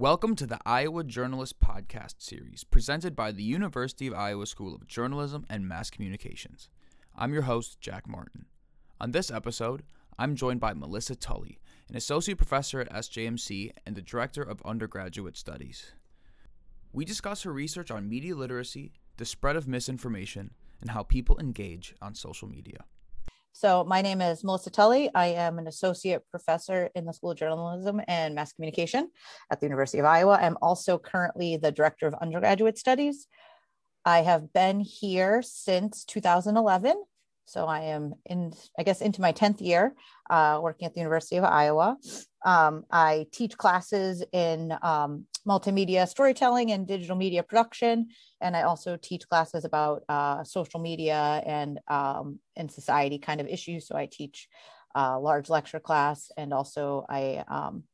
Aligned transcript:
Welcome 0.00 0.34
to 0.36 0.46
the 0.46 0.58
Iowa 0.64 1.04
Journalist 1.04 1.60
Podcast 1.60 2.22
series 2.22 2.64
presented 2.64 3.14
by 3.14 3.32
the 3.32 3.42
University 3.42 4.06
of 4.06 4.14
Iowa 4.14 4.46
School 4.46 4.74
of 4.74 4.86
Journalism 4.86 5.44
and 5.50 5.68
Mass 5.68 5.90
Communications. 5.90 6.70
I'm 7.14 7.34
your 7.34 7.42
host, 7.42 7.82
Jack 7.82 8.08
Martin. 8.08 8.46
On 8.98 9.10
this 9.10 9.30
episode, 9.30 9.82
I'm 10.18 10.36
joined 10.36 10.58
by 10.58 10.72
Melissa 10.72 11.16
Tully, 11.16 11.58
an 11.90 11.98
associate 11.98 12.38
professor 12.38 12.80
at 12.80 12.90
SJMC 12.90 13.72
and 13.84 13.94
the 13.94 14.00
director 14.00 14.40
of 14.42 14.62
undergraduate 14.64 15.36
studies. 15.36 15.92
We 16.94 17.04
discuss 17.04 17.42
her 17.42 17.52
research 17.52 17.90
on 17.90 18.08
media 18.08 18.34
literacy, 18.34 18.94
the 19.18 19.26
spread 19.26 19.54
of 19.54 19.68
misinformation, 19.68 20.52
and 20.80 20.92
how 20.92 21.02
people 21.02 21.38
engage 21.38 21.94
on 22.00 22.14
social 22.14 22.48
media. 22.48 22.84
So, 23.52 23.84
my 23.84 24.00
name 24.00 24.20
is 24.20 24.44
Melissa 24.44 24.70
Tully. 24.70 25.10
I 25.14 25.26
am 25.26 25.58
an 25.58 25.66
associate 25.66 26.22
professor 26.30 26.88
in 26.94 27.04
the 27.04 27.12
School 27.12 27.32
of 27.32 27.38
Journalism 27.38 28.00
and 28.06 28.34
Mass 28.34 28.52
Communication 28.52 29.10
at 29.50 29.60
the 29.60 29.66
University 29.66 29.98
of 29.98 30.04
Iowa. 30.04 30.38
I'm 30.40 30.56
also 30.62 30.98
currently 30.98 31.56
the 31.56 31.72
director 31.72 32.06
of 32.06 32.14
undergraduate 32.14 32.78
studies. 32.78 33.26
I 34.04 34.20
have 34.22 34.52
been 34.52 34.80
here 34.80 35.42
since 35.42 36.04
2011. 36.04 37.02
So, 37.44 37.66
I 37.66 37.80
am 37.80 38.14
in, 38.24 38.52
I 38.78 38.84
guess, 38.84 39.00
into 39.00 39.20
my 39.20 39.32
10th 39.32 39.60
year 39.60 39.94
uh, 40.30 40.60
working 40.62 40.86
at 40.86 40.94
the 40.94 41.00
University 41.00 41.36
of 41.36 41.44
Iowa. 41.44 41.96
Um, 42.46 42.84
I 42.90 43.26
teach 43.32 43.58
classes 43.58 44.24
in 44.32 44.72
um, 44.80 45.26
multimedia 45.48 46.06
storytelling 46.08 46.72
and 46.72 46.86
digital 46.86 47.16
media 47.16 47.42
production. 47.42 48.08
And 48.40 48.56
I 48.56 48.62
also 48.62 48.96
teach 48.96 49.28
classes 49.28 49.64
about 49.64 50.02
uh, 50.08 50.44
social 50.44 50.80
media 50.80 51.42
and, 51.46 51.80
um, 51.88 52.38
and 52.56 52.70
society 52.70 53.18
kind 53.18 53.40
of 53.40 53.46
issues. 53.46 53.86
So 53.86 53.96
I 53.96 54.06
teach 54.10 54.48
a 54.94 55.18
large 55.18 55.48
lecture 55.48 55.80
class 55.80 56.30
and 56.36 56.52
also 56.52 57.06
I, 57.08 57.44
um, 57.48 57.84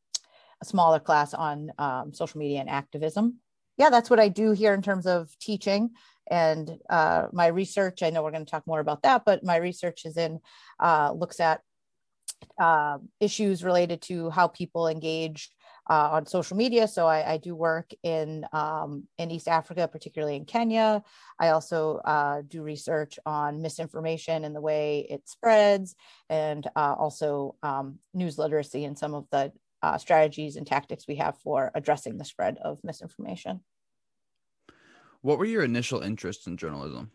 a 0.62 0.64
smaller 0.64 1.00
class 1.00 1.34
on 1.34 1.70
um, 1.78 2.12
social 2.14 2.38
media 2.38 2.60
and 2.60 2.70
activism. 2.70 3.36
Yeah, 3.76 3.90
that's 3.90 4.08
what 4.08 4.20
I 4.20 4.28
do 4.28 4.52
here 4.52 4.72
in 4.72 4.82
terms 4.82 5.06
of 5.06 5.28
teaching. 5.38 5.90
And 6.28 6.78
uh, 6.88 7.26
my 7.32 7.48
research, 7.48 8.02
I 8.02 8.10
know 8.10 8.22
we're 8.22 8.32
going 8.32 8.44
to 8.44 8.50
talk 8.50 8.66
more 8.66 8.80
about 8.80 9.02
that, 9.02 9.22
but 9.24 9.44
my 9.44 9.56
research 9.56 10.06
is 10.06 10.16
in, 10.16 10.40
uh, 10.80 11.12
looks 11.12 11.40
at 11.40 11.60
uh, 12.58 12.98
issues 13.20 13.62
related 13.62 14.02
to 14.02 14.30
how 14.30 14.48
people 14.48 14.88
engage 14.88 15.50
uh, 15.88 16.10
on 16.12 16.26
social 16.26 16.56
media. 16.56 16.88
So 16.88 17.06
I, 17.06 17.34
I 17.34 17.36
do 17.38 17.54
work 17.54 17.92
in 18.02 18.44
um, 18.52 19.04
in 19.18 19.30
East 19.30 19.48
Africa, 19.48 19.88
particularly 19.88 20.36
in 20.36 20.44
Kenya. 20.44 21.02
I 21.38 21.48
also 21.48 21.98
uh, 22.04 22.42
do 22.46 22.62
research 22.62 23.18
on 23.24 23.62
misinformation 23.62 24.44
and 24.44 24.54
the 24.54 24.60
way 24.60 25.06
it 25.08 25.28
spreads, 25.28 25.94
and 26.28 26.66
uh, 26.76 26.94
also 26.98 27.56
um, 27.62 27.98
news 28.14 28.38
literacy 28.38 28.84
and 28.84 28.98
some 28.98 29.14
of 29.14 29.26
the 29.30 29.52
uh, 29.82 29.98
strategies 29.98 30.56
and 30.56 30.66
tactics 30.66 31.06
we 31.06 31.16
have 31.16 31.38
for 31.38 31.70
addressing 31.74 32.18
the 32.18 32.24
spread 32.24 32.58
of 32.64 32.82
misinformation. 32.82 33.60
What 35.22 35.38
were 35.38 35.44
your 35.44 35.64
initial 35.64 36.00
interests 36.00 36.46
in 36.46 36.56
journalism? 36.56 37.10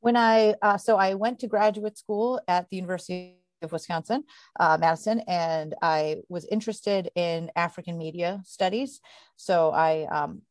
When 0.00 0.16
I 0.16 0.54
uh, 0.62 0.78
so 0.78 0.96
I 0.96 1.14
went 1.14 1.38
to 1.40 1.46
graduate 1.46 1.98
school 1.98 2.40
at 2.48 2.68
the 2.70 2.76
University 2.76 3.41
of 3.62 3.72
Wisconsin, 3.72 4.24
uh, 4.58 4.76
Madison, 4.80 5.20
and 5.26 5.74
I 5.82 6.16
was 6.28 6.44
interested 6.46 7.10
in 7.14 7.50
African 7.56 7.98
media 7.98 8.42
studies. 8.44 9.00
So 9.36 9.70
I 9.70 10.06
um, 10.10 10.42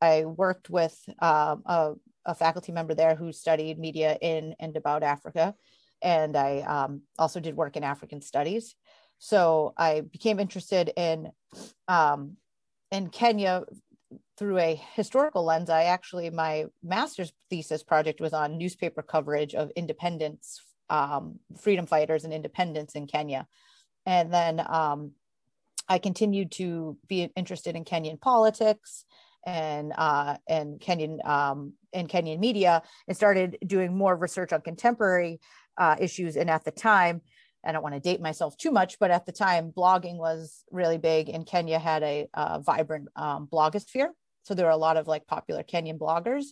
I 0.00 0.24
worked 0.24 0.70
with 0.70 0.98
um, 1.20 1.62
a, 1.66 1.94
a, 2.24 2.34
faculty 2.34 2.72
member 2.72 2.94
there 2.94 3.14
who 3.14 3.32
studied 3.32 3.78
media 3.78 4.16
in 4.20 4.54
and 4.58 4.76
about 4.76 5.02
Africa, 5.02 5.54
and 6.02 6.36
I 6.36 6.60
um, 6.60 7.02
also 7.18 7.40
did 7.40 7.56
work 7.56 7.76
in 7.76 7.84
African 7.84 8.22
studies. 8.22 8.74
So 9.18 9.74
I 9.76 10.00
became 10.00 10.40
interested 10.40 10.92
in 10.96 11.30
um, 11.88 12.36
in 12.90 13.10
Kenya 13.10 13.64
through 14.36 14.58
a 14.58 14.80
historical 14.94 15.44
lens. 15.44 15.68
I 15.68 15.84
actually 15.84 16.30
my 16.30 16.66
master's 16.82 17.32
thesis 17.50 17.82
project 17.82 18.20
was 18.20 18.32
on 18.32 18.56
newspaper 18.56 19.02
coverage 19.02 19.54
of 19.54 19.70
independence 19.76 20.60
um, 20.90 21.38
freedom 21.60 21.86
fighters 21.86 22.24
and 22.24 22.32
independence 22.32 22.94
in 22.94 23.06
Kenya. 23.06 23.46
And 24.04 24.32
then 24.32 24.60
um, 24.60 25.12
I 25.88 25.98
continued 25.98 26.52
to 26.52 26.98
be 27.08 27.30
interested 27.36 27.76
in 27.76 27.84
Kenyan 27.84 28.20
politics 28.20 29.04
and 29.46 29.92
uh, 29.96 30.36
and 30.46 30.78
Kenyan 30.80 31.24
um, 31.26 31.72
and 31.92 32.08
Kenyan 32.08 32.38
media, 32.38 32.82
and 33.08 33.16
started 33.16 33.56
doing 33.66 33.96
more 33.96 34.14
research 34.14 34.52
on 34.52 34.60
contemporary 34.60 35.40
uh, 35.78 35.96
issues. 35.98 36.36
And 36.36 36.50
at 36.50 36.64
the 36.64 36.70
time, 36.70 37.22
I 37.64 37.72
don't 37.72 37.82
want 37.82 37.94
to 37.94 38.00
date 38.00 38.20
myself 38.20 38.56
too 38.56 38.70
much, 38.70 38.98
but 38.98 39.10
at 39.10 39.26
the 39.26 39.32
time, 39.32 39.72
blogging 39.72 40.18
was 40.18 40.64
really 40.70 40.98
big, 40.98 41.28
and 41.28 41.46
Kenya 41.46 41.78
had 41.78 42.02
a, 42.02 42.28
a 42.34 42.60
vibrant 42.60 43.08
um, 43.16 43.48
blogosphere. 43.50 44.08
So 44.42 44.54
there 44.54 44.66
were 44.66 44.72
a 44.72 44.76
lot 44.76 44.96
of 44.96 45.06
like 45.06 45.26
popular 45.26 45.62
Kenyan 45.62 45.98
bloggers, 45.98 46.46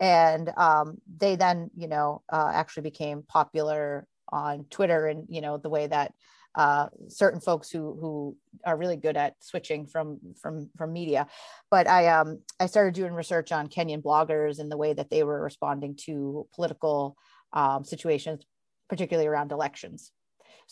and 0.00 0.50
um, 0.56 0.98
they 1.16 1.36
then, 1.36 1.70
you 1.76 1.88
know, 1.88 2.22
uh, 2.32 2.50
actually 2.52 2.84
became 2.84 3.22
popular 3.22 4.06
on 4.28 4.64
Twitter, 4.70 5.06
and 5.06 5.26
you 5.28 5.40
know 5.40 5.58
the 5.58 5.68
way 5.68 5.86
that 5.86 6.12
uh, 6.54 6.88
certain 7.08 7.40
folks 7.40 7.70
who 7.70 7.96
who 8.00 8.36
are 8.64 8.76
really 8.76 8.96
good 8.96 9.16
at 9.16 9.34
switching 9.40 9.86
from 9.86 10.18
from 10.40 10.70
from 10.76 10.92
media. 10.92 11.26
But 11.70 11.88
I 11.88 12.08
um 12.08 12.40
I 12.60 12.66
started 12.66 12.94
doing 12.94 13.12
research 13.12 13.52
on 13.52 13.68
Kenyan 13.68 14.02
bloggers 14.02 14.58
and 14.58 14.70
the 14.70 14.76
way 14.76 14.92
that 14.92 15.10
they 15.10 15.22
were 15.22 15.42
responding 15.42 15.96
to 16.04 16.46
political 16.54 17.16
um, 17.52 17.84
situations, 17.84 18.44
particularly 18.88 19.28
around 19.28 19.52
elections 19.52 20.12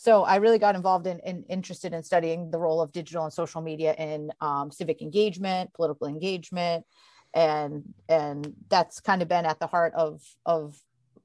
so 0.01 0.23
I 0.23 0.37
really 0.37 0.57
got 0.57 0.73
involved 0.73 1.05
in, 1.05 1.19
in 1.19 1.43
interested 1.47 1.93
in 1.93 2.01
studying 2.01 2.49
the 2.49 2.57
role 2.57 2.81
of 2.81 2.91
digital 2.91 3.23
and 3.23 3.31
social 3.31 3.61
media 3.61 3.93
in 3.99 4.31
um, 4.41 4.71
civic 4.71 4.99
engagement, 4.99 5.71
political 5.75 6.07
engagement, 6.07 6.87
and 7.35 7.83
and 8.09 8.51
that's 8.67 8.99
kind 8.99 9.21
of 9.21 9.27
been 9.27 9.45
at 9.45 9.59
the 9.59 9.67
heart 9.67 9.93
of 9.93 10.23
of 10.43 10.75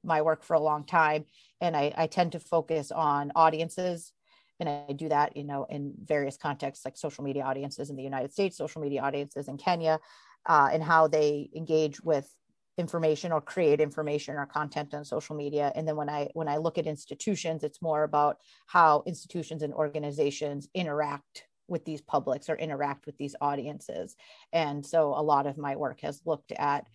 my 0.03 0.21
work 0.21 0.43
for 0.43 0.53
a 0.53 0.59
long 0.59 0.85
time. 0.85 1.25
And 1.59 1.75
I, 1.75 1.91
I 1.97 2.05
tend 2.05 2.33
to 2.33 2.39
focus 2.39 2.91
on 2.91 3.31
audiences 3.35 4.13
and 4.59 4.69
I 4.69 4.93
do 4.93 5.09
that, 5.09 5.35
you 5.35 5.43
know, 5.43 5.65
in 5.71 5.95
various 6.05 6.37
contexts 6.37 6.85
like 6.85 6.97
social 6.97 7.23
media 7.23 7.45
audiences 7.45 7.89
in 7.89 7.95
the 7.95 8.03
United 8.03 8.31
States, 8.31 8.57
social 8.57 8.79
media 8.79 9.01
audiences 9.01 9.47
in 9.47 9.57
Kenya, 9.57 9.99
uh, 10.45 10.69
and 10.71 10.83
how 10.83 11.07
they 11.07 11.49
engage 11.55 11.99
with 12.01 12.29
information 12.77 13.31
or 13.31 13.41
create 13.41 13.81
information 13.81 14.35
or 14.35 14.45
content 14.45 14.93
on 14.93 15.03
social 15.03 15.35
media. 15.35 15.71
And 15.75 15.87
then 15.87 15.95
when 15.95 16.09
i 16.09 16.29
when 16.33 16.47
i 16.47 16.57
look 16.57 16.77
at 16.77 16.85
institutions 16.85 17.63
it's 17.63 17.81
more 17.81 18.03
about 18.03 18.37
how 18.67 19.03
institutions 19.05 19.63
and 19.63 19.73
organizations 19.73 20.69
interact 20.73 21.47
with 21.67 21.85
these 21.85 22.01
publics 22.01 22.49
or 22.49 22.55
interact 22.55 23.05
with 23.05 23.17
these 23.17 23.35
audiences. 23.41 24.15
And 24.53 24.85
so 24.85 25.09
a 25.09 25.21
lot 25.21 25.47
of 25.47 25.57
my 25.57 25.75
work 25.75 26.01
has 26.01 26.21
looked 26.25 26.51
at 26.53 26.87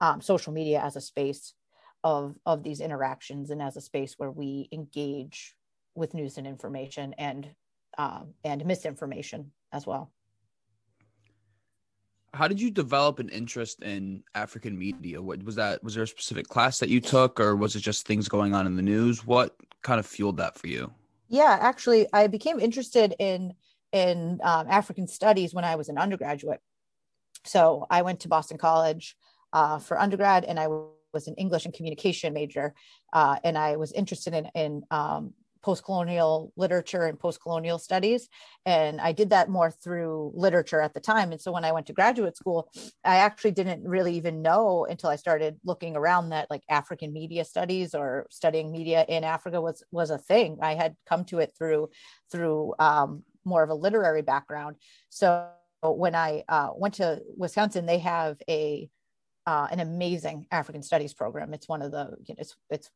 um, 0.00 0.20
social 0.20 0.52
media 0.52 0.80
as 0.82 0.96
a 0.96 1.00
space 1.00 1.54
of 2.04 2.36
of 2.44 2.62
these 2.64 2.80
interactions 2.80 3.50
and 3.50 3.62
as 3.62 3.76
a 3.76 3.80
space 3.80 4.14
where 4.16 4.30
we 4.30 4.68
engage 4.72 5.54
with 5.94 6.14
news 6.14 6.36
and 6.36 6.46
information 6.46 7.14
and 7.16 7.48
um, 7.98 8.34
and 8.42 8.64
misinformation 8.66 9.52
as 9.72 9.86
well 9.86 10.10
how 12.34 12.48
did 12.48 12.60
you 12.60 12.70
develop 12.70 13.18
an 13.18 13.28
interest 13.28 13.82
in 13.82 14.22
African 14.34 14.78
media? 14.78 15.20
What 15.20 15.42
was 15.42 15.56
that? 15.56 15.84
Was 15.84 15.94
there 15.94 16.04
a 16.04 16.08
specific 16.08 16.48
class 16.48 16.78
that 16.78 16.88
you 16.88 17.00
took, 17.00 17.38
or 17.38 17.56
was 17.56 17.76
it 17.76 17.80
just 17.80 18.06
things 18.06 18.28
going 18.28 18.54
on 18.54 18.66
in 18.66 18.76
the 18.76 18.82
news? 18.82 19.26
What 19.26 19.54
kind 19.82 20.00
of 20.00 20.06
fueled 20.06 20.38
that 20.38 20.58
for 20.58 20.66
you? 20.66 20.90
Yeah, 21.28 21.58
actually, 21.60 22.06
I 22.12 22.26
became 22.28 22.58
interested 22.58 23.14
in 23.18 23.54
in 23.92 24.40
um, 24.42 24.66
African 24.70 25.06
studies 25.06 25.52
when 25.52 25.64
I 25.64 25.76
was 25.76 25.90
an 25.90 25.98
undergraduate. 25.98 26.60
So 27.44 27.86
I 27.90 28.00
went 28.02 28.20
to 28.20 28.28
Boston 28.28 28.56
College 28.56 29.16
uh, 29.52 29.78
for 29.78 30.00
undergrad, 30.00 30.44
and 30.44 30.58
I 30.58 30.68
was 30.68 31.28
an 31.28 31.34
English 31.34 31.66
and 31.66 31.74
communication 31.74 32.32
major, 32.32 32.74
uh, 33.12 33.36
and 33.44 33.58
I 33.58 33.76
was 33.76 33.92
interested 33.92 34.32
in 34.32 34.46
in 34.54 34.84
um, 34.90 35.34
post-colonial 35.62 36.52
literature 36.56 37.04
and 37.04 37.18
post-colonial 37.18 37.78
studies. 37.78 38.28
And 38.66 39.00
i 39.00 39.12
did 39.12 39.30
that 39.30 39.48
more 39.48 39.70
through 39.70 40.32
literature 40.34 40.80
at 40.80 40.94
the 40.94 41.00
time. 41.00 41.32
And 41.32 41.40
so 41.40 41.52
when 41.52 41.64
i 41.64 41.72
went 41.72 41.86
to 41.86 41.92
graduate 41.92 42.36
school 42.36 42.70
i 43.04 43.16
actually 43.16 43.52
didn't 43.52 43.84
really 43.84 44.14
even 44.16 44.42
know 44.42 44.86
until 44.88 45.10
i 45.10 45.16
started 45.16 45.58
looking 45.64 45.96
around 45.96 46.30
that 46.30 46.50
like 46.50 46.62
african 46.68 47.12
media 47.12 47.44
studies 47.44 47.94
or 47.94 48.26
studying 48.30 48.70
media 48.72 49.04
in 49.08 49.24
africa 49.24 49.60
was 49.60 49.82
was 49.90 50.10
a 50.10 50.18
thing. 50.18 50.58
I 50.62 50.74
had 50.74 50.96
come 51.06 51.24
to 51.26 51.38
it 51.38 51.52
through 51.56 51.90
through 52.30 52.74
um, 52.78 53.22
more 53.44 53.62
of 53.62 53.70
a 53.70 53.74
literary 53.74 54.22
background. 54.22 54.76
So 55.08 55.48
when 55.82 56.14
i 56.14 56.44
uh, 56.48 56.70
went 56.76 56.94
to 56.94 57.20
wisconsin 57.36 57.86
they 57.86 57.98
have 57.98 58.36
a 58.48 58.88
uh, 59.46 59.68
an 59.70 59.80
amazing 59.80 60.46
African 60.50 60.82
studies 60.82 61.14
program. 61.14 61.52
It's 61.52 61.68
one 61.68 61.82
of 61.82 61.90
the, 61.90 62.16
you 62.24 62.34
know, 62.34 62.38
it's, 62.38 62.56
it's 62.70 62.90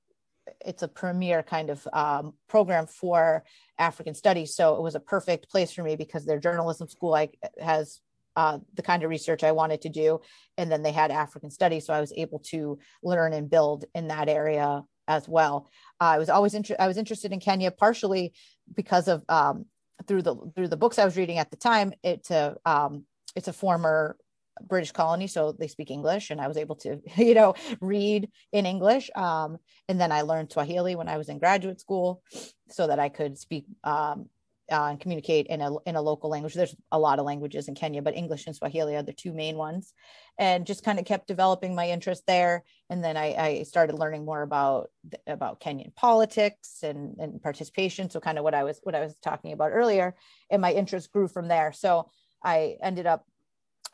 it's 0.64 0.82
a 0.82 0.88
premier 0.88 1.43
kind 1.43 1.70
of 1.70 1.87
um, 1.93 2.34
program 2.48 2.87
for 2.87 3.44
African 3.78 4.14
studies. 4.14 4.54
So 4.54 4.76
it 4.76 4.82
was 4.82 4.94
a 4.94 5.00
perfect 5.00 5.50
place 5.50 5.72
for 5.72 5.82
me 5.82 5.96
because 5.96 6.25
their 6.25 6.38
journalism 6.38 6.88
school 6.88 7.10
like 7.10 7.38
has 7.60 8.00
uh, 8.37 8.58
the 8.75 8.82
kind 8.82 9.02
of 9.02 9.10
research 9.10 9.43
I 9.43 9.52
wanted 9.52 9.82
to 9.82 9.88
do, 9.88 10.20
and 10.58 10.70
then 10.70 10.82
they 10.82 10.93
had 10.93 11.10
African 11.10 11.50
studies, 11.50 11.87
so 11.87 11.94
I 11.94 12.00
was 12.00 12.12
able 12.14 12.40
to 12.50 12.78
learn 13.02 13.32
and 13.32 13.48
build 13.48 13.87
in 13.94 14.08
that 14.08 14.28
area 14.28 14.82
as 15.08 15.26
well. 15.26 15.69
Uh, 16.00 16.04
I 16.04 16.19
was 16.19 16.28
always 16.28 16.52
inter- 16.52 16.76
I 16.78 16.87
was 16.87 16.99
interested 16.99 17.32
in 17.32 17.40
Kenya 17.40 17.70
partially 17.70 18.34
because 18.75 19.08
of 19.08 19.25
um, 19.28 19.64
through 20.06 20.22
the 20.22 20.37
through 20.54 20.69
the 20.69 20.76
books 20.76 20.99
I 20.99 21.04
was 21.04 21.16
reading 21.16 21.38
at 21.38 21.50
the 21.50 21.56
time, 21.56 21.94
it's 22.02 22.31
a 22.31 22.56
um, 22.66 23.04
it's 23.34 23.49
a 23.49 23.52
former 23.52 24.16
British 24.62 24.93
colony, 24.93 25.26
so 25.26 25.53
they 25.53 25.69
speak 25.69 25.91
English, 25.91 26.31
and 26.31 26.41
I 26.41 26.49
was 26.49 26.56
able 26.56 26.76
to, 26.76 27.00
you 27.17 27.35
know, 27.35 27.55
read 27.81 28.31
in 28.53 28.67
English. 28.67 29.11
Um, 29.14 29.58
and 29.88 30.00
then 30.00 30.12
I 30.12 30.23
learned 30.23 30.53
Swahili 30.53 30.97
when 30.97 31.08
I 31.08 31.19
was 31.19 31.29
in 31.29 31.38
graduate 31.38 31.81
school, 31.81 32.23
so 32.69 32.87
that 32.87 32.99
I 32.99 33.08
could 33.08 33.38
speak 33.38 33.67
um, 33.85 34.29
uh, 34.70 34.87
and 34.87 35.00
communicate 35.00 35.47
in 35.47 35.61
a 35.61 35.76
in 35.87 35.97
a 35.97 36.03
local 36.03 36.29
language. 36.31 36.55
There's 36.55 36.75
a 36.91 36.99
lot 36.99 37.19
of 37.19 37.25
languages 37.25 37.69
in 37.69 37.75
Kenya, 37.75 38.03
but 38.03 38.17
English 38.17 38.47
and 38.47 38.56
Swahili 38.56 38.97
are 38.97 39.03
the 39.03 39.12
two 39.12 39.32
main 39.32 39.56
ones. 39.56 39.93
And 40.38 40.67
just 40.67 40.85
kind 40.85 40.99
of 40.99 41.06
kept 41.06 41.29
developing 41.29 41.75
my 41.75 41.88
interest 41.88 42.25
there. 42.26 42.62
And 42.91 43.02
then 43.02 43.17
I, 43.17 43.35
I 43.35 43.62
started 43.62 43.99
learning 43.99 44.25
more 44.25 44.43
about 44.43 44.91
about 45.26 45.61
Kenyan 45.61 45.94
politics 45.94 46.81
and, 46.82 47.17
and 47.19 47.43
participation. 47.43 48.11
So 48.11 48.20
kind 48.20 48.38
of 48.38 48.44
what 48.44 48.55
I 48.55 48.64
was 48.64 48.81
what 48.82 48.94
I 48.94 49.00
was 49.00 49.14
talking 49.23 49.52
about 49.52 49.70
earlier, 49.73 50.17
and 50.50 50.61
my 50.61 50.73
interest 50.73 51.12
grew 51.12 51.29
from 51.29 51.49
there. 51.49 51.73
So 51.73 52.11
I 52.43 52.76
ended 52.82 53.06
up 53.06 53.25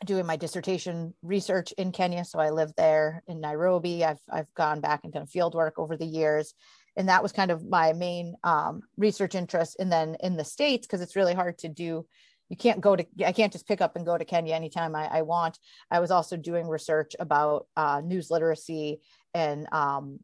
doing 0.05 0.25
my 0.25 0.35
dissertation 0.35 1.13
research 1.21 1.71
in 1.73 1.91
Kenya. 1.91 2.25
So 2.25 2.39
I 2.39 2.49
lived 2.49 2.75
there 2.77 3.23
in 3.27 3.41
Nairobi. 3.41 4.03
I've 4.03 4.21
I've 4.31 4.53
gone 4.53 4.81
back 4.81 5.01
and 5.03 5.13
done 5.13 5.27
field 5.27 5.55
work 5.55 5.77
over 5.77 5.97
the 5.97 6.05
years, 6.05 6.53
and 6.95 7.09
that 7.09 7.23
was 7.23 7.31
kind 7.31 7.51
of 7.51 7.67
my 7.67 7.93
main 7.93 8.35
um, 8.43 8.81
research 8.97 9.35
interest. 9.35 9.77
And 9.79 9.91
then 9.91 10.17
in 10.21 10.35
the 10.35 10.45
states, 10.45 10.87
because 10.87 11.01
it's 11.01 11.15
really 11.15 11.33
hard 11.33 11.57
to 11.59 11.69
do. 11.69 12.05
You 12.49 12.57
can't 12.57 12.81
go 12.81 12.95
to. 12.95 13.05
I 13.25 13.31
can't 13.31 13.51
just 13.51 13.67
pick 13.67 13.81
up 13.81 13.95
and 13.95 14.05
go 14.05 14.17
to 14.17 14.25
Kenya 14.25 14.53
anytime 14.53 14.95
I, 14.95 15.07
I 15.07 15.21
want. 15.23 15.57
I 15.89 15.99
was 15.99 16.11
also 16.11 16.37
doing 16.37 16.67
research 16.67 17.15
about 17.19 17.67
uh, 17.75 18.01
news 18.03 18.29
literacy 18.29 18.99
and 19.33 19.67
um, 19.71 20.19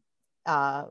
uh, 0.45 0.85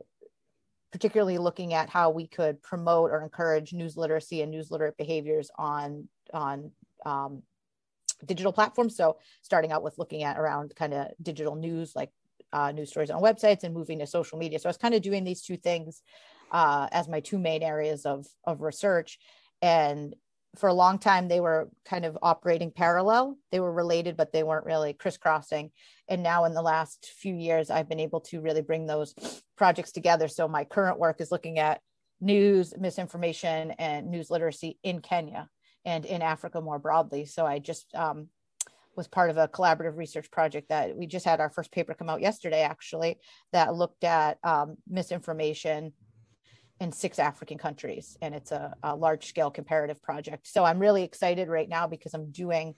particularly 0.91 1.39
looking 1.39 1.75
at 1.75 1.91
how 1.91 2.11
we 2.11 2.27
could 2.27 2.63
promote 2.63 3.11
or 3.11 3.23
encourage 3.23 3.73
news 3.73 3.97
literacy 3.97 4.43
and 4.43 4.51
news 4.51 4.71
literate 4.71 4.97
behaviors 4.97 5.51
on 5.59 6.09
on 6.33 6.73
um, 7.05 7.43
digital 8.27 8.53
platforms. 8.53 8.97
So 8.97 9.19
starting 9.43 9.73
out 9.73 9.83
with 9.83 9.99
looking 9.99 10.23
at 10.23 10.39
around 10.39 10.75
kind 10.77 10.95
of 10.95 11.09
digital 11.23 11.55
news, 11.55 11.95
like 11.95 12.11
uh, 12.53 12.73
news 12.73 12.91
stories 12.91 13.11
on 13.11 13.23
websites 13.23 13.65
and 13.65 13.75
moving 13.75 13.99
to 13.99 14.07
social 14.07 14.39
media. 14.39 14.59
So 14.59 14.69
I 14.69 14.71
was 14.71 14.77
kind 14.77 14.95
of 14.95 15.03
doing 15.03 15.25
these 15.25 15.43
two 15.43 15.57
things 15.57 16.03
uh, 16.51 16.89
as 16.93 17.09
my 17.09 17.21
two 17.21 17.39
main 17.39 17.63
areas 17.63 18.07
of, 18.07 18.27
of 18.45 18.63
research. 18.63 19.19
And 19.61 20.15
for 20.57 20.69
a 20.69 20.75
long 20.75 20.99
time, 20.99 21.29
they 21.29 21.41
were 21.41 21.69
kind 21.85 22.05
of 22.05 22.19
operating 22.23 22.71
parallel. 22.71 23.37
They 23.53 23.61
were 23.61 23.73
related, 23.73 24.17
but 24.17 24.33
they 24.33 24.43
weren't 24.43 24.65
really 24.65 24.95
crisscrossing. 24.95 25.71
And 26.09 26.23
now, 26.23 26.45
in 26.47 26.55
the 26.55 26.63
last 26.63 27.13
few 27.19 27.35
years, 27.35 27.71
I've 27.71 27.89
been 27.89 28.01
able 28.01 28.21
to 28.23 28.41
really 28.41 28.63
bring 28.63 28.87
those 28.87 29.15
projects 29.57 29.93
together. 29.93 30.27
So, 30.27 30.49
my 30.49 30.65
current 30.65 30.99
work 30.99 31.21
is 31.21 31.31
looking 31.31 31.59
at 31.59 31.83
news, 32.21 32.73
misinformation, 32.79 33.73
and 33.73 34.11
news 34.11 34.31
literacy 34.31 34.79
in 34.83 35.01
Kenya 35.01 35.51
and 35.89 36.05
in 36.05 36.21
Africa 36.21 36.61
more 36.61 36.79
broadly. 36.79 37.25
So 37.25 37.47
I 37.47 37.59
just 37.61 37.95
um, 37.95 38.29
was 38.95 39.09
part 39.09 39.31
of 39.31 39.39
a 39.39 39.49
collaborative 39.49 39.97
research 39.97 40.31
project 40.31 40.69
that 40.69 40.95
we 40.95 41.07
just 41.07 41.25
had 41.25 41.41
our 41.41 41.49
first 41.49 41.73
paper 41.73 41.95
come 41.95 42.11
out 42.11 42.21
yesterday, 42.21 42.61
actually, 42.61 43.19
that 43.53 43.75
looked 43.75 44.05
at 44.05 44.37
um, 44.45 44.77
misinformation 44.87 45.95
in 46.79 46.93
six 46.93 47.19
African 47.19 47.57
countries. 47.57 48.19
And 48.21 48.35
it's 48.35 48.53
a, 48.53 48.75
a 48.83 48.95
large 48.95 49.25
scale 49.27 49.51
comparative 49.51 50.03
project. 50.03 50.47
So 50.47 50.63
I'm 50.63 50.79
really 50.79 51.05
excited 51.05 51.49
right 51.49 51.69
now 51.69 51.87
because 51.87 52.13
I'm 52.13 52.31
doing 52.33 52.75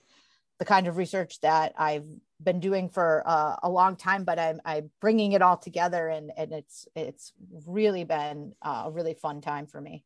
the 0.57 0.65
kind 0.65 0.87
of 0.87 0.95
research 0.95 1.41
that 1.41 1.73
I've 1.77 2.07
been 2.41 2.61
doing 2.61 2.87
for 2.87 3.23
uh, 3.25 3.57
a 3.61 3.69
long 3.69 3.97
time, 3.97 4.23
but 4.23 4.39
I'm, 4.39 4.61
I'm 4.63 4.89
bringing 5.01 5.33
it 5.33 5.41
all 5.41 5.57
together 5.57 6.07
and, 6.07 6.31
and 6.37 6.53
it's, 6.53 6.87
it's 6.95 7.33
really 7.67 8.05
been 8.05 8.53
uh, 8.61 8.83
a 8.85 8.91
really 8.91 9.15
fun 9.15 9.41
time 9.41 9.67
for 9.67 9.81
me. 9.81 10.05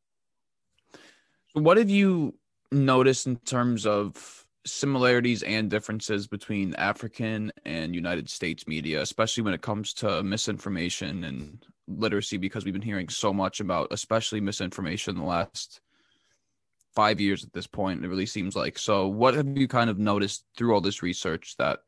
What 1.53 1.77
have 1.77 1.89
you 1.89 2.35
notice 2.75 3.25
in 3.25 3.37
terms 3.37 3.85
of 3.85 4.45
similarities 4.65 5.43
and 5.43 5.69
differences 5.69 6.27
between 6.27 6.73
African 6.75 7.51
and 7.65 7.95
United 7.95 8.29
States 8.29 8.67
media, 8.67 9.01
especially 9.01 9.43
when 9.43 9.53
it 9.53 9.61
comes 9.61 9.93
to 9.93 10.23
misinformation 10.23 11.23
and 11.23 11.65
literacy, 11.87 12.37
because 12.37 12.65
we've 12.65 12.73
been 12.73 12.81
hearing 12.81 13.09
so 13.09 13.31
much 13.31 13.59
about, 13.59 13.87
especially 13.91 14.41
misinformation 14.41 15.15
in 15.15 15.21
the 15.21 15.27
last 15.27 15.81
five 16.95 17.21
years 17.21 17.43
at 17.43 17.53
this 17.53 17.67
point. 17.67 18.03
It 18.03 18.07
really 18.07 18.25
seems 18.25 18.55
like. 18.55 18.79
So, 18.79 19.07
what 19.07 19.35
have 19.35 19.57
you 19.57 19.67
kind 19.67 19.89
of 19.89 19.99
noticed 19.99 20.45
through 20.57 20.73
all 20.73 20.81
this 20.81 21.03
research 21.03 21.55
that 21.57 21.79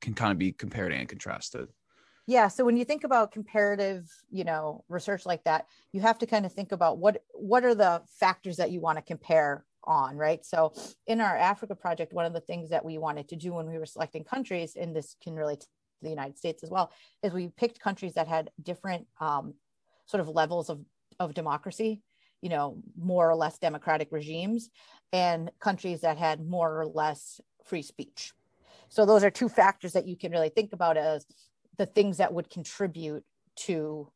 can 0.00 0.14
kind 0.14 0.32
of 0.32 0.38
be 0.38 0.52
compared 0.52 0.92
and 0.92 1.08
contrasted? 1.08 1.68
yeah 2.26 2.48
so 2.48 2.64
when 2.64 2.76
you 2.76 2.84
think 2.84 3.04
about 3.04 3.32
comparative 3.32 4.10
you 4.30 4.44
know 4.44 4.84
research 4.88 5.26
like 5.26 5.44
that 5.44 5.66
you 5.92 6.00
have 6.00 6.18
to 6.18 6.26
kind 6.26 6.46
of 6.46 6.52
think 6.52 6.72
about 6.72 6.98
what 6.98 7.22
what 7.32 7.64
are 7.64 7.74
the 7.74 8.02
factors 8.18 8.56
that 8.56 8.70
you 8.70 8.80
want 8.80 8.96
to 8.96 9.02
compare 9.02 9.64
on, 9.86 10.16
right? 10.16 10.44
So 10.44 10.72
in 11.06 11.20
our 11.20 11.36
Africa 11.36 11.74
project, 11.74 12.12
one 12.12 12.26
of 12.26 12.32
the 12.32 12.40
things 12.40 12.70
that 12.70 12.84
we 12.84 12.98
wanted 12.98 13.28
to 13.28 13.36
do 13.36 13.54
when 13.54 13.68
we 13.68 13.78
were 13.78 13.86
selecting 13.86 14.24
countries, 14.24 14.76
and 14.76 14.94
this 14.94 15.16
can 15.22 15.34
relate 15.34 15.60
to 15.60 15.66
the 16.02 16.10
United 16.10 16.38
States 16.38 16.62
as 16.62 16.70
well, 16.70 16.92
is 17.22 17.32
we 17.32 17.48
picked 17.48 17.80
countries 17.80 18.14
that 18.14 18.28
had 18.28 18.50
different 18.62 19.06
um, 19.20 19.54
sort 20.06 20.20
of 20.20 20.28
levels 20.28 20.68
of, 20.70 20.80
of 21.18 21.34
democracy, 21.34 22.02
you 22.42 22.48
know, 22.48 22.78
more 22.96 23.30
or 23.30 23.34
less 23.34 23.58
democratic 23.58 24.08
regimes, 24.10 24.70
and 25.12 25.50
countries 25.60 26.00
that 26.02 26.18
had 26.18 26.46
more 26.46 26.80
or 26.80 26.86
less 26.86 27.40
free 27.64 27.82
speech. 27.82 28.32
So 28.88 29.06
those 29.06 29.24
are 29.24 29.30
two 29.30 29.48
factors 29.48 29.92
that 29.94 30.06
you 30.06 30.16
can 30.16 30.30
really 30.30 30.50
think 30.50 30.72
about 30.72 30.96
as 30.96 31.26
the 31.78 31.86
things 31.86 32.18
that 32.18 32.32
would 32.32 32.50
contribute 32.50 33.24
to 33.56 34.10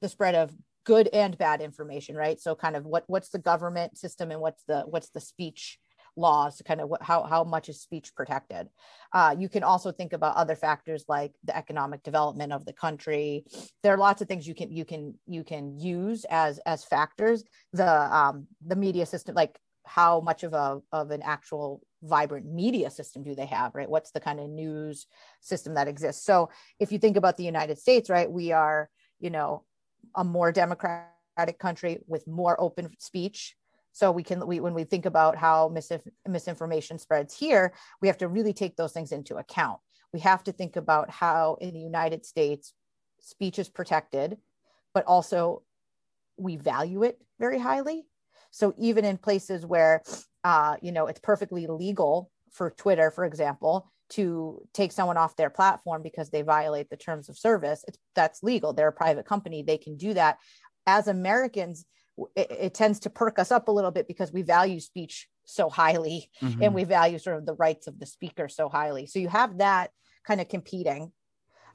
the 0.00 0.08
spread 0.08 0.34
of 0.34 0.54
good 0.84 1.08
and 1.12 1.36
bad 1.38 1.60
information 1.60 2.16
right? 2.16 2.40
So 2.40 2.54
kind 2.54 2.76
of 2.76 2.84
what 2.84 3.04
what's 3.06 3.30
the 3.30 3.38
government 3.38 3.98
system 3.98 4.30
and 4.30 4.40
what's 4.40 4.62
the 4.64 4.82
what's 4.82 5.10
the 5.10 5.20
speech 5.20 5.78
laws 6.16 6.62
kind 6.66 6.80
of 6.80 6.88
what, 6.88 7.02
how, 7.02 7.24
how 7.24 7.44
much 7.44 7.68
is 7.68 7.80
speech 7.80 8.14
protected? 8.14 8.68
Uh, 9.12 9.34
you 9.38 9.48
can 9.48 9.62
also 9.62 9.90
think 9.92 10.12
about 10.12 10.36
other 10.36 10.56
factors 10.56 11.04
like 11.08 11.32
the 11.44 11.56
economic 11.56 12.02
development 12.02 12.52
of 12.52 12.64
the 12.64 12.72
country. 12.72 13.44
There 13.82 13.92
are 13.94 13.98
lots 13.98 14.22
of 14.22 14.28
things 14.28 14.46
you 14.46 14.54
can 14.54 14.70
you 14.70 14.84
can 14.84 15.14
you 15.26 15.44
can 15.44 15.78
use 15.78 16.24
as 16.30 16.58
as 16.60 16.84
factors. 16.84 17.44
The 17.72 17.90
um, 17.90 18.46
the 18.64 18.76
media 18.76 19.06
system 19.06 19.34
like 19.34 19.58
how 19.84 20.20
much 20.20 20.44
of 20.44 20.54
a 20.54 20.80
of 20.92 21.10
an 21.10 21.22
actual 21.22 21.82
vibrant 22.02 22.46
media 22.46 22.90
system 22.90 23.22
do 23.22 23.34
they 23.34 23.46
have 23.46 23.74
right? 23.74 23.88
What's 23.88 24.10
the 24.10 24.20
kind 24.20 24.40
of 24.40 24.48
news 24.48 25.06
system 25.40 25.74
that 25.74 25.88
exists? 25.88 26.24
So 26.24 26.50
if 26.78 26.92
you 26.92 26.98
think 26.98 27.16
about 27.16 27.36
the 27.36 27.44
united 27.44 27.78
states 27.78 28.10
right 28.10 28.30
we 28.30 28.52
are 28.52 28.88
you 29.20 29.30
know 29.30 29.64
a 30.14 30.24
more 30.24 30.52
democratic 30.52 31.58
country 31.58 31.98
with 32.06 32.26
more 32.26 32.60
open 32.60 32.90
speech. 32.98 33.56
So 33.92 34.10
we 34.10 34.22
can 34.22 34.46
we 34.46 34.60
when 34.60 34.74
we 34.74 34.84
think 34.84 35.06
about 35.06 35.36
how 35.36 35.68
misinf- 35.68 36.10
misinformation 36.28 36.98
spreads 36.98 37.36
here 37.36 37.72
we 38.00 38.08
have 38.08 38.18
to 38.18 38.28
really 38.28 38.52
take 38.52 38.76
those 38.76 38.92
things 38.92 39.12
into 39.12 39.36
account. 39.36 39.80
We 40.12 40.20
have 40.20 40.44
to 40.44 40.52
think 40.52 40.76
about 40.76 41.10
how 41.10 41.56
in 41.60 41.74
the 41.74 41.80
united 41.80 42.26
states 42.26 42.72
speech 43.20 43.58
is 43.58 43.68
protected 43.68 44.38
but 44.94 45.04
also 45.06 45.62
we 46.36 46.56
value 46.56 47.02
it 47.02 47.18
very 47.38 47.58
highly. 47.58 48.06
So 48.50 48.74
even 48.78 49.04
in 49.04 49.16
places 49.18 49.64
where 49.66 50.02
uh, 50.44 50.76
you 50.82 50.92
know 50.92 51.06
it's 51.06 51.20
perfectly 51.20 51.66
legal 51.66 52.30
for 52.50 52.70
twitter 52.70 53.10
for 53.10 53.24
example 53.24 53.90
to 54.10 54.60
take 54.72 54.92
someone 54.92 55.16
off 55.16 55.36
their 55.36 55.50
platform 55.50 56.02
because 56.02 56.30
they 56.30 56.42
violate 56.42 56.90
the 56.90 56.96
terms 56.96 57.28
of 57.28 57.38
service 57.38 57.84
it's, 57.88 57.98
that's 58.14 58.42
legal 58.42 58.72
they're 58.72 58.88
a 58.88 58.92
private 58.92 59.26
company 59.26 59.62
they 59.62 59.78
can 59.78 59.96
do 59.96 60.14
that 60.14 60.38
as 60.86 61.08
americans 61.08 61.84
it, 62.36 62.50
it 62.50 62.74
tends 62.74 63.00
to 63.00 63.10
perk 63.10 63.38
us 63.38 63.50
up 63.50 63.68
a 63.68 63.72
little 63.72 63.90
bit 63.90 64.06
because 64.06 64.32
we 64.32 64.42
value 64.42 64.78
speech 64.78 65.28
so 65.46 65.68
highly 65.68 66.30
mm-hmm. 66.42 66.62
and 66.62 66.74
we 66.74 66.84
value 66.84 67.18
sort 67.18 67.36
of 67.36 67.46
the 67.46 67.54
rights 67.54 67.86
of 67.86 67.98
the 67.98 68.06
speaker 68.06 68.48
so 68.48 68.68
highly 68.68 69.06
so 69.06 69.18
you 69.18 69.28
have 69.28 69.58
that 69.58 69.90
kind 70.26 70.40
of 70.40 70.48
competing 70.48 71.12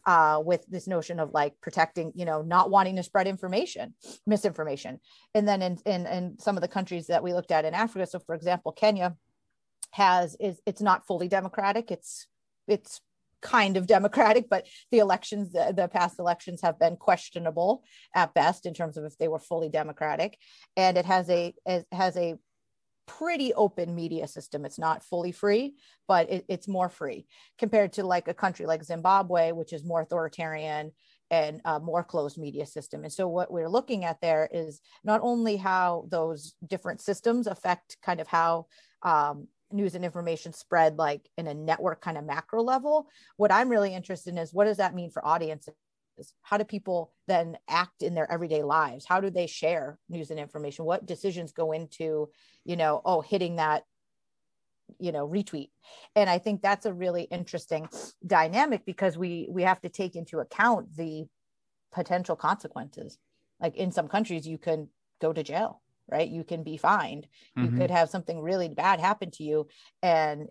uh, 0.05 0.41
with 0.43 0.65
this 0.67 0.87
notion 0.87 1.19
of 1.19 1.31
like 1.33 1.53
protecting, 1.61 2.11
you 2.15 2.25
know, 2.25 2.41
not 2.41 2.69
wanting 2.69 2.95
to 2.95 3.03
spread 3.03 3.27
information, 3.27 3.93
misinformation. 4.25 4.99
And 5.35 5.47
then 5.47 5.61
in, 5.61 5.77
in, 5.85 6.05
in 6.07 6.39
some 6.39 6.57
of 6.57 6.61
the 6.61 6.67
countries 6.67 7.07
that 7.07 7.21
we 7.21 7.33
looked 7.33 7.51
at 7.51 7.65
in 7.65 7.73
Africa, 7.73 8.07
so 8.07 8.19
for 8.19 8.35
example, 8.35 8.71
Kenya, 8.71 9.15
has 9.91 10.35
is 10.39 10.59
it's 10.65 10.81
not 10.81 11.05
fully 11.05 11.27
democratic. 11.27 11.91
It's 11.91 12.27
it's 12.67 13.01
kind 13.41 13.77
of 13.77 13.87
democratic 13.87 14.49
but 14.49 14.67
the 14.91 14.99
elections 14.99 15.53
the, 15.53 15.73
the, 15.73 15.87
past 15.87 16.19
elections 16.19 16.59
have 16.61 16.77
been 16.77 16.97
questionable 16.97 17.81
at 18.13 18.33
best 18.33 18.65
in 18.65 18.73
terms 18.73 18.97
of 18.97 19.05
if 19.05 19.17
they 19.17 19.29
were 19.29 19.39
fully 19.39 19.69
democratic. 19.69 20.37
And 20.75 20.97
it 20.97 21.05
has 21.05 21.29
a 21.29 21.53
it 21.65 21.85
has 21.91 22.17
a 22.17 22.35
pretty 23.07 23.53
open 23.53 23.95
media 23.95 24.27
system. 24.27 24.65
It's 24.65 24.77
not 24.77 25.03
fully 25.03 25.31
free 25.31 25.75
but 26.07 26.29
it, 26.29 26.45
it's 26.49 26.67
more 26.67 26.89
free 26.89 27.25
compared 27.57 27.93
to 27.93 28.03
like 28.03 28.27
a 28.27 28.33
country 28.33 28.65
like 28.65 28.83
zimbabwe 28.83 29.51
which 29.51 29.73
is 29.73 29.85
more 29.85 30.01
authoritarian 30.01 30.91
and 31.31 31.61
more 31.81 32.03
closed 32.03 32.37
media 32.37 32.65
system. 32.65 33.03
And 33.03 33.13
so 33.13 33.27
what 33.27 33.51
we're 33.51 33.69
looking 33.69 34.03
at 34.03 34.21
there 34.21 34.49
is 34.51 34.81
not 35.03 35.21
only 35.23 35.57
how 35.57 36.05
those 36.09 36.53
different 36.65 37.01
systems 37.01 37.47
affect 37.47 37.97
kind 38.01 38.19
of 38.19 38.27
how 38.27 38.65
um, 39.03 39.47
news 39.71 39.95
and 39.95 40.03
information 40.03 40.53
spread 40.53 40.97
like 40.97 41.29
in 41.37 41.47
a 41.47 41.53
network 41.53 42.01
kind 42.01 42.17
of 42.17 42.25
macro 42.25 42.61
level 42.61 43.07
what 43.37 43.51
i'm 43.51 43.69
really 43.69 43.93
interested 43.93 44.31
in 44.31 44.37
is 44.37 44.53
what 44.53 44.65
does 44.65 44.77
that 44.77 44.95
mean 44.95 45.09
for 45.09 45.25
audiences? 45.25 45.73
How 46.41 46.57
do 46.57 46.63
people 46.63 47.13
then 47.27 47.57
act 47.69 48.01
in 48.01 48.13
their 48.13 48.29
everyday 48.31 48.63
lives? 48.63 49.05
How 49.05 49.21
do 49.21 49.29
they 49.29 49.47
share 49.47 49.97
news 50.09 50.31
and 50.31 50.39
information? 50.39 50.85
What 50.85 51.05
decisions 51.05 51.51
go 51.51 51.71
into 51.71 52.29
you 52.65 52.75
know 52.75 53.01
oh 53.05 53.21
hitting 53.21 53.55
that 53.57 53.83
you 54.99 55.11
know 55.11 55.27
retweet? 55.27 55.69
And 56.15 56.29
i 56.29 56.37
think 56.37 56.61
that's 56.61 56.85
a 56.85 56.93
really 56.93 57.23
interesting 57.23 57.87
dynamic 58.25 58.85
because 58.85 59.17
we 59.17 59.47
we 59.49 59.63
have 59.63 59.81
to 59.81 59.89
take 59.89 60.15
into 60.15 60.39
account 60.39 60.95
the 60.95 61.25
potential 61.91 62.35
consequences. 62.35 63.17
Like 63.61 63.75
in 63.75 63.91
some 63.91 64.07
countries 64.07 64.47
you 64.47 64.57
can 64.57 64.89
go 65.21 65.33
to 65.33 65.43
jail 65.43 65.81
right? 66.11 66.27
You 66.27 66.43
can 66.43 66.63
be 66.63 66.77
fined. 66.77 67.27
Mm-hmm. 67.57 67.75
you 67.75 67.81
could 67.81 67.91
have 67.91 68.09
something 68.09 68.41
really 68.41 68.69
bad 68.69 68.99
happen 68.99 69.31
to 69.31 69.43
you. 69.43 69.67
And 70.01 70.49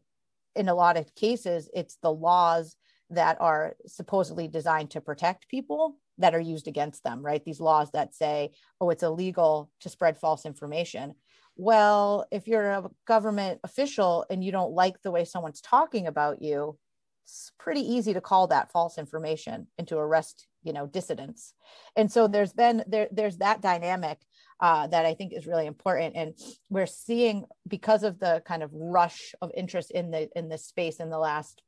in 0.55 0.69
a 0.69 0.75
lot 0.75 0.97
of 0.97 1.15
cases 1.15 1.71
it's 1.75 1.97
the 2.03 2.13
laws 2.13 2.77
that 3.11 3.41
are 3.41 3.77
supposedly 3.87 4.49
designed 4.49 4.91
to 4.91 5.01
protect 5.01 5.49
people 5.49 5.97
that 6.19 6.35
are 6.35 6.41
used 6.41 6.69
against 6.69 7.05
them 7.05 7.23
right? 7.23 7.45
These 7.45 7.61
laws 7.61 7.91
that 7.93 8.15
say 8.15 8.51
oh 8.81 8.91
it's 8.91 9.03
illegal 9.03 9.71
to 9.81 9.89
spread 9.89 10.19
false 10.19 10.45
information. 10.45 11.15
Well 11.57 12.27
if 12.31 12.49
you're 12.49 12.71
a 12.71 12.91
government 13.07 13.61
official 13.65 14.27
and 14.31 14.43
you 14.43 14.53
don't 14.53 14.73
like 14.73 15.01
the 15.03 15.11
way 15.11 15.25
someone's 15.25 15.61
talking 15.61 16.07
about 16.07 16.43
you 16.43 16.79
it's 17.25 17.53
pretty 17.59 17.83
easy 17.83 18.15
to 18.15 18.23
call 18.23 18.47
that 18.47 18.73
false 18.73 18.97
information 18.97 19.67
and 19.77 19.87
to 19.89 19.99
arrest 19.99 20.47
you 20.63 20.73
know 20.73 20.87
dissidents. 20.87 21.55
And 21.97 22.11
so 22.11 22.27
there's 22.27 22.53
been 22.53 22.85
there 22.87 23.09
there's 23.13 23.39
that 23.39 23.61
dynamic 23.61 24.19
uh, 24.61 24.87
that 24.87 25.07
i 25.07 25.15
think 25.15 25.33
is 25.33 25.47
really 25.47 25.67
important. 25.67 26.17
And 26.17 26.35
we're 26.69 26.87
seeing 26.87 27.45
because 27.67 28.03
of 28.03 28.19
the 28.19 28.43
kind 28.47 28.63
of 28.63 28.71
rush 28.73 29.35
of 29.41 29.51
interest 29.57 29.91
in 29.91 30.11
the 30.11 30.29
in 30.37 30.49
this 30.49 30.67
space 30.67 31.01
in 31.01 31.11
the 31.11 31.19
last 31.19 31.63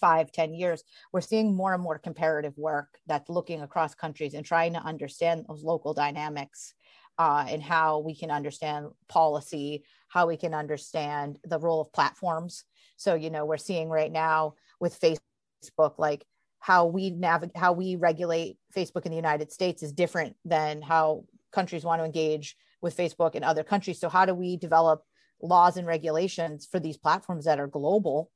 five 0.00 0.30
ten 0.30 0.52
years 0.52 0.82
we're 1.12 1.20
seeing 1.22 1.54
more 1.54 1.72
and 1.72 1.82
more 1.82 1.98
comparative 1.98 2.52
work 2.58 2.98
that's 3.06 3.30
looking 3.30 3.62
across 3.62 3.94
countries 3.94 4.34
and 4.34 4.44
trying 4.44 4.74
to 4.74 4.80
understand 4.80 5.44
those 5.48 5.62
local 5.62 5.94
dynamics 5.94 6.74
uh, 7.18 7.46
and 7.48 7.62
how 7.62 8.00
we 8.00 8.14
can 8.14 8.30
understand 8.30 8.88
policy 9.08 9.84
how 10.08 10.26
we 10.26 10.36
can 10.36 10.54
understand 10.54 11.38
the 11.44 11.58
role 11.58 11.80
of 11.80 11.92
platforms. 11.92 12.64
So 12.96 13.14
you 13.14 13.30
know 13.30 13.44
we're 13.44 13.56
seeing 13.56 13.88
right 13.88 14.12
now 14.12 14.54
with 14.80 14.98
facebook 15.00 15.94
like 15.98 16.24
how 16.60 16.86
we 16.86 17.10
navigate 17.10 17.56
how 17.56 17.72
we 17.72 17.96
regulate 17.96 18.58
facebook 18.74 19.04
in 19.06 19.10
the 19.10 19.16
united 19.16 19.52
states 19.52 19.82
is 19.82 19.92
different 19.92 20.36
than 20.44 20.82
how 20.82 21.24
countries 21.58 21.84
want 21.84 22.00
to 22.00 22.04
engage 22.04 22.56
with 22.82 22.96
facebook 22.96 23.34
in 23.34 23.42
other 23.42 23.64
countries. 23.72 23.98
So 23.98 24.08
how 24.16 24.24
do 24.26 24.34
we 24.34 24.50
develop 24.56 24.98
laws 25.40 25.76
and 25.76 25.86
regulations 25.86 26.68
for 26.70 26.78
these 26.80 26.98
platforms 27.06 27.44
that 27.46 27.58
are 27.58 27.66
global? 27.80 28.30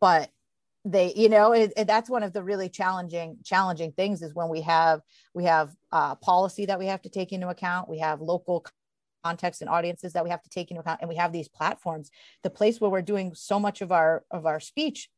But 0.00 0.30
they 0.86 1.14
you 1.22 1.28
know 1.34 1.52
it, 1.52 1.72
it, 1.76 1.86
that's 1.86 2.10
one 2.10 2.22
of 2.22 2.32
the 2.32 2.42
really 2.50 2.68
challenging 2.68 3.38
challenging 3.42 3.92
things 3.92 4.20
is 4.22 4.34
when 4.34 4.50
we 4.50 4.60
have 4.60 5.00
we 5.38 5.44
have 5.44 5.68
uh, 5.92 6.14
policy 6.16 6.66
that 6.66 6.78
we 6.78 6.86
have 6.86 7.02
to 7.02 7.08
take 7.18 7.32
into 7.32 7.48
account. 7.48 7.88
We 7.88 7.98
have 7.98 8.20
local 8.20 8.64
context 9.24 9.62
and 9.62 9.70
audiences 9.70 10.12
that 10.12 10.24
we 10.24 10.30
have 10.30 10.42
to 10.42 10.50
take 10.50 10.70
into 10.70 10.82
account. 10.82 11.00
And 11.00 11.08
we 11.08 11.16
have 11.16 11.32
these 11.32 11.48
platforms. 11.48 12.10
The 12.42 12.50
place 12.50 12.80
where 12.80 12.90
we're 12.90 13.02
doing 13.02 13.34
so 13.34 13.58
much 13.58 13.80
of 13.80 13.90
our 13.90 14.24
of 14.30 14.46
our 14.46 14.60
speech 14.60 15.08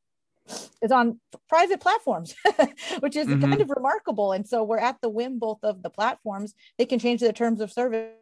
is 0.83 0.93
on 0.93 1.21
private 1.49 1.81
platforms, 1.81 2.35
which 3.00 3.17
is 3.17 3.26
mm-hmm. 3.26 3.41
kind 3.41 3.61
of 3.61 3.71
remarkable. 3.71 4.33
And 4.33 4.47
so 4.47 4.62
we're 4.62 4.79
at 4.79 5.00
the 5.00 5.09
whim 5.09 5.38
both 5.38 5.59
of 5.62 5.83
the 5.83 5.91
platforms. 5.91 6.55
They 6.79 6.87
can 6.87 6.99
change 6.99 7.21
their 7.21 7.33
terms 7.33 7.61
of 7.61 7.73
service 7.73 8.12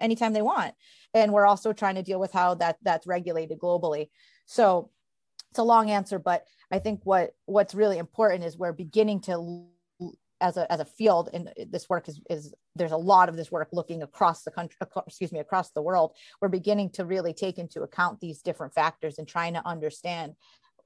anytime 0.00 0.32
they 0.32 0.42
want. 0.42 0.74
And 1.14 1.32
we're 1.32 1.46
also 1.46 1.72
trying 1.72 1.96
to 1.96 2.02
deal 2.02 2.20
with 2.20 2.32
how 2.32 2.54
that 2.54 2.76
that's 2.82 3.06
regulated 3.06 3.58
globally. 3.58 4.10
So 4.46 4.90
it's 5.50 5.58
a 5.58 5.64
long 5.64 5.90
answer, 5.90 6.18
but 6.18 6.44
I 6.70 6.78
think 6.78 7.00
what 7.04 7.32
what's 7.46 7.74
really 7.74 7.98
important 7.98 8.44
is 8.44 8.58
we're 8.58 8.72
beginning 8.72 9.20
to 9.22 9.66
as 10.40 10.56
a 10.56 10.70
as 10.70 10.80
a 10.80 10.84
field 10.84 11.30
and 11.32 11.52
this 11.68 11.88
work 11.88 12.08
is 12.08 12.20
is 12.30 12.54
there's 12.76 12.92
a 12.92 12.96
lot 12.96 13.28
of 13.28 13.36
this 13.36 13.50
work 13.50 13.68
looking 13.72 14.02
across 14.02 14.42
the 14.42 14.50
country 14.50 14.76
excuse 15.06 15.32
me 15.32 15.40
across 15.40 15.70
the 15.72 15.82
world 15.82 16.14
we're 16.40 16.48
beginning 16.48 16.90
to 16.90 17.04
really 17.04 17.32
take 17.32 17.58
into 17.58 17.82
account 17.82 18.20
these 18.20 18.40
different 18.40 18.72
factors 18.72 19.18
and 19.18 19.26
trying 19.26 19.54
to 19.54 19.66
understand 19.66 20.34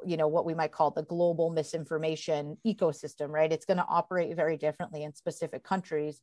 you 0.06 0.16
know 0.16 0.28
what 0.28 0.44
we 0.44 0.54
might 0.54 0.72
call 0.72 0.90
the 0.90 1.02
global 1.02 1.50
misinformation 1.50 2.56
ecosystem 2.66 3.30
right? 3.30 3.52
It's 3.52 3.66
going 3.66 3.78
to 3.78 3.86
operate 3.88 4.34
very 4.36 4.56
differently 4.56 5.02
in 5.02 5.14
specific 5.14 5.64
countries 5.64 6.20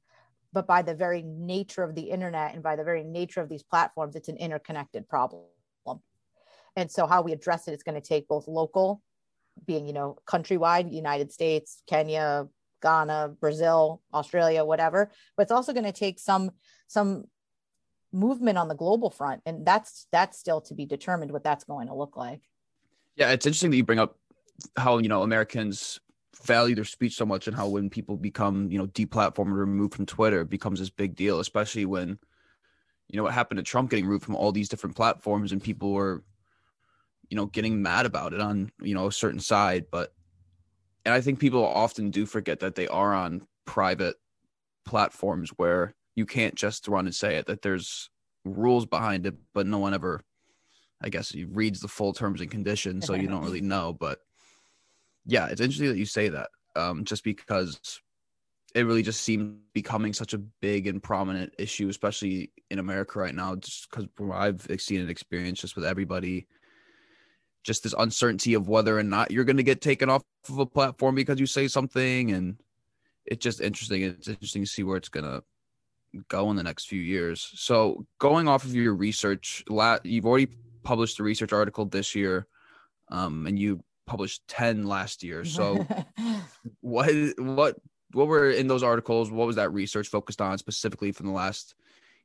but 0.51 0.65
by 0.65 0.81
the 0.81 0.95
very 0.95 1.21
nature 1.21 1.83
of 1.83 1.93
the 1.93 2.09
internet 2.09 2.55
and 2.55 2.63
by 2.63 2.75
the 2.75 2.83
very 2.83 3.03
nature 3.03 3.41
of 3.41 3.49
these 3.49 3.63
platforms 3.63 4.15
it's 4.15 4.29
an 4.29 4.37
interconnected 4.37 5.07
problem. 5.07 5.43
And 6.75 6.89
so 6.89 7.07
how 7.07 7.21
we 7.21 7.33
address 7.33 7.67
it 7.67 7.73
is 7.73 7.83
going 7.83 7.99
to 7.99 8.07
take 8.07 8.27
both 8.27 8.47
local 8.47 9.01
being 9.65 9.87
you 9.87 9.93
know 9.93 10.17
countrywide 10.25 10.91
united 10.91 11.31
states 11.31 11.81
kenya 11.87 12.47
ghana 12.81 13.29
brazil 13.39 14.01
australia 14.13 14.63
whatever 14.63 15.11
but 15.35 15.43
it's 15.43 15.51
also 15.51 15.73
going 15.73 15.85
to 15.85 15.91
take 15.91 16.19
some 16.19 16.51
some 16.87 17.25
movement 18.11 18.57
on 18.57 18.67
the 18.67 18.75
global 18.75 19.09
front 19.09 19.41
and 19.45 19.65
that's 19.65 20.07
that's 20.11 20.39
still 20.39 20.61
to 20.61 20.73
be 20.73 20.85
determined 20.85 21.31
what 21.31 21.43
that's 21.43 21.63
going 21.63 21.87
to 21.87 21.93
look 21.93 22.17
like 22.17 22.41
yeah, 23.15 23.31
it's 23.31 23.45
interesting 23.45 23.71
that 23.71 23.77
you 23.77 23.83
bring 23.83 23.99
up 23.99 24.17
how 24.77 24.97
you 24.97 25.09
know 25.09 25.23
Americans 25.23 25.99
value 26.43 26.75
their 26.75 26.85
speech 26.85 27.15
so 27.15 27.25
much, 27.25 27.47
and 27.47 27.55
how 27.55 27.67
when 27.67 27.89
people 27.89 28.17
become 28.17 28.71
you 28.71 28.77
know 28.77 28.87
deplatformed 28.87 29.51
or 29.51 29.55
removed 29.55 29.93
from 29.93 30.05
Twitter, 30.05 30.41
it 30.41 30.49
becomes 30.49 30.79
this 30.79 30.89
big 30.89 31.15
deal, 31.15 31.39
especially 31.39 31.85
when 31.85 32.17
you 33.07 33.17
know 33.17 33.23
what 33.23 33.33
happened 33.33 33.57
to 33.57 33.63
Trump 33.63 33.89
getting 33.89 34.05
removed 34.05 34.25
from 34.25 34.35
all 34.35 34.51
these 34.51 34.69
different 34.69 34.95
platforms, 34.95 35.51
and 35.51 35.63
people 35.63 35.91
were 35.91 36.23
you 37.29 37.37
know 37.37 37.45
getting 37.45 37.81
mad 37.81 38.05
about 38.05 38.33
it 38.33 38.41
on 38.41 38.71
you 38.81 38.93
know 38.93 39.07
a 39.07 39.11
certain 39.11 39.39
side, 39.39 39.85
but 39.91 40.13
and 41.05 41.13
I 41.13 41.21
think 41.21 41.39
people 41.39 41.65
often 41.65 42.11
do 42.11 42.25
forget 42.25 42.59
that 42.59 42.75
they 42.75 42.87
are 42.87 43.13
on 43.13 43.47
private 43.65 44.15
platforms 44.85 45.51
where 45.57 45.93
you 46.15 46.25
can't 46.25 46.55
just 46.55 46.87
run 46.87 47.05
and 47.05 47.15
say 47.15 47.35
it 47.35 47.45
that 47.45 47.61
there's 47.61 48.09
rules 48.45 48.85
behind 48.85 49.25
it 49.25 49.35
but 49.53 49.67
no 49.67 49.77
one 49.77 49.93
ever 49.93 50.21
I 51.01 51.09
guess 51.09 51.29
he 51.29 51.45
reads 51.45 51.79
the 51.79 51.87
full 51.87 52.13
terms 52.13 52.41
and 52.41 52.51
conditions, 52.51 53.05
so 53.05 53.13
you 53.13 53.27
don't 53.27 53.43
really 53.43 53.61
know. 53.75 53.93
But 53.93 54.19
yeah, 55.25 55.47
it's 55.47 55.61
interesting 55.61 55.89
that 55.89 55.97
you 55.97 56.05
say 56.05 56.29
that, 56.29 56.49
um, 56.75 57.05
just 57.05 57.23
because 57.23 58.01
it 58.75 58.85
really 58.85 59.01
just 59.01 59.21
seems 59.21 59.57
becoming 59.73 60.13
such 60.13 60.33
a 60.33 60.37
big 60.37 60.87
and 60.87 61.01
prominent 61.01 61.53
issue, 61.57 61.89
especially 61.89 62.51
in 62.69 62.79
America 62.79 63.19
right 63.19 63.33
now. 63.33 63.55
Just 63.55 63.89
because 63.89 64.07
I've 64.31 64.81
seen 64.81 65.01
an 65.01 65.09
experience 65.09 65.61
just 65.61 65.75
with 65.75 65.85
everybody, 65.85 66.47
just 67.63 67.83
this 67.83 67.95
uncertainty 67.97 68.53
of 68.53 68.67
whether 68.67 68.97
or 68.97 69.03
not 69.03 69.31
you're 69.31 69.45
going 69.45 69.57
to 69.57 69.63
get 69.63 69.81
taken 69.81 70.09
off 70.09 70.23
of 70.49 70.59
a 70.59 70.65
platform 70.65 71.15
because 71.15 71.39
you 71.39 71.45
say 71.45 71.67
something, 71.67 72.31
and 72.31 72.57
it's 73.25 73.43
just 73.43 73.61
interesting. 73.61 74.03
It's 74.03 74.27
interesting 74.27 74.63
to 74.63 74.69
see 74.69 74.83
where 74.83 74.97
it's 74.97 75.09
gonna 75.09 75.43
go 76.27 76.49
in 76.49 76.55
the 76.55 76.63
next 76.63 76.87
few 76.87 77.01
years. 77.01 77.51
So, 77.55 78.05
going 78.19 78.47
off 78.47 78.65
of 78.65 78.75
your 78.75 78.95
research, 78.95 79.63
you've 80.03 80.25
already 80.25 80.47
published 80.83 81.19
a 81.19 81.23
research 81.23 81.53
article 81.53 81.85
this 81.85 82.15
year, 82.15 82.47
um, 83.11 83.47
and 83.47 83.57
you 83.57 83.83
published 84.05 84.47
ten 84.47 84.85
last 84.87 85.23
year. 85.23 85.45
So, 85.45 85.85
what 86.81 87.13
what 87.37 87.75
what 88.13 88.27
were 88.27 88.49
in 88.51 88.67
those 88.67 88.83
articles? 88.83 89.31
What 89.31 89.47
was 89.47 89.55
that 89.57 89.73
research 89.73 90.07
focused 90.07 90.41
on 90.41 90.57
specifically 90.57 91.11
from 91.11 91.27
the 91.27 91.33
last 91.33 91.75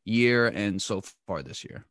year 0.04 0.48
and 0.48 0.80
so 0.80 1.02
far 1.26 1.42
this 1.42 1.64
year? 1.64 1.86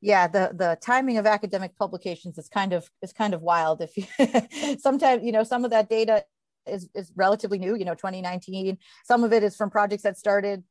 yeah 0.00 0.26
the 0.26 0.50
the 0.54 0.78
timing 0.80 1.18
of 1.18 1.26
academic 1.26 1.76
publications 1.76 2.38
is 2.38 2.48
kind 2.48 2.72
of 2.72 2.88
is 3.02 3.12
kind 3.12 3.34
of 3.34 3.42
wild 3.42 3.80
if 3.82 3.96
you 3.96 4.76
sometimes 4.78 5.24
you 5.24 5.32
know 5.32 5.42
some 5.42 5.64
of 5.64 5.70
that 5.70 5.88
data 5.88 6.24
is 6.66 6.88
is 6.94 7.12
relatively 7.16 7.58
new 7.58 7.74
you 7.74 7.84
know 7.84 7.94
2019 7.94 8.78
some 9.04 9.24
of 9.24 9.32
it 9.32 9.42
is 9.42 9.56
from 9.56 9.70
projects 9.70 10.02
that 10.02 10.16
started 10.16 10.62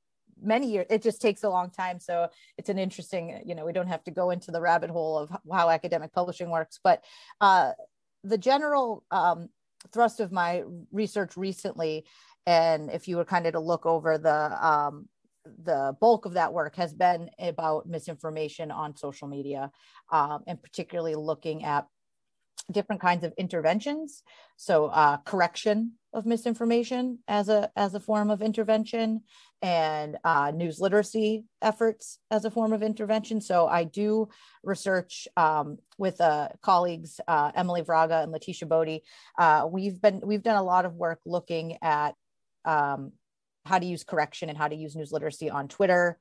many 0.42 0.72
years 0.72 0.88
it 0.90 1.02
just 1.02 1.22
takes 1.22 1.44
a 1.44 1.50
long 1.50 1.70
time. 1.70 2.00
So 2.00 2.30
it's 2.58 2.70
an 2.70 2.78
interesting 2.78 3.42
you 3.46 3.56
know 3.56 3.66
we 3.66 3.74
don't 3.74 3.88
have 3.88 4.04
to 4.06 4.12
go 4.12 4.30
into 4.30 4.52
the 4.52 4.62
rabbit 4.62 4.90
hole 4.90 5.18
of 5.18 5.32
how 5.52 5.70
academic 5.70 6.14
publishing 6.14 6.50
works 6.50 6.80
but 6.84 7.04
uh, 7.42 7.72
the 8.24 8.38
general 8.38 9.04
um, 9.12 9.50
thrust 9.94 10.20
of 10.20 10.32
my 10.32 10.64
research 10.92 11.38
recently 11.38 12.06
and 12.46 12.90
if 12.92 13.08
you 13.08 13.18
were 13.18 13.26
kind 13.26 13.46
of 13.46 13.54
to 13.54 13.60
look 13.60 13.86
over 13.86 14.18
the 14.18 14.66
um, 14.66 15.08
the 15.64 15.96
bulk 16.02 16.26
of 16.26 16.34
that 16.34 16.54
work 16.54 16.76
has 16.76 16.94
been 16.94 17.30
about 17.40 17.88
misinformation 17.88 18.72
on 18.72 18.96
social 18.96 19.28
media 19.28 19.72
um, 20.12 20.44
and 20.46 20.62
particularly 20.62 21.16
looking 21.16 21.64
at 21.64 21.88
different 22.72 23.02
kinds 23.02 23.24
of 23.24 23.34
interventions. 23.38 24.24
So 24.58 24.88
uh, 24.88 25.18
correction 25.18 25.94
of 26.18 26.26
misinformation 26.26 27.20
as 27.28 27.48
a 27.48 27.70
as 27.76 27.94
a 27.94 28.00
form 28.00 28.32
of 28.32 28.42
intervention 28.42 29.22
and 29.62 30.18
uh, 30.24 30.52
news 30.52 30.80
literacy 30.80 31.46
efforts 31.62 32.20
as 32.32 32.44
a 32.44 32.52
form 32.52 32.74
of 32.74 32.84
intervention. 32.84 33.40
So 33.40 33.68
i 33.68 33.84
do 33.84 34.28
research 34.64 35.28
um, 35.38 35.78
with 35.98 36.20
uh, 36.20 36.50
colleagues 36.62 37.22
uh, 37.28 37.52
emily 37.56 37.84
vraga 37.84 38.24
and 38.24 38.34
leticia 38.34 38.68
bode. 38.68 39.02
Uh, 39.38 39.68
we've 39.70 40.02
been 40.02 40.22
we've 40.26 40.44
done 40.44 40.58
a 40.58 40.64
lot 40.64 40.86
of 40.86 40.96
work 40.96 41.20
looking 41.26 41.78
at 41.82 42.16
um, 42.66 43.12
how 43.68 43.80
to 43.80 43.86
use 43.86 44.04
correction 44.04 44.50
and 44.50 44.58
how 44.58 44.68
to 44.68 44.76
use 44.76 44.96
news 44.96 45.12
literacy 45.12 45.50
on 45.50 45.68
Twitter. 45.68 46.18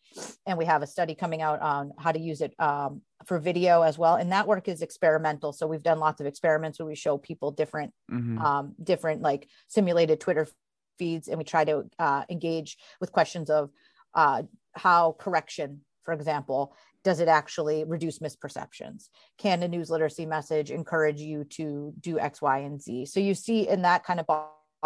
And 0.46 0.58
we 0.58 0.64
have 0.64 0.82
a 0.82 0.86
study 0.86 1.14
coming 1.14 1.42
out 1.42 1.60
on 1.60 1.92
how 1.98 2.12
to 2.12 2.18
use 2.18 2.40
it 2.40 2.54
um, 2.58 3.02
for 3.24 3.38
video 3.38 3.82
as 3.82 3.96
well. 3.96 4.16
And 4.16 4.32
that 4.32 4.46
work 4.46 4.68
is 4.68 4.82
experimental. 4.82 5.52
So 5.52 5.66
we've 5.66 5.82
done 5.82 6.00
lots 6.00 6.20
of 6.20 6.26
experiments 6.26 6.78
where 6.78 6.86
we 6.86 6.94
show 6.94 7.18
people 7.18 7.50
different, 7.52 7.92
mm-hmm. 8.10 8.38
um, 8.38 8.74
different 8.82 9.22
like 9.22 9.48
simulated 9.68 10.20
Twitter 10.20 10.46
feeds, 10.98 11.28
and 11.28 11.38
we 11.38 11.44
try 11.44 11.64
to 11.64 11.84
uh, 11.98 12.24
engage 12.28 12.76
with 13.00 13.12
questions 13.12 13.50
of 13.50 13.70
uh, 14.14 14.42
how 14.74 15.16
correction, 15.18 15.82
for 16.04 16.14
example, 16.14 16.74
does 17.04 17.20
it 17.20 17.28
actually 17.28 17.84
reduce 17.84 18.18
misperceptions? 18.18 19.10
Can 19.38 19.62
a 19.62 19.68
news 19.68 19.90
literacy 19.90 20.26
message 20.26 20.70
encourage 20.70 21.20
you 21.20 21.44
to 21.44 21.94
do 22.00 22.18
X, 22.18 22.42
Y, 22.42 22.58
and 22.58 22.82
Z? 22.82 23.06
So 23.06 23.20
you 23.20 23.34
see 23.34 23.68
in 23.68 23.82
that 23.82 24.04
kind 24.04 24.18
of 24.18 24.26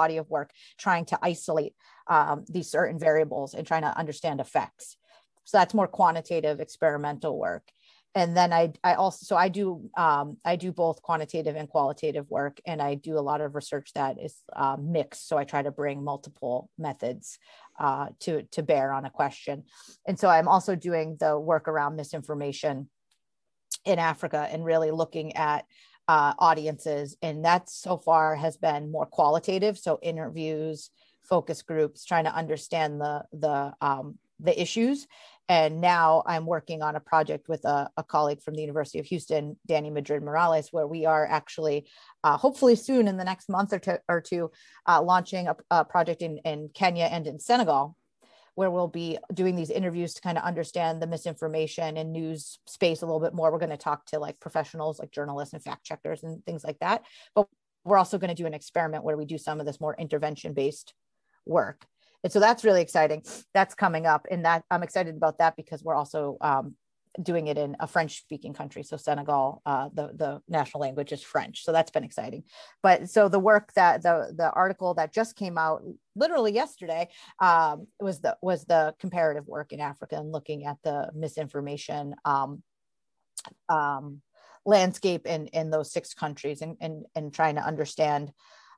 body 0.00 0.16
of 0.18 0.26
work 0.36 0.50
trying 0.84 1.04
to 1.10 1.16
isolate 1.32 1.74
um, 2.14 2.36
these 2.54 2.68
certain 2.76 2.98
variables 3.08 3.54
and 3.54 3.66
trying 3.66 3.86
to 3.88 3.98
understand 4.02 4.40
effects. 4.40 4.86
So 5.48 5.58
that's 5.58 5.74
more 5.74 5.90
quantitative 6.00 6.56
experimental 6.60 7.34
work. 7.48 7.66
And 8.14 8.36
then 8.38 8.52
I, 8.52 8.72
I 8.82 8.94
also, 8.94 9.20
so 9.24 9.36
I 9.46 9.48
do, 9.48 9.66
um, 9.96 10.26
I 10.44 10.56
do 10.56 10.72
both 10.72 11.00
quantitative 11.08 11.56
and 11.60 11.68
qualitative 11.68 12.26
work, 12.28 12.60
and 12.70 12.82
I 12.82 12.96
do 13.08 13.14
a 13.18 13.26
lot 13.30 13.40
of 13.40 13.54
research 13.54 13.88
that 13.94 14.14
is 14.26 14.34
uh, 14.62 14.76
mixed. 14.96 15.28
So 15.28 15.38
I 15.38 15.44
try 15.44 15.62
to 15.62 15.70
bring 15.70 16.02
multiple 16.02 16.68
methods 16.76 17.38
uh, 17.78 18.06
to 18.24 18.42
to 18.54 18.62
bear 18.62 18.92
on 18.92 19.04
a 19.04 19.10
question. 19.10 19.56
And 20.06 20.18
so 20.18 20.26
I'm 20.28 20.48
also 20.48 20.74
doing 20.74 21.16
the 21.20 21.32
work 21.38 21.68
around 21.68 21.96
misinformation 21.96 22.88
in 23.84 23.98
Africa 23.98 24.48
and 24.52 24.64
really 24.64 24.90
looking 24.90 25.36
at 25.36 25.64
uh, 26.10 26.32
audiences, 26.50 27.16
and 27.26 27.44
that 27.44 27.62
so 27.70 27.96
far 27.96 28.26
has 28.44 28.56
been 28.56 28.90
more 28.96 29.06
qualitative. 29.18 29.74
So 29.78 29.92
interviews, 30.02 30.90
focus 31.22 31.62
groups, 31.62 32.04
trying 32.04 32.26
to 32.30 32.34
understand 32.42 32.90
the 33.00 33.14
the 33.44 33.56
um, 33.80 34.18
the 34.46 34.54
issues. 34.64 35.06
And 35.48 35.80
now 35.80 36.22
I'm 36.32 36.46
working 36.46 36.80
on 36.80 36.94
a 36.96 37.06
project 37.12 37.48
with 37.48 37.64
a, 37.64 37.90
a 37.96 38.04
colleague 38.14 38.42
from 38.42 38.54
the 38.54 38.62
University 38.68 39.00
of 39.00 39.06
Houston, 39.06 39.56
Danny 39.66 39.90
Madrid 39.90 40.22
Morales, 40.22 40.68
where 40.72 40.86
we 40.86 41.06
are 41.06 41.26
actually, 41.26 41.78
uh, 42.22 42.36
hopefully 42.36 42.76
soon 42.76 43.08
in 43.08 43.16
the 43.16 43.24
next 43.24 43.48
month 43.48 43.72
or, 43.72 43.80
two, 43.80 43.98
or 44.08 44.20
two, 44.20 44.44
uh, 44.86 45.02
launching 45.02 45.48
a, 45.48 45.56
a 45.70 45.84
project 45.84 46.22
in, 46.22 46.38
in 46.50 46.70
Kenya 46.72 47.08
and 47.10 47.26
in 47.26 47.40
Senegal 47.40 47.96
where 48.60 48.70
we'll 48.70 48.88
be 48.88 49.16
doing 49.32 49.56
these 49.56 49.70
interviews 49.70 50.12
to 50.12 50.20
kind 50.20 50.36
of 50.36 50.44
understand 50.44 51.00
the 51.00 51.06
misinformation 51.06 51.96
and 51.96 52.12
news 52.12 52.58
space 52.66 53.00
a 53.00 53.06
little 53.06 53.18
bit 53.18 53.32
more. 53.32 53.50
We're 53.50 53.58
going 53.58 53.70
to 53.70 53.78
talk 53.78 54.04
to 54.08 54.18
like 54.18 54.38
professionals, 54.38 54.98
like 54.98 55.10
journalists 55.10 55.54
and 55.54 55.64
fact 55.64 55.82
checkers 55.82 56.22
and 56.22 56.44
things 56.44 56.62
like 56.62 56.78
that. 56.80 57.02
But 57.34 57.46
we're 57.86 57.96
also 57.96 58.18
going 58.18 58.28
to 58.28 58.34
do 58.34 58.44
an 58.44 58.52
experiment 58.52 59.02
where 59.02 59.16
we 59.16 59.24
do 59.24 59.38
some 59.38 59.60
of 59.60 59.66
this 59.66 59.80
more 59.80 59.96
intervention 59.98 60.52
based 60.52 60.92
work. 61.46 61.86
And 62.22 62.30
so 62.30 62.38
that's 62.38 62.62
really 62.62 62.82
exciting. 62.82 63.24
That's 63.54 63.74
coming 63.74 64.04
up, 64.04 64.26
and 64.30 64.44
that 64.44 64.62
I'm 64.70 64.82
excited 64.82 65.16
about 65.16 65.38
that 65.38 65.56
because 65.56 65.82
we're 65.82 65.94
also 65.94 66.36
um, 66.42 66.74
doing 67.20 67.48
it 67.48 67.58
in 67.58 67.76
a 67.80 67.86
French 67.86 68.18
speaking 68.18 68.52
country. 68.52 68.82
So 68.82 68.96
Senegal, 68.96 69.62
uh, 69.66 69.88
the 69.92 70.10
the 70.14 70.42
national 70.48 70.82
language 70.82 71.12
is 71.12 71.22
French. 71.22 71.64
So 71.64 71.72
that's 71.72 71.90
been 71.90 72.04
exciting. 72.04 72.44
But 72.82 73.10
so 73.10 73.28
the 73.28 73.38
work 73.38 73.72
that 73.74 74.02
the 74.02 74.32
the 74.36 74.50
article 74.50 74.94
that 74.94 75.12
just 75.12 75.36
came 75.36 75.58
out 75.58 75.82
literally 76.14 76.52
yesterday 76.52 77.08
um, 77.40 77.86
was 77.98 78.20
the 78.20 78.36
was 78.42 78.64
the 78.64 78.94
comparative 79.00 79.46
work 79.46 79.72
in 79.72 79.80
Africa 79.80 80.16
and 80.16 80.32
looking 80.32 80.66
at 80.66 80.76
the 80.84 81.10
misinformation 81.14 82.14
um, 82.24 82.62
um, 83.68 84.20
landscape 84.64 85.26
in 85.26 85.48
in 85.48 85.70
those 85.70 85.92
six 85.92 86.14
countries 86.14 86.62
and 86.62 86.76
and, 86.80 87.06
and 87.14 87.34
trying 87.34 87.56
to 87.56 87.66
understand 87.66 88.32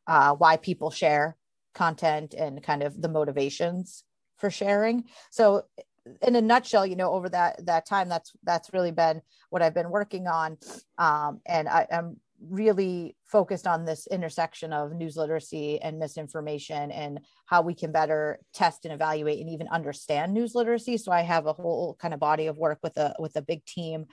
uh, 0.07 0.35
why 0.35 0.57
people 0.57 0.91
share 0.91 1.37
content 1.75 2.35
and 2.35 2.63
kind 2.63 2.83
of 2.83 3.01
the 3.01 3.09
motivations 3.09 4.05
for 4.37 4.51
sharing. 4.51 5.05
So 5.31 5.65
in 6.23 6.37
a 6.37 6.41
nutshell, 6.41 6.87
you 6.87 6.97
know, 6.97 7.13
over 7.13 7.29
that 7.29 7.65
that 7.67 7.87
time, 7.87 8.09
that's 8.09 8.33
that's 8.43 8.73
really 8.73 8.91
been 8.91 9.23
what 9.51 9.63
I've 9.63 9.75
been 9.75 9.91
working 9.91 10.27
on, 10.27 10.59
um, 10.99 11.41
and 11.47 11.69
I, 11.69 11.87
am 11.91 12.17
really 12.41 13.17
focused 13.25 13.69
on 13.69 13.85
this 13.85 14.09
intersection 14.09 14.73
of 14.73 14.93
news 14.93 15.17
literacy 15.17 15.81
and 15.81 15.99
misinformation, 15.99 16.91
and 16.91 17.21
how 17.47 17.63
we 17.63 17.75
can 17.75 17.93
better 17.93 18.41
test 18.53 18.85
and 18.85 18.93
evaluate 18.93 19.41
and 19.41 19.51
even 19.51 19.69
understand 19.69 20.33
news 20.33 20.55
literacy. 20.55 20.97
So 20.97 21.13
I 21.13 21.23
have 21.23 21.47
a 21.47 21.53
whole 21.53 21.97
kind 22.01 22.15
of 22.15 22.21
body 22.21 22.47
of 22.47 22.59
work 22.59 22.79
with 22.83 22.97
a 22.97 23.15
with 23.19 23.37
a 23.37 23.43
big 23.43 23.65
team. 23.65 24.07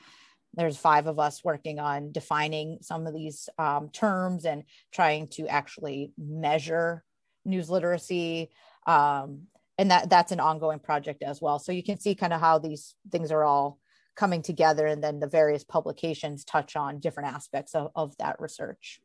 There's 0.54 0.78
five 0.78 1.08
of 1.08 1.20
us 1.20 1.44
working 1.44 1.80
on 1.80 2.12
defining 2.12 2.80
some 2.82 3.06
of 3.08 3.14
these 3.14 3.50
um, 3.58 3.90
terms 3.90 4.46
and 4.46 4.64
trying 4.92 5.28
to 5.30 5.48
actually 5.48 6.12
measure 6.18 7.04
news 7.46 7.70
literacy. 7.70 8.50
Um, 8.88 9.44
and 9.80 9.90
that 9.90 10.10
that's 10.10 10.34
an 10.34 10.42
ongoing 10.42 10.78
project 10.78 11.24
as 11.24 11.42
well. 11.42 11.58
So 11.58 11.72
you 11.72 11.82
can 11.82 11.98
see 11.98 12.14
kind 12.14 12.34
of 12.34 12.42
how 12.42 12.60
these 12.60 12.96
things 13.12 13.32
are 13.32 13.46
all 13.46 13.80
coming 14.16 14.42
together 14.42 14.86
and 14.86 15.02
then 15.02 15.22
the 15.22 15.28
various 15.28 15.64
publications 15.64 16.44
touch 16.44 16.76
on 16.76 17.00
different 17.00 17.34
aspects 17.34 17.74
of, 17.74 17.90
of 17.96 18.16
that 18.18 18.36
research. 18.42 19.00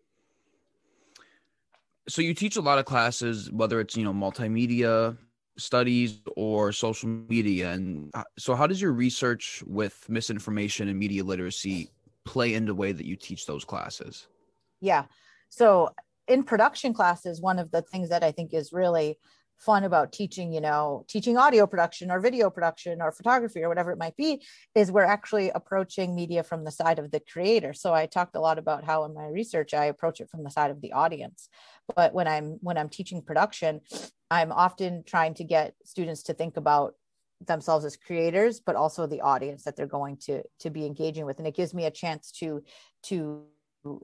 So 2.08 2.22
you 2.22 2.34
teach 2.34 2.56
a 2.56 2.60
lot 2.60 2.80
of 2.80 2.86
classes, 2.86 3.50
whether 3.52 3.80
it's, 3.80 3.96
you 3.96 4.02
know, 4.02 4.12
multimedia 4.12 5.16
studies 5.56 6.20
or 6.36 6.72
social 6.72 7.08
media. 7.08 7.70
And 7.70 8.12
so 8.36 8.56
how 8.56 8.66
does 8.66 8.82
your 8.82 8.92
research 8.92 9.62
with 9.68 10.04
misinformation 10.08 10.88
and 10.88 10.98
media 10.98 11.22
literacy 11.22 11.88
play 12.24 12.54
into 12.54 12.72
the 12.72 12.74
way 12.74 12.90
that 12.90 13.06
you 13.06 13.14
teach 13.14 13.46
those 13.46 13.64
classes? 13.64 14.26
Yeah. 14.80 15.04
So 15.50 15.90
in 16.26 16.42
production 16.42 16.92
classes, 16.92 17.40
one 17.40 17.60
of 17.60 17.70
the 17.70 17.82
things 17.82 18.08
that 18.08 18.24
I 18.24 18.32
think 18.32 18.52
is 18.52 18.72
really 18.72 19.18
fun 19.58 19.84
about 19.84 20.12
teaching, 20.12 20.52
you 20.52 20.60
know, 20.60 21.04
teaching 21.08 21.36
audio 21.36 21.66
production 21.66 22.10
or 22.10 22.20
video 22.20 22.50
production 22.50 23.00
or 23.00 23.12
photography 23.12 23.62
or 23.62 23.68
whatever 23.68 23.92
it 23.92 23.98
might 23.98 24.16
be, 24.16 24.44
is 24.74 24.90
we're 24.90 25.02
actually 25.02 25.50
approaching 25.50 26.14
media 26.14 26.42
from 26.42 26.64
the 26.64 26.70
side 26.70 26.98
of 26.98 27.10
the 27.10 27.20
creator. 27.20 27.72
So 27.72 27.94
I 27.94 28.06
talked 28.06 28.36
a 28.36 28.40
lot 28.40 28.58
about 28.58 28.84
how 28.84 29.04
in 29.04 29.14
my 29.14 29.26
research 29.26 29.74
I 29.74 29.86
approach 29.86 30.20
it 30.20 30.30
from 30.30 30.44
the 30.44 30.50
side 30.50 30.70
of 30.70 30.80
the 30.80 30.92
audience. 30.92 31.48
But 31.94 32.14
when 32.14 32.28
I'm 32.28 32.58
when 32.60 32.78
I'm 32.78 32.88
teaching 32.88 33.22
production, 33.22 33.80
I'm 34.30 34.52
often 34.52 35.04
trying 35.06 35.34
to 35.34 35.44
get 35.44 35.74
students 35.84 36.24
to 36.24 36.34
think 36.34 36.56
about 36.56 36.94
themselves 37.46 37.84
as 37.84 37.96
creators 37.96 38.60
but 38.60 38.76
also 38.76 39.06
the 39.06 39.20
audience 39.20 39.64
that 39.64 39.76
they're 39.76 39.86
going 39.86 40.16
to 40.16 40.42
to 40.58 40.70
be 40.70 40.86
engaging 40.86 41.26
with 41.26 41.38
and 41.38 41.46
it 41.46 41.54
gives 41.54 41.74
me 41.74 41.84
a 41.84 41.90
chance 41.90 42.30
to 42.30 42.62
to 43.02 43.44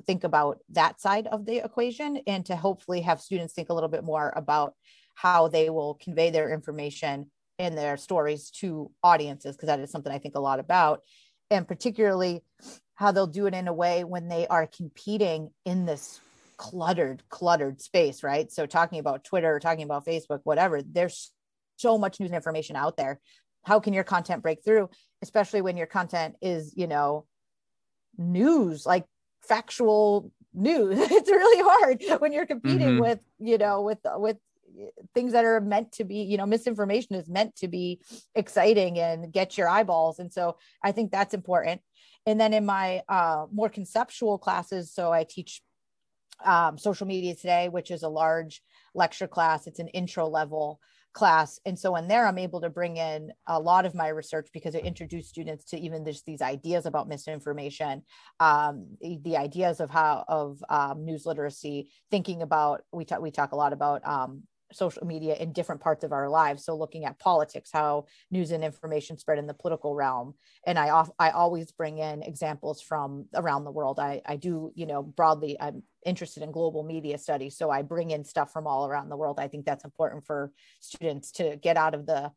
think 0.06 0.24
about 0.24 0.58
that 0.70 1.00
side 1.00 1.26
of 1.28 1.46
the 1.46 1.64
equation 1.64 2.20
and 2.26 2.44
to 2.46 2.56
hopefully 2.56 3.00
have 3.00 3.20
students 3.20 3.54
think 3.54 3.70
a 3.70 3.74
little 3.74 3.88
bit 3.88 4.04
more 4.04 4.32
about 4.36 4.74
how 5.20 5.48
they 5.48 5.68
will 5.68 5.98
convey 6.02 6.30
their 6.30 6.50
information 6.50 7.30
and 7.58 7.76
their 7.76 7.98
stories 7.98 8.50
to 8.50 8.90
audiences 9.02 9.54
because 9.54 9.66
that 9.66 9.80
is 9.80 9.90
something 9.90 10.12
i 10.12 10.18
think 10.18 10.34
a 10.34 10.40
lot 10.40 10.60
about. 10.60 11.00
And 11.50 11.68
particularly 11.68 12.42
how 12.94 13.12
they'll 13.12 13.26
do 13.26 13.46
it 13.46 13.54
in 13.54 13.68
a 13.68 13.72
way 13.72 14.04
when 14.04 14.28
they 14.28 14.46
are 14.46 14.66
competing 14.66 15.50
in 15.64 15.84
this 15.84 16.20
cluttered 16.56 17.22
cluttered 17.28 17.80
space 17.80 18.22
right? 18.22 18.50
So 18.50 18.64
talking 18.64 18.98
about 18.98 19.24
twitter 19.24 19.58
talking 19.58 19.84
about 19.84 20.06
facebook 20.06 20.40
whatever 20.44 20.80
there's 20.82 21.32
so 21.76 21.98
much 21.98 22.20
news 22.20 22.30
and 22.30 22.36
information 22.36 22.76
out 22.76 22.96
there. 22.96 23.20
How 23.64 23.78
can 23.80 23.92
your 23.92 24.04
content 24.04 24.42
break 24.42 24.64
through 24.64 24.88
especially 25.22 25.60
when 25.60 25.76
your 25.76 25.86
content 25.86 26.36
is 26.40 26.72
you 26.76 26.86
know 26.86 27.26
news 28.16 28.86
like 28.86 29.04
factual 29.42 30.32
news? 30.54 30.98
It's 31.10 31.30
really 31.30 31.62
hard 31.62 32.20
when 32.22 32.32
you're 32.32 32.46
competing 32.46 32.92
mm-hmm. 32.92 33.00
with 33.00 33.20
you 33.38 33.58
know 33.58 33.82
with 33.82 33.98
with 34.04 34.38
things 35.14 35.32
that 35.32 35.44
are 35.44 35.60
meant 35.60 35.92
to 35.92 36.04
be 36.04 36.22
you 36.22 36.36
know 36.36 36.46
misinformation 36.46 37.16
is 37.16 37.28
meant 37.28 37.56
to 37.56 37.68
be 37.68 38.00
exciting 38.34 38.98
and 38.98 39.32
get 39.32 39.56
your 39.58 39.68
eyeballs. 39.68 40.18
And 40.18 40.32
so 40.32 40.56
i 40.82 40.92
think 40.92 41.10
that's 41.10 41.34
important. 41.34 41.80
And 42.26 42.40
then 42.40 42.52
in 42.52 42.66
my 42.66 43.02
uh, 43.08 43.46
more 43.52 43.68
conceptual 43.68 44.38
classes 44.38 44.92
so 44.92 45.12
i 45.12 45.24
teach 45.24 45.62
um, 46.44 46.78
social 46.78 47.06
media 47.06 47.34
today 47.34 47.68
which 47.68 47.90
is 47.90 48.02
a 48.02 48.08
large 48.08 48.62
lecture 48.94 49.28
class. 49.28 49.66
It's 49.66 49.78
an 49.78 49.88
intro 49.88 50.28
level 50.28 50.80
class. 51.12 51.58
And 51.66 51.78
so 51.78 51.96
in 51.96 52.06
there, 52.06 52.26
I'm 52.26 52.38
able 52.38 52.60
to 52.60 52.70
bring 52.70 52.96
in 52.96 53.32
a 53.46 53.58
lot 53.58 53.84
of 53.84 53.94
my 53.94 54.08
research 54.08 54.48
because 54.52 54.74
it 54.74 54.84
introduced 54.84 55.28
students 55.28 55.64
to 55.66 55.78
even 55.78 56.04
just 56.04 56.24
these 56.24 56.40
ideas 56.40 56.86
about 56.86 57.08
misinformation, 57.08 58.02
um, 58.38 58.86
the 59.00 59.36
ideas 59.36 59.80
of 59.80 59.90
how 59.90 60.24
of 60.28 60.62
um, 60.68 61.04
news 61.04 61.26
literacy, 61.26 61.90
thinking 62.10 62.42
about 62.42 62.82
we 62.92 63.04
talk 63.04 63.20
we 63.20 63.32
talk 63.32 63.52
a 63.52 63.56
lot 63.56 63.72
about 63.72 64.06
um, 64.06 64.44
social 64.72 65.06
media 65.06 65.34
in 65.36 65.52
different 65.52 65.80
parts 65.80 66.04
of 66.04 66.12
our 66.12 66.28
lives. 66.28 66.64
So 66.64 66.76
looking 66.76 67.04
at 67.04 67.18
politics, 67.18 67.70
how 67.72 68.06
news 68.30 68.50
and 68.50 68.64
information 68.64 69.18
spread 69.18 69.38
in 69.38 69.46
the 69.46 69.54
political 69.54 69.94
realm. 69.94 70.34
And 70.66 70.78
I 70.78 70.90
off, 70.90 71.10
I 71.18 71.30
always 71.30 71.72
bring 71.72 71.98
in 71.98 72.22
examples 72.22 72.80
from 72.80 73.26
around 73.34 73.64
the 73.64 73.70
world. 73.70 73.98
I, 73.98 74.22
I 74.26 74.36
do, 74.36 74.72
you 74.74 74.86
know, 74.86 75.02
broadly, 75.02 75.60
I'm 75.60 75.82
interested 76.04 76.42
in 76.42 76.52
global 76.52 76.82
media 76.82 77.18
studies. 77.18 77.56
So 77.56 77.70
I 77.70 77.82
bring 77.82 78.10
in 78.10 78.24
stuff 78.24 78.52
from 78.52 78.66
all 78.66 78.86
around 78.86 79.08
the 79.08 79.16
world. 79.16 79.38
I 79.38 79.48
think 79.48 79.64
that's 79.66 79.84
important 79.84 80.24
for 80.24 80.52
students 80.80 81.32
to 81.32 81.56
get 81.56 81.76
out 81.76 81.94
of 81.94 82.06
the, 82.06 82.32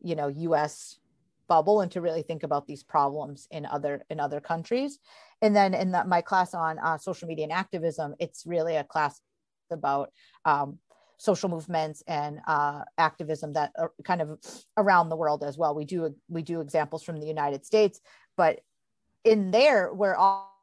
you 0.00 0.14
know, 0.14 0.28
US 0.28 0.98
bubble 1.48 1.80
and 1.80 1.90
to 1.92 2.00
really 2.00 2.22
think 2.22 2.42
about 2.42 2.66
these 2.66 2.82
problems 2.82 3.48
in 3.50 3.64
other 3.66 4.04
in 4.10 4.20
other 4.20 4.40
countries. 4.40 4.98
And 5.40 5.56
then 5.56 5.74
in 5.74 5.92
the, 5.92 6.04
my 6.04 6.20
class 6.20 6.54
on 6.54 6.78
uh, 6.78 6.98
social 6.98 7.26
media 7.26 7.44
and 7.44 7.52
activism, 7.52 8.14
it's 8.18 8.44
really 8.46 8.76
a 8.76 8.84
class 8.84 9.20
about 9.70 10.10
um, 10.44 10.78
social 11.18 11.48
movements 11.48 12.02
and 12.06 12.40
uh, 12.46 12.82
activism 12.96 13.52
that 13.52 13.72
are 13.76 13.92
kind 14.04 14.22
of 14.22 14.38
around 14.76 15.08
the 15.08 15.16
world 15.16 15.44
as 15.44 15.58
well. 15.58 15.74
We 15.74 15.84
do 15.84 16.14
we 16.28 16.42
do 16.42 16.60
examples 16.60 17.02
from 17.02 17.20
the 17.20 17.26
United 17.26 17.66
States, 17.66 18.00
but 18.36 18.60
in 19.24 19.50
there 19.50 19.92
we're 19.92 20.14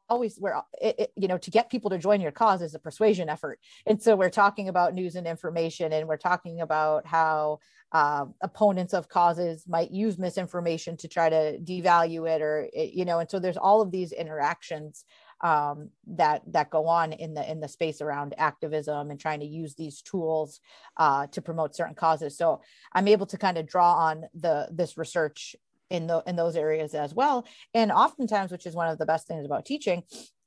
always 0.08 0.38
we're 0.40 0.60
it, 0.80 0.98
it, 0.98 1.12
you 1.16 1.28
know 1.28 1.38
to 1.38 1.50
get 1.50 1.70
people 1.70 1.90
to 1.90 1.98
join 1.98 2.20
your 2.20 2.32
cause 2.32 2.62
is 2.62 2.74
a 2.74 2.78
persuasion 2.78 3.28
effort 3.28 3.58
and 3.86 4.02
so 4.02 4.16
we're 4.16 4.30
talking 4.30 4.68
about 4.68 4.94
news 4.94 5.14
and 5.14 5.26
information 5.26 5.92
and 5.92 6.08
we're 6.08 6.16
talking 6.16 6.60
about 6.60 7.06
how 7.06 7.58
uh, 7.92 8.24
opponents 8.42 8.94
of 8.94 9.08
causes 9.08 9.64
might 9.68 9.90
use 9.90 10.18
misinformation 10.18 10.96
to 10.96 11.08
try 11.08 11.28
to 11.28 11.58
devalue 11.60 12.28
it 12.28 12.42
or 12.42 12.68
you 12.74 13.04
know 13.04 13.18
and 13.18 13.30
so 13.30 13.38
there's 13.38 13.56
all 13.56 13.80
of 13.80 13.90
these 13.90 14.12
interactions 14.12 15.04
um, 15.42 15.90
that 16.06 16.42
that 16.48 16.70
go 16.70 16.86
on 16.86 17.12
in 17.12 17.34
the 17.34 17.50
in 17.50 17.60
the 17.60 17.68
space 17.68 18.00
around 18.00 18.34
activism 18.38 19.10
and 19.10 19.20
trying 19.20 19.40
to 19.40 19.46
use 19.46 19.74
these 19.74 20.02
tools 20.02 20.60
uh, 20.96 21.26
to 21.28 21.42
promote 21.42 21.76
certain 21.76 21.94
causes. 21.94 22.36
So 22.36 22.62
I'm 22.92 23.08
able 23.08 23.26
to 23.26 23.38
kind 23.38 23.58
of 23.58 23.66
draw 23.66 23.94
on 23.94 24.24
the 24.34 24.68
this 24.70 24.96
research 24.96 25.54
in 25.90 26.06
the 26.06 26.22
in 26.26 26.36
those 26.36 26.56
areas 26.56 26.94
as 26.94 27.14
well. 27.14 27.46
And 27.74 27.92
oftentimes, 27.92 28.50
which 28.50 28.66
is 28.66 28.74
one 28.74 28.88
of 28.88 28.98
the 28.98 29.06
best 29.06 29.26
things 29.26 29.44
about 29.44 29.66
teaching, 29.66 30.02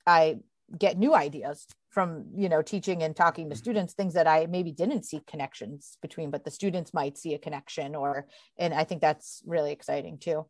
I 0.07 0.39
get 0.77 0.97
new 0.97 1.15
ideas 1.15 1.65
from 1.89 2.25
you 2.35 2.49
know 2.49 2.61
teaching 2.61 3.03
and 3.03 3.15
talking 3.15 3.49
to 3.49 3.55
students 3.55 3.93
things 3.93 4.13
that 4.13 4.27
i 4.27 4.45
maybe 4.45 4.71
didn't 4.71 5.03
see 5.03 5.19
connections 5.25 5.97
between 6.01 6.29
but 6.29 6.43
the 6.43 6.51
students 6.51 6.93
might 6.93 7.17
see 7.17 7.33
a 7.33 7.39
connection 7.39 7.95
or 7.95 8.27
and 8.57 8.71
i 8.73 8.83
think 8.83 9.01
that's 9.01 9.41
really 9.47 9.71
exciting 9.71 10.17
too 10.19 10.45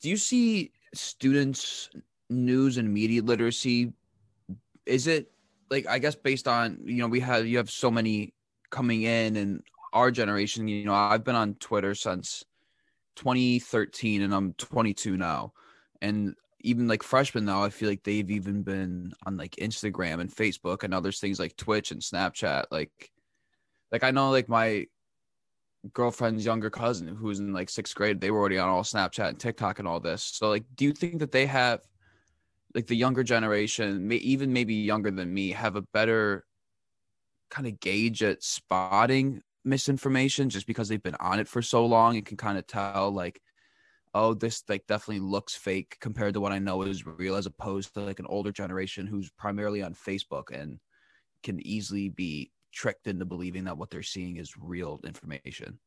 do 0.00 0.08
you 0.08 0.16
see 0.16 0.72
students 0.94 1.90
news 2.32 2.78
and 2.78 2.92
media 2.92 3.22
literacy 3.22 3.92
is 4.86 5.06
it 5.06 5.30
like 5.70 5.86
i 5.86 5.98
guess 5.98 6.14
based 6.14 6.48
on 6.48 6.78
you 6.84 6.96
know 6.96 7.08
we 7.08 7.20
have 7.20 7.46
you 7.46 7.56
have 7.58 7.70
so 7.70 7.90
many 7.90 8.34
coming 8.70 9.02
in 9.02 9.36
and 9.36 9.62
our 9.92 10.10
generation 10.10 10.66
you 10.66 10.84
know 10.84 10.94
i've 10.94 11.24
been 11.24 11.36
on 11.36 11.54
twitter 11.54 11.94
since 11.94 12.44
2013 13.16 14.22
and 14.22 14.34
i'm 14.34 14.52
22 14.54 15.16
now. 15.16 15.52
And 16.00 16.34
even 16.64 16.86
like 16.86 17.02
freshmen 17.02 17.44
now 17.44 17.64
i 17.64 17.70
feel 17.70 17.88
like 17.88 18.04
they've 18.04 18.30
even 18.30 18.62
been 18.62 19.12
on 19.26 19.36
like 19.36 19.56
instagram 19.56 20.20
and 20.20 20.30
facebook 20.30 20.84
and 20.84 20.94
other 20.94 21.10
things 21.10 21.40
like 21.40 21.56
twitch 21.56 21.90
and 21.90 22.00
snapchat. 22.00 22.64
Like 22.70 23.10
like 23.90 24.04
i 24.04 24.10
know 24.10 24.30
like 24.30 24.48
my 24.48 24.86
girlfriend's 25.92 26.44
younger 26.44 26.70
cousin 26.70 27.08
who's 27.08 27.40
in 27.40 27.52
like 27.52 27.68
sixth 27.68 27.94
grade 27.96 28.20
they 28.20 28.30
were 28.30 28.38
already 28.38 28.58
on 28.58 28.68
all 28.68 28.84
snapchat 28.84 29.28
and 29.28 29.40
tiktok 29.40 29.78
and 29.78 29.88
all 29.88 30.00
this. 30.00 30.22
So 30.22 30.48
like 30.48 30.64
do 30.74 30.84
you 30.84 30.92
think 30.92 31.18
that 31.18 31.32
they 31.32 31.46
have 31.46 31.80
like 32.74 32.86
the 32.86 32.96
younger 32.96 33.22
generation, 33.22 34.08
may, 34.08 34.16
even 34.16 34.52
maybe 34.52 34.74
younger 34.74 35.10
than 35.10 35.32
me, 35.32 35.50
have 35.50 35.76
a 35.76 35.82
better 35.92 36.44
kind 37.50 37.66
of 37.66 37.80
gauge 37.80 38.22
at 38.22 38.42
spotting 38.42 39.42
misinformation 39.64 40.48
just 40.48 40.66
because 40.66 40.88
they've 40.88 41.02
been 41.02 41.14
on 41.16 41.38
it 41.38 41.46
for 41.46 41.62
so 41.62 41.84
long 41.86 42.16
and 42.16 42.26
can 42.26 42.36
kind 42.36 42.58
of 42.58 42.66
tell 42.66 43.12
like 43.12 43.40
oh 44.14 44.34
this 44.34 44.64
like 44.68 44.84
definitely 44.88 45.20
looks 45.20 45.54
fake 45.54 45.96
compared 46.00 46.34
to 46.34 46.40
what 46.40 46.50
i 46.50 46.58
know 46.58 46.82
is 46.82 47.06
real 47.06 47.36
as 47.36 47.46
opposed 47.46 47.94
to 47.94 48.00
like 48.00 48.18
an 48.18 48.26
older 48.26 48.50
generation 48.50 49.06
who's 49.06 49.30
primarily 49.38 49.80
on 49.80 49.94
facebook 49.94 50.44
and 50.52 50.80
can 51.44 51.64
easily 51.64 52.08
be 52.08 52.50
tricked 52.72 53.06
into 53.06 53.24
believing 53.24 53.64
that 53.64 53.76
what 53.76 53.90
they're 53.90 54.02
seeing 54.02 54.36
is 54.36 54.54
real 54.58 55.00
information. 55.04 55.78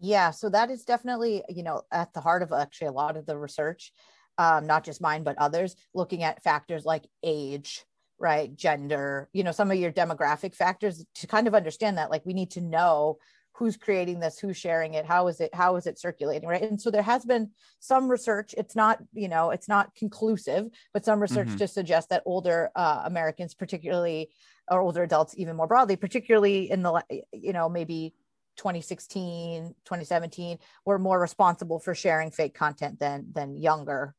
Yeah 0.00 0.32
so 0.32 0.50
that 0.50 0.70
is 0.70 0.84
definitely 0.84 1.44
you 1.48 1.62
know 1.62 1.82
at 1.92 2.12
the 2.12 2.20
heart 2.20 2.42
of 2.42 2.52
actually 2.52 2.88
a 2.88 2.92
lot 2.92 3.16
of 3.16 3.24
the 3.24 3.38
research 3.38 3.92
um, 4.38 4.66
not 4.66 4.84
just 4.84 5.00
mine, 5.00 5.22
but 5.22 5.38
others, 5.38 5.76
looking 5.94 6.22
at 6.22 6.42
factors 6.42 6.84
like 6.84 7.04
age, 7.22 7.84
right, 8.18 8.54
gender, 8.54 9.28
you 9.32 9.44
know, 9.44 9.52
some 9.52 9.70
of 9.70 9.78
your 9.78 9.92
demographic 9.92 10.54
factors 10.54 11.04
to 11.16 11.26
kind 11.26 11.46
of 11.46 11.54
understand 11.54 11.98
that. 11.98 12.10
Like 12.10 12.24
we 12.24 12.34
need 12.34 12.52
to 12.52 12.60
know 12.60 13.18
who's 13.54 13.76
creating 13.76 14.20
this 14.20 14.38
who's 14.38 14.56
sharing 14.56 14.94
it 14.94 15.04
how 15.04 15.28
is 15.28 15.40
it 15.40 15.54
how 15.54 15.76
is 15.76 15.86
it 15.86 15.98
circulating 15.98 16.48
right 16.48 16.62
and 16.62 16.80
so 16.80 16.90
there 16.90 17.02
has 17.02 17.24
been 17.24 17.50
some 17.80 18.08
research 18.08 18.54
it's 18.56 18.74
not 18.74 18.98
you 19.12 19.28
know 19.28 19.50
it's 19.50 19.68
not 19.68 19.94
conclusive 19.94 20.68
but 20.92 21.04
some 21.04 21.20
research 21.20 21.48
mm-hmm. 21.48 21.58
to 21.58 21.68
suggest 21.68 22.08
that 22.08 22.22
older 22.24 22.70
uh, 22.74 23.02
americans 23.04 23.54
particularly 23.54 24.30
or 24.70 24.80
older 24.80 25.02
adults 25.02 25.34
even 25.36 25.56
more 25.56 25.66
broadly 25.66 25.96
particularly 25.96 26.70
in 26.70 26.82
the 26.82 27.02
you 27.32 27.52
know 27.52 27.68
maybe 27.68 28.14
2016 28.56 29.74
2017 29.84 30.58
were 30.84 30.98
more 30.98 31.20
responsible 31.20 31.78
for 31.78 31.94
sharing 31.94 32.30
fake 32.30 32.54
content 32.54 32.98
than 32.98 33.26
than 33.32 33.56
younger 33.56 34.14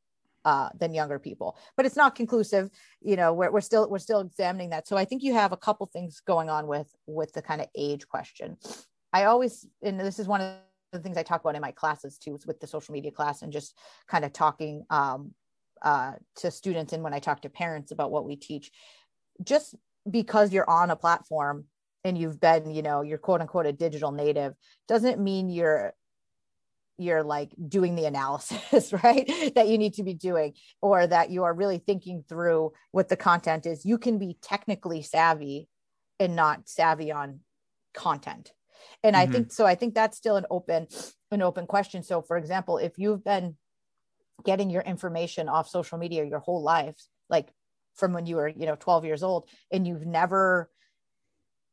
uh, 0.46 0.70
than 0.78 0.94
younger 0.94 1.20
people. 1.20 1.58
But 1.78 1.86
it's 1.86 1.96
not 1.96 2.16
conclusive. 2.16 2.70
You 3.02 3.16
know, 3.16 3.34
we're, 3.34 3.52
we're 3.52 3.62
still 3.62 3.90
we're 3.90 4.00
still 4.00 4.22
examining 4.22 4.70
that. 4.72 4.88
So 4.88 4.98
I 4.98 5.06
think 5.06 5.24
you 5.24 5.34
have 5.34 5.52
a 5.52 5.58
couple 5.58 5.86
things 5.88 6.22
going 6.26 6.50
on 6.50 6.68
with 6.68 6.94
with 7.08 7.34
the 7.34 7.42
kind 7.42 7.62
of 7.62 7.68
age 7.76 8.08
question. 8.08 8.58
I 9.14 9.26
always, 9.26 9.68
and 9.84 10.00
this 10.00 10.20
is 10.20 10.28
one 10.28 10.42
of 10.42 10.58
the 10.92 11.00
things 11.00 11.18
I 11.18 11.24
talk 11.24 11.42
about 11.42 11.56
in 11.56 11.62
my 11.62 11.72
classes 11.72 12.18
too, 12.18 12.40
with 12.46 12.60
the 12.60 12.68
social 12.68 12.94
media 12.94 13.12
class 13.12 13.42
and 13.42 13.54
just 13.54 13.78
kind 14.08 14.26
of 14.26 14.34
talking 14.34 14.86
um, 14.90 15.34
uh, 15.84 16.14
to 16.38 16.50
students 16.50 16.94
and 16.94 17.04
when 17.04 17.14
I 17.14 17.20
talk 17.20 17.42
to 17.42 17.50
parents 17.50 17.92
about 17.92 18.12
what 18.12 18.26
we 18.26 18.36
teach. 18.36 18.72
Just 19.44 19.76
because 20.10 20.52
you're 20.52 20.70
on 20.70 20.90
a 20.90 20.96
platform 20.96 21.66
and 22.04 22.18
you've 22.18 22.40
been, 22.40 22.72
you 22.72 22.82
know, 22.82 23.02
you're 23.02 23.18
quote 23.18 23.42
unquote 23.42 23.66
a 23.66 23.72
digital 23.72 24.12
native 24.12 24.56
doesn't 24.88 25.20
mean 25.20 25.50
you're 25.50 25.94
you're 26.98 27.24
like 27.24 27.52
doing 27.68 27.96
the 27.96 28.06
analysis 28.06 28.94
right 29.04 29.28
that 29.56 29.68
you 29.68 29.78
need 29.78 29.96
to 29.96 30.04
be 30.04 30.14
doing 30.14 30.54
or 30.82 31.06
that 31.06 31.30
you 31.30 31.44
are 31.44 31.54
really 31.54 31.80
thinking 31.80 32.24
through 32.28 32.72
what 32.92 33.10
the 33.10 33.18
content 33.18 33.66
is 33.66 33.86
you 33.86 33.98
can 33.98 34.20
be 34.20 34.38
technically 34.42 35.02
savvy 35.02 35.68
and 36.20 36.36
not 36.36 36.68
savvy 36.68 37.12
on 37.12 37.40
content 37.94 38.52
and 39.04 39.16
mm-hmm. 39.16 39.30
i 39.30 39.32
think 39.32 39.52
so 39.52 39.66
i 39.66 39.76
think 39.76 39.94
that's 39.94 40.18
still 40.18 40.36
an 40.36 40.46
open 40.50 40.88
an 41.32 41.42
open 41.42 41.66
question 41.66 42.04
so 42.04 42.22
for 42.22 42.38
example 42.38 42.78
if 42.78 42.94
you've 42.98 43.24
been 43.24 43.56
getting 44.44 44.70
your 44.70 44.82
information 44.82 45.50
off 45.50 45.70
social 45.70 45.98
media 45.98 46.24
your 46.24 46.40
whole 46.40 46.62
life 46.62 46.96
like 47.30 47.50
from 47.96 48.14
when 48.14 48.26
you 48.26 48.36
were 48.36 48.48
you 48.48 48.66
know 48.66 48.76
12 48.76 49.06
years 49.06 49.24
old 49.24 49.48
and 49.72 49.88
you've 49.88 50.06
never 50.06 50.70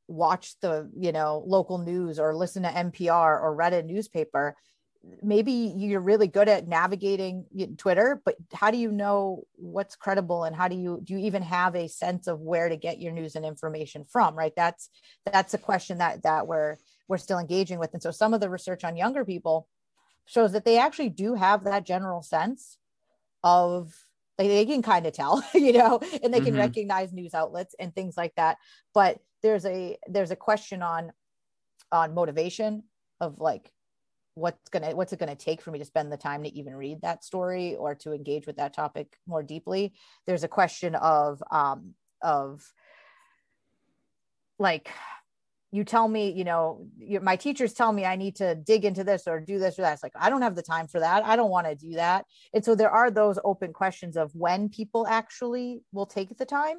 watched 0.09 0.61
the 0.61 0.91
you 0.97 1.13
know 1.13 1.43
local 1.47 1.79
news 1.79 2.19
or 2.19 2.35
listened 2.35 2.65
to 2.65 2.71
npr 2.71 3.41
or 3.41 3.55
read 3.55 3.73
a 3.73 3.83
newspaper 3.83 4.57
maybe 5.23 5.53
you're 5.53 6.01
really 6.01 6.27
good 6.27 6.49
at 6.49 6.69
navigating 6.69 7.47
Twitter, 7.79 8.21
but 8.25 8.37
how 8.53 8.71
do 8.71 8.77
you 8.77 8.93
know 8.93 9.45
what's 9.57 9.97
credible 9.97 10.45
and 10.45 10.55
how 10.55 10.69
do 10.69 10.77
you 10.77 11.01
do 11.03 11.15
you 11.15 11.21
even 11.21 11.43
have 11.43 11.75
a 11.75 11.89
sense 11.89 12.27
of 12.27 12.41
where 12.41 12.69
to 12.69 12.77
get 12.77 13.01
your 13.01 13.13
news 13.13 13.35
and 13.35 13.45
information 13.45 14.05
from? 14.05 14.37
Right. 14.37 14.53
That's 14.55 14.91
that's 15.31 15.55
a 15.55 15.59
question 15.59 15.99
that 15.99 16.23
that 16.25 16.47
we're 16.47 16.77
we're 17.09 17.19
still 17.19 17.39
engaging 17.39 17.79
with. 17.79 17.93
And 17.93 18.03
so 18.03 18.11
some 18.11 18.35
of 18.35 18.41
the 18.41 18.51
research 18.51 18.85
on 18.85 18.97
younger 18.97 19.25
people 19.25 19.69
shows 20.27 20.53
that 20.53 20.65
they 20.65 20.79
actually 20.79 21.09
do 21.09 21.35
have 21.35 21.65
that 21.65 21.85
general 21.85 22.23
sense 22.23 22.79
of 23.43 23.95
like 24.39 24.49
they 24.49 24.67
can 24.67 24.83
kind 24.83 25.07
of 25.07 25.13
tell, 25.13 25.43
you 25.55 25.73
know, 25.73 26.01
and 26.23 26.33
they 26.33 26.41
can 26.41 26.51
mm-hmm. 26.51 26.59
recognize 26.59 27.13
news 27.13 27.35
outlets 27.35 27.75
and 27.79 27.95
things 27.95 28.17
like 28.17 28.35
that. 28.37 28.59
But 28.95 29.19
there's 29.43 29.65
a 29.65 29.97
there's 30.09 30.31
a 30.31 30.37
question 30.37 30.83
on 30.83 31.13
on 31.91 32.15
motivation 32.15 32.85
of 33.21 33.41
like 33.41 33.73
what's 34.35 34.69
gonna 34.71 34.95
what's 34.95 35.13
it 35.13 35.19
gonna 35.19 35.35
take 35.35 35.61
for 35.61 35.71
me 35.71 35.79
to 35.79 35.85
spend 35.85 36.11
the 36.11 36.17
time 36.17 36.43
to 36.43 36.55
even 36.55 36.75
read 36.75 37.03
that 37.03 37.25
story 37.25 37.77
or 37.77 37.95
to 37.95 38.13
engage 38.13 38.47
with 38.47 38.57
that 38.57 38.75
topic 38.75 39.17
more 39.27 39.43
deeply? 39.43 39.93
There's 40.27 40.45
a 40.45 40.49
question 40.49 40.95
of 40.95 41.43
um 41.51 41.95
of 42.23 42.63
like 44.59 44.91
you 45.73 45.85
tell 45.85 46.09
me 46.09 46.31
you 46.33 46.45
know 46.45 46.87
my 47.23 47.37
teachers 47.37 47.73
tell 47.73 47.93
me 47.93 48.05
i 48.05 48.17
need 48.17 48.35
to 48.37 48.57
dig 48.57 48.85
into 48.85 49.05
this 49.05 49.27
or 49.27 49.41
do 49.41 49.59
this 49.59 49.79
or 49.79 49.83
that. 49.83 49.95
It's 49.95 50.03
like 50.03 50.13
i 50.17 50.29
don't 50.29 50.43
have 50.43 50.57
the 50.57 50.63
time 50.63 50.87
for 50.87 51.01
that. 51.01 51.25
I 51.25 51.37
don't 51.37 51.51
want 51.51 51.67
to 51.67 51.75
do 51.75 51.93
that. 51.95 52.27
And 52.53 52.65
so 52.65 52.75
there 52.75 52.91
are 52.91 53.11
those 53.11 53.39
open 53.45 53.73
questions 53.73 54.17
of 54.17 54.35
when 54.35 54.69
people 54.69 55.07
actually 55.07 55.81
will 55.93 56.07
take 56.07 56.37
the 56.37 56.45
time. 56.45 56.79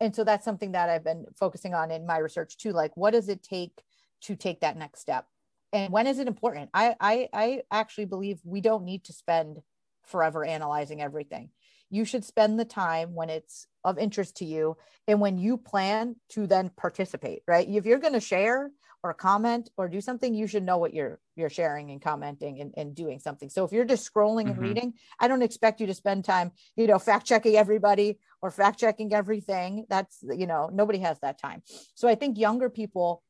And 0.00 0.14
so 0.14 0.24
that's 0.24 0.44
something 0.44 0.72
that 0.72 0.88
i've 0.88 1.04
been 1.04 1.26
focusing 1.38 1.74
on 1.74 1.90
in 1.90 2.06
my 2.06 2.18
research 2.18 2.56
too 2.56 2.72
like 2.72 2.96
what 2.96 3.12
does 3.12 3.28
it 3.28 3.42
take 3.42 3.82
to 4.22 4.34
take 4.34 4.60
that 4.60 4.76
next 4.76 5.00
step 5.00 5.26
and 5.72 5.92
when 5.92 6.06
is 6.06 6.18
it 6.18 6.28
important? 6.28 6.70
I, 6.72 6.94
I 7.00 7.28
i 7.32 7.62
actually 7.70 8.06
believe 8.06 8.40
we 8.44 8.60
don't 8.60 8.84
need 8.84 9.04
to 9.04 9.12
spend 9.12 9.60
forever 10.04 10.44
analyzing 10.44 11.02
everything. 11.02 11.50
You 11.90 12.04
should 12.04 12.24
spend 12.24 12.58
the 12.58 12.64
time 12.64 13.14
when 13.14 13.30
it's 13.30 13.66
of 13.84 13.98
interest 13.98 14.36
to 14.36 14.44
you 14.44 14.76
and 15.06 15.20
when 15.20 15.38
you 15.38 15.56
plan 15.56 16.16
to 16.30 16.46
then 16.46 16.70
participate 16.70 17.42
right? 17.46 17.68
If 17.68 17.86
you're 17.86 17.98
going 17.98 18.14
to 18.14 18.20
share 18.20 18.70
or 19.04 19.14
comment 19.14 19.70
or 19.76 19.88
do 19.88 20.00
something 20.00 20.34
you 20.34 20.48
should 20.48 20.64
know 20.64 20.76
what 20.76 20.92
you're 20.92 21.20
you're 21.36 21.48
sharing 21.48 21.90
and 21.92 22.02
commenting 22.02 22.60
and, 22.60 22.74
and 22.76 22.94
doing 22.94 23.20
something. 23.20 23.48
So 23.48 23.64
if 23.64 23.72
you're 23.72 23.84
just 23.84 24.12
scrolling 24.12 24.46
mm-hmm. 24.46 24.50
and 24.50 24.58
reading 24.58 24.94
i 25.20 25.28
don't 25.28 25.42
expect 25.42 25.80
you 25.80 25.86
to 25.86 25.94
spend 25.94 26.24
time 26.24 26.50
you 26.76 26.86
know 26.86 26.98
fact 26.98 27.26
checking 27.26 27.56
everybody 27.56 28.18
or 28.42 28.50
fact 28.50 28.78
checking 28.80 29.12
everything. 29.12 29.86
That's 29.88 30.18
you 30.22 30.46
know 30.46 30.70
nobody 30.72 30.98
has 31.00 31.18
that 31.20 31.38
time. 31.38 31.62
So 31.94 32.08
i 32.08 32.14
think 32.14 32.38
younger 32.38 32.70
people 32.70 33.22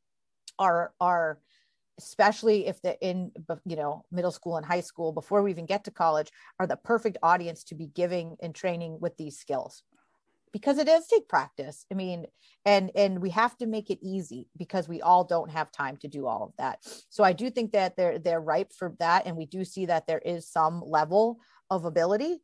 are 0.59 0.92
are 1.01 1.38
especially 1.98 2.66
if 2.66 2.80
they're 2.80 2.96
in 3.00 3.32
you 3.66 3.76
know 3.76 4.04
middle 4.11 4.30
school 4.30 4.56
and 4.56 4.64
high 4.64 4.80
school 4.80 5.12
before 5.12 5.42
we 5.42 5.50
even 5.50 5.66
get 5.66 5.84
to 5.84 5.90
college 5.90 6.30
are 6.58 6.66
the 6.66 6.76
perfect 6.76 7.18
audience 7.22 7.64
to 7.64 7.74
be 7.74 7.88
giving 7.88 8.37
and 8.40 8.54
training 8.54 8.98
with 9.00 9.16
these 9.16 9.38
skills. 9.38 9.82
Because 10.50 10.78
it 10.78 10.87
does 10.87 11.06
take 11.06 11.28
practice 11.28 11.84
i 11.92 11.94
mean 11.94 12.26
and 12.64 12.90
and 12.94 13.20
we 13.20 13.30
have 13.30 13.56
to 13.58 13.66
make 13.66 13.90
it 13.90 13.98
easy 14.00 14.48
because 14.56 14.88
we 14.88 15.02
all 15.02 15.24
don't 15.24 15.50
have 15.50 15.70
time 15.70 15.96
to 15.98 16.08
do 16.08 16.26
all 16.26 16.42
of 16.44 16.52
that. 16.58 16.78
So 17.11 17.24
i 17.24 17.32
do 17.32 17.50
think 17.50 17.72
that 17.72 17.96
they're 17.96 18.18
they're 18.18 18.40
ripe 18.40 18.72
for 18.72 18.94
that 18.98 19.26
and 19.26 19.37
we 19.37 19.46
do 19.46 19.64
see 19.64 19.87
that 19.87 20.06
there 20.06 20.22
is 20.24 20.48
some 20.48 20.82
level 20.87 21.40
of 21.70 21.84
ability. 21.84 22.40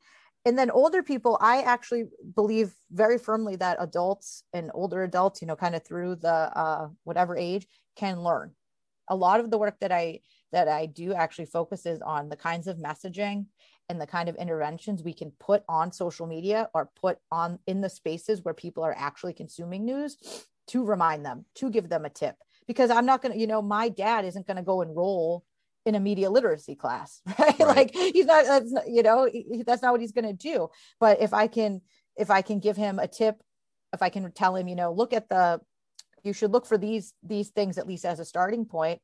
And 0.46 0.58
then 0.58 0.70
older 0.70 1.02
people 1.02 1.38
i 1.40 1.62
actually 1.62 2.04
believe 2.34 2.74
very 2.90 3.18
firmly 3.18 3.56
that 3.56 3.78
adults 3.80 4.42
and 4.52 4.70
older 4.74 5.02
adults 5.02 5.40
you 5.40 5.48
know 5.48 5.56
kind 5.56 5.74
of 5.74 5.82
through 5.82 6.16
the 6.16 6.38
uh, 6.64 6.88
whatever 7.04 7.34
age 7.34 7.66
can 7.96 8.20
learn 8.20 8.52
a 9.08 9.16
lot 9.16 9.40
of 9.40 9.50
the 9.50 9.58
work 9.58 9.78
that 9.80 9.92
i 9.92 10.20
that 10.52 10.68
i 10.68 10.86
do 10.86 11.12
actually 11.12 11.46
focuses 11.46 12.00
on 12.00 12.28
the 12.28 12.36
kinds 12.36 12.66
of 12.66 12.78
messaging 12.78 13.46
and 13.88 14.00
the 14.00 14.06
kind 14.06 14.28
of 14.28 14.36
interventions 14.36 15.02
we 15.02 15.12
can 15.12 15.30
put 15.38 15.62
on 15.68 15.92
social 15.92 16.26
media 16.26 16.68
or 16.74 16.90
put 17.00 17.18
on 17.30 17.58
in 17.66 17.80
the 17.80 17.90
spaces 17.90 18.42
where 18.42 18.54
people 18.54 18.82
are 18.82 18.94
actually 18.96 19.34
consuming 19.34 19.84
news 19.84 20.16
to 20.68 20.84
remind 20.84 21.24
them 21.24 21.44
to 21.54 21.70
give 21.70 21.88
them 21.88 22.04
a 22.04 22.10
tip. 22.10 22.36
Because 22.66 22.90
i'm 22.90 23.04
not 23.04 23.20
going 23.20 23.32
to 23.32 23.38
you 23.38 23.46
know 23.46 23.60
my 23.60 23.90
dad 23.90 24.24
isn't 24.24 24.46
going 24.46 24.56
to 24.56 24.62
go 24.62 24.80
enroll 24.80 25.44
in 25.84 25.94
a 25.94 26.00
media 26.00 26.30
literacy 26.30 26.74
class 26.74 27.20
right, 27.38 27.58
right. 27.58 27.60
like 27.60 27.94
he's 27.94 28.24
not 28.24 28.46
that's 28.46 28.72
not, 28.72 28.88
you 28.88 29.02
know 29.02 29.28
he, 29.30 29.62
that's 29.66 29.82
not 29.82 29.92
what 29.92 30.00
he's 30.00 30.12
going 30.12 30.24
to 30.24 30.32
do. 30.32 30.68
But 30.98 31.20
if 31.20 31.34
i 31.34 31.46
can 31.46 31.82
if 32.16 32.30
i 32.30 32.40
can 32.40 32.60
give 32.60 32.76
him 32.76 32.98
a 32.98 33.06
tip 33.06 33.42
if 33.92 34.00
i 34.00 34.08
can 34.08 34.32
tell 34.32 34.56
him 34.56 34.66
you 34.66 34.76
know 34.76 34.92
look 34.92 35.12
at 35.12 35.28
the 35.28 35.60
you 36.24 36.32
should 36.32 36.50
look 36.50 36.66
for 36.66 36.78
these 36.78 37.14
these 37.22 37.50
things 37.50 37.78
at 37.78 37.87
least 37.87 38.04
as 38.04 38.18
a 38.18 38.24
starting 38.24 38.64
point. 38.64 39.00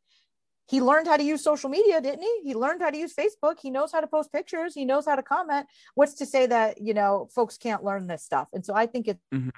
He 0.68 0.80
learned 0.80 1.08
how 1.08 1.16
to 1.16 1.22
use 1.22 1.42
social 1.42 1.68
media 1.68 2.00
didn't 2.00 2.22
he? 2.22 2.40
He 2.44 2.54
learned 2.54 2.82
how 2.82 2.90
to 2.90 2.96
use 2.96 3.14
facebook. 3.14 3.56
He 3.60 3.70
knows 3.70 3.92
how 3.92 4.00
to 4.00 4.06
post 4.06 4.32
pictures. 4.32 4.74
He 4.74 4.84
knows 4.84 5.06
how 5.06 5.16
to 5.16 5.22
comment. 5.22 5.66
What's 5.94 6.14
to 6.14 6.26
say 6.26 6.46
that 6.46 6.80
you 6.80 6.94
know 6.94 7.28
folks 7.34 7.56
can't 7.58 7.84
learn 7.84 8.06
this 8.06 8.24
stuff? 8.24 8.48
And 8.52 8.64
so 8.64 8.74
i 8.74 8.86
think 8.86 9.08
it's 9.08 9.22
mm-hmm. 9.32 9.50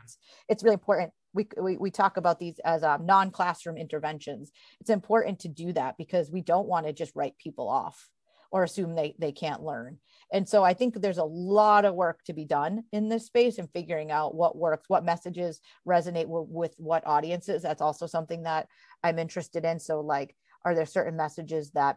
it's 0.48 0.62
really 0.62 0.74
important. 0.74 1.12
We, 1.34 1.48
we, 1.58 1.78
we 1.78 1.90
talk 1.90 2.18
about 2.18 2.38
these 2.38 2.58
as 2.62 2.82
um, 2.82 3.06
non-classroom 3.06 3.78
interventions. 3.78 4.52
It's 4.82 4.90
important 4.90 5.38
to 5.40 5.48
do 5.48 5.72
that 5.72 5.96
because 5.96 6.30
we 6.30 6.42
don't 6.42 6.68
want 6.68 6.84
to 6.84 6.92
just 6.92 7.16
write 7.16 7.38
people 7.38 7.70
off 7.70 8.10
or 8.52 8.62
assume 8.62 8.94
they 8.94 9.16
they 9.18 9.32
can't 9.32 9.64
learn. 9.64 9.98
And 10.32 10.48
so 10.48 10.62
i 10.62 10.74
think 10.74 10.94
there's 10.94 11.18
a 11.18 11.24
lot 11.24 11.84
of 11.84 11.94
work 11.94 12.22
to 12.24 12.32
be 12.32 12.44
done 12.44 12.84
in 12.92 13.08
this 13.08 13.26
space 13.26 13.58
and 13.58 13.68
figuring 13.72 14.10
out 14.10 14.34
what 14.34 14.56
works 14.56 14.88
what 14.88 15.04
messages 15.04 15.60
resonate 15.88 16.22
w- 16.24 16.46
with 16.48 16.74
what 16.76 17.06
audiences. 17.06 17.62
That's 17.62 17.82
also 17.82 18.06
something 18.06 18.44
that 18.44 18.68
i'm 19.02 19.18
interested 19.18 19.64
in. 19.64 19.80
So 19.80 20.00
like 20.00 20.36
are 20.64 20.74
there 20.74 20.86
certain 20.86 21.16
messages 21.16 21.72
that 21.72 21.96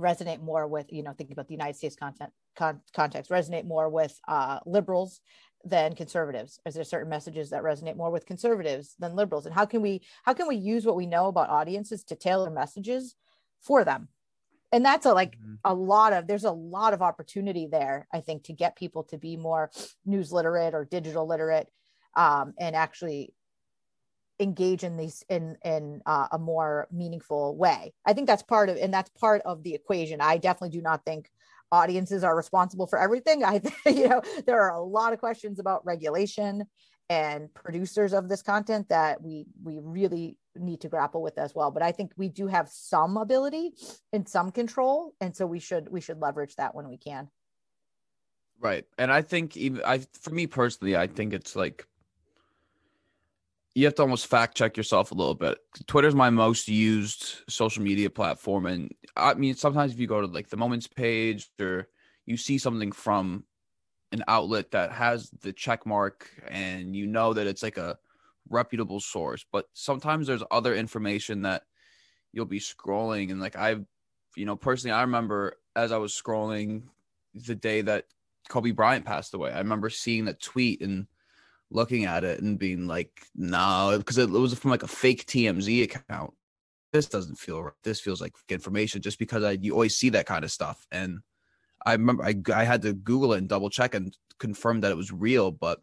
resonate 0.00 0.42
more 0.42 0.66
with 0.66 0.92
you 0.92 1.02
know 1.04 1.12
thinking 1.12 1.34
about 1.34 1.46
the 1.46 1.54
united 1.54 1.76
states 1.76 1.94
content 1.94 2.32
con- 2.56 2.80
context 2.92 3.30
resonate 3.30 3.64
more 3.64 3.88
with 3.88 4.18
uh, 4.26 4.58
liberals 4.66 5.20
than 5.66 5.94
conservatives? 5.94 6.60
Is 6.66 6.74
there 6.74 6.84
certain 6.84 7.08
messages 7.08 7.50
that 7.50 7.62
resonate 7.62 7.96
more 7.96 8.10
with 8.10 8.26
conservatives 8.26 8.94
than 8.98 9.16
liberals? 9.16 9.46
And 9.46 9.54
how 9.54 9.64
can 9.64 9.80
we 9.82 10.02
how 10.24 10.34
can 10.34 10.48
we 10.48 10.56
use 10.56 10.84
what 10.84 10.96
we 10.96 11.06
know 11.06 11.26
about 11.28 11.48
audiences 11.50 12.04
to 12.04 12.16
tailor 12.16 12.50
messages 12.50 13.14
for 13.60 13.84
them 13.84 14.08
and 14.74 14.84
that's 14.84 15.06
a 15.06 15.12
like 15.12 15.38
mm-hmm. 15.38 15.54
a 15.64 15.72
lot 15.72 16.12
of 16.12 16.26
there's 16.26 16.44
a 16.44 16.50
lot 16.50 16.92
of 16.92 17.00
opportunity 17.00 17.66
there 17.70 18.06
i 18.12 18.20
think 18.20 18.42
to 18.42 18.52
get 18.52 18.76
people 18.76 19.04
to 19.04 19.16
be 19.16 19.36
more 19.36 19.70
news 20.04 20.32
literate 20.32 20.74
or 20.74 20.84
digital 20.84 21.26
literate 21.26 21.68
um, 22.16 22.54
and 22.58 22.76
actually 22.76 23.32
engage 24.40 24.82
in 24.82 24.96
these 24.96 25.24
in 25.28 25.56
in 25.64 26.02
uh, 26.06 26.28
a 26.32 26.38
more 26.38 26.88
meaningful 26.90 27.56
way. 27.56 27.92
I 28.04 28.12
think 28.12 28.26
that's 28.26 28.42
part 28.42 28.68
of 28.68 28.76
and 28.76 28.92
that's 28.92 29.10
part 29.10 29.42
of 29.42 29.62
the 29.62 29.74
equation. 29.74 30.20
I 30.20 30.38
definitely 30.38 30.76
do 30.76 30.82
not 30.82 31.04
think 31.04 31.30
audiences 31.70 32.24
are 32.24 32.36
responsible 32.36 32.86
for 32.86 32.98
everything. 32.98 33.44
I 33.44 33.60
you 33.86 34.08
know 34.08 34.22
there 34.46 34.60
are 34.62 34.70
a 34.70 34.82
lot 34.82 35.12
of 35.12 35.20
questions 35.20 35.58
about 35.58 35.86
regulation 35.86 36.64
and 37.08 37.52
producers 37.54 38.12
of 38.12 38.28
this 38.28 38.42
content 38.42 38.88
that 38.88 39.22
we 39.22 39.46
we 39.62 39.78
really 39.80 40.36
need 40.56 40.80
to 40.80 40.88
grapple 40.88 41.22
with 41.22 41.38
as 41.38 41.54
well 41.54 41.70
but 41.70 41.82
i 41.82 41.92
think 41.92 42.12
we 42.16 42.28
do 42.28 42.46
have 42.46 42.68
some 42.68 43.16
ability 43.16 43.72
and 44.12 44.28
some 44.28 44.50
control 44.50 45.14
and 45.20 45.34
so 45.34 45.46
we 45.46 45.58
should 45.58 45.88
we 45.90 46.00
should 46.00 46.20
leverage 46.20 46.56
that 46.56 46.74
when 46.74 46.88
we 46.88 46.96
can 46.96 47.28
right 48.60 48.84
and 48.98 49.12
i 49.12 49.20
think 49.20 49.56
even 49.56 49.82
i 49.84 49.98
for 50.20 50.30
me 50.30 50.46
personally 50.46 50.96
i 50.96 51.06
think 51.06 51.32
it's 51.32 51.56
like 51.56 51.86
you 53.74 53.84
have 53.86 53.94
to 53.96 54.02
almost 54.02 54.28
fact 54.28 54.56
check 54.56 54.76
yourself 54.76 55.10
a 55.10 55.14
little 55.14 55.34
bit. 55.34 55.58
Twitter's 55.86 56.14
my 56.14 56.30
most 56.30 56.68
used 56.68 57.40
social 57.48 57.82
media 57.82 58.08
platform, 58.08 58.66
and 58.66 58.94
I 59.16 59.34
mean 59.34 59.54
sometimes 59.54 59.92
if 59.92 59.98
you 59.98 60.06
go 60.06 60.20
to 60.20 60.26
like 60.26 60.48
the 60.48 60.56
moments 60.56 60.86
page 60.86 61.50
or 61.60 61.88
you 62.24 62.36
see 62.36 62.58
something 62.58 62.92
from 62.92 63.44
an 64.12 64.22
outlet 64.28 64.70
that 64.70 64.92
has 64.92 65.28
the 65.42 65.52
check 65.52 65.86
mark 65.86 66.30
and 66.48 66.94
you 66.94 67.06
know 67.06 67.32
that 67.32 67.48
it's 67.48 67.64
like 67.64 67.76
a 67.76 67.98
reputable 68.48 69.00
source, 69.00 69.44
but 69.52 69.66
sometimes 69.72 70.26
there's 70.26 70.42
other 70.50 70.74
information 70.74 71.42
that 71.42 71.62
you'll 72.32 72.44
be 72.46 72.60
scrolling 72.60 73.30
and 73.30 73.40
like 73.40 73.56
I've 73.56 73.84
you 74.36 74.44
know 74.44 74.56
personally 74.56 74.92
I 74.92 75.02
remember 75.02 75.54
as 75.76 75.92
I 75.92 75.98
was 75.98 76.12
scrolling 76.12 76.82
the 77.34 77.54
day 77.54 77.82
that 77.82 78.06
Kobe 78.48 78.72
Bryant 78.72 79.04
passed 79.04 79.34
away, 79.34 79.52
I 79.52 79.58
remember 79.58 79.90
seeing 79.90 80.26
that 80.26 80.40
tweet 80.40 80.82
and 80.82 81.06
looking 81.70 82.04
at 82.04 82.24
it 82.24 82.40
and 82.40 82.58
being 82.58 82.86
like, 82.86 83.10
no, 83.34 83.94
because 83.98 84.18
it, 84.18 84.30
was 84.30 84.54
from 84.54 84.70
like 84.70 84.82
a 84.82 84.88
fake 84.88 85.26
TMZ 85.26 85.82
account. 85.84 86.32
This 86.92 87.06
doesn't 87.06 87.36
feel 87.36 87.62
right. 87.62 87.72
This 87.82 88.00
feels 88.00 88.20
like 88.20 88.34
information 88.48 89.02
just 89.02 89.18
because 89.18 89.42
I 89.42 89.52
you 89.52 89.72
always 89.72 89.96
see 89.96 90.10
that 90.10 90.26
kind 90.26 90.44
of 90.44 90.52
stuff. 90.52 90.86
And 90.92 91.20
I 91.84 91.92
remember 91.92 92.24
I, 92.24 92.36
I 92.54 92.64
had 92.64 92.82
to 92.82 92.92
Google 92.92 93.32
it 93.32 93.38
and 93.38 93.48
double 93.48 93.70
check 93.70 93.94
and 93.94 94.16
confirm 94.38 94.80
that 94.82 94.92
it 94.92 94.96
was 94.96 95.10
real. 95.10 95.50
But 95.50 95.80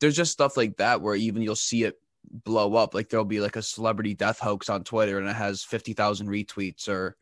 there's 0.00 0.16
just 0.16 0.32
stuff 0.32 0.56
like 0.56 0.76
that 0.78 1.00
where 1.00 1.14
even 1.14 1.42
you'll 1.42 1.56
see 1.56 1.84
it 1.84 2.00
blow 2.44 2.74
up. 2.74 2.94
Like 2.94 3.08
there'll 3.08 3.24
be 3.24 3.40
like 3.40 3.56
a 3.56 3.62
celebrity 3.62 4.14
death 4.14 4.38
hoax 4.38 4.68
on 4.68 4.84
Twitter 4.84 5.18
and 5.18 5.28
it 5.28 5.36
has 5.36 5.62
50,000 5.62 6.28
retweets 6.28 6.88
or 6.88 7.16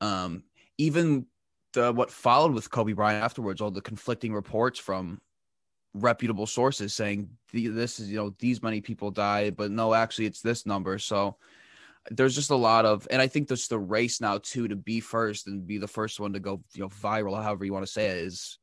um 0.00 0.44
even 0.78 1.26
the 1.72 1.92
what 1.92 2.10
followed 2.10 2.52
with 2.52 2.70
Kobe 2.70 2.92
Bryant 2.92 3.24
afterwards, 3.24 3.60
all 3.60 3.70
the 3.70 3.80
conflicting 3.80 4.34
reports 4.34 4.78
from 4.78 5.20
reputable 5.96 6.46
sources 6.46 6.92
saying 6.92 7.28
this 7.52 7.98
is 7.98 8.10
you 8.10 8.16
know 8.16 8.34
these 8.38 8.62
many 8.62 8.82
people 8.82 9.10
died 9.10 9.56
but 9.56 9.70
no 9.70 9.94
actually 9.94 10.26
it's 10.26 10.42
this 10.42 10.66
number 10.66 10.98
so 10.98 11.36
there's 12.10 12.34
just 12.34 12.50
a 12.50 12.56
lot 12.56 12.84
of 12.84 13.08
and 13.10 13.22
i 13.22 13.26
think 13.26 13.48
there's 13.48 13.66
the 13.68 13.78
race 13.78 14.20
now 14.20 14.38
too 14.38 14.68
to 14.68 14.76
be 14.76 15.00
first 15.00 15.46
and 15.46 15.66
be 15.66 15.78
the 15.78 15.88
first 15.88 16.20
one 16.20 16.34
to 16.34 16.38
go 16.38 16.62
you 16.74 16.82
know 16.82 16.88
viral 16.88 17.42
however 17.42 17.64
you 17.64 17.72
want 17.72 17.84
to 17.84 17.90
say 17.90 18.06
it 18.06 18.18
is 18.18 18.58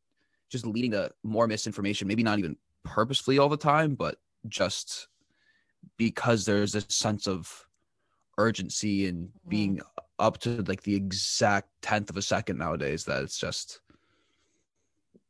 just 0.52 0.65
leading 0.67 0.91
to 0.91 1.10
more 1.23 1.47
misinformation 1.47 2.08
maybe 2.08 2.23
not 2.23 2.38
even 2.38 2.56
purposefully 2.84 3.38
all 3.38 3.50
the 3.50 3.58
time 3.58 3.96
but 3.96 4.17
just 4.48 5.08
because 5.98 6.46
there's 6.46 6.76
a 6.76 6.82
sense 6.89 7.28
of 7.28 7.65
urgency 8.38 9.08
and 9.08 9.28
mm-hmm. 9.28 9.50
being 9.50 9.82
up 10.19 10.38
to 10.38 10.62
like 10.63 10.84
the 10.84 10.96
exact 10.96 11.69
tenth 11.82 12.10
of 12.10 12.17
a 12.17 12.22
second 12.22 12.58
nowadays 12.58 13.04
that 13.06 13.24
it's 13.24 13.38
just 13.38 13.82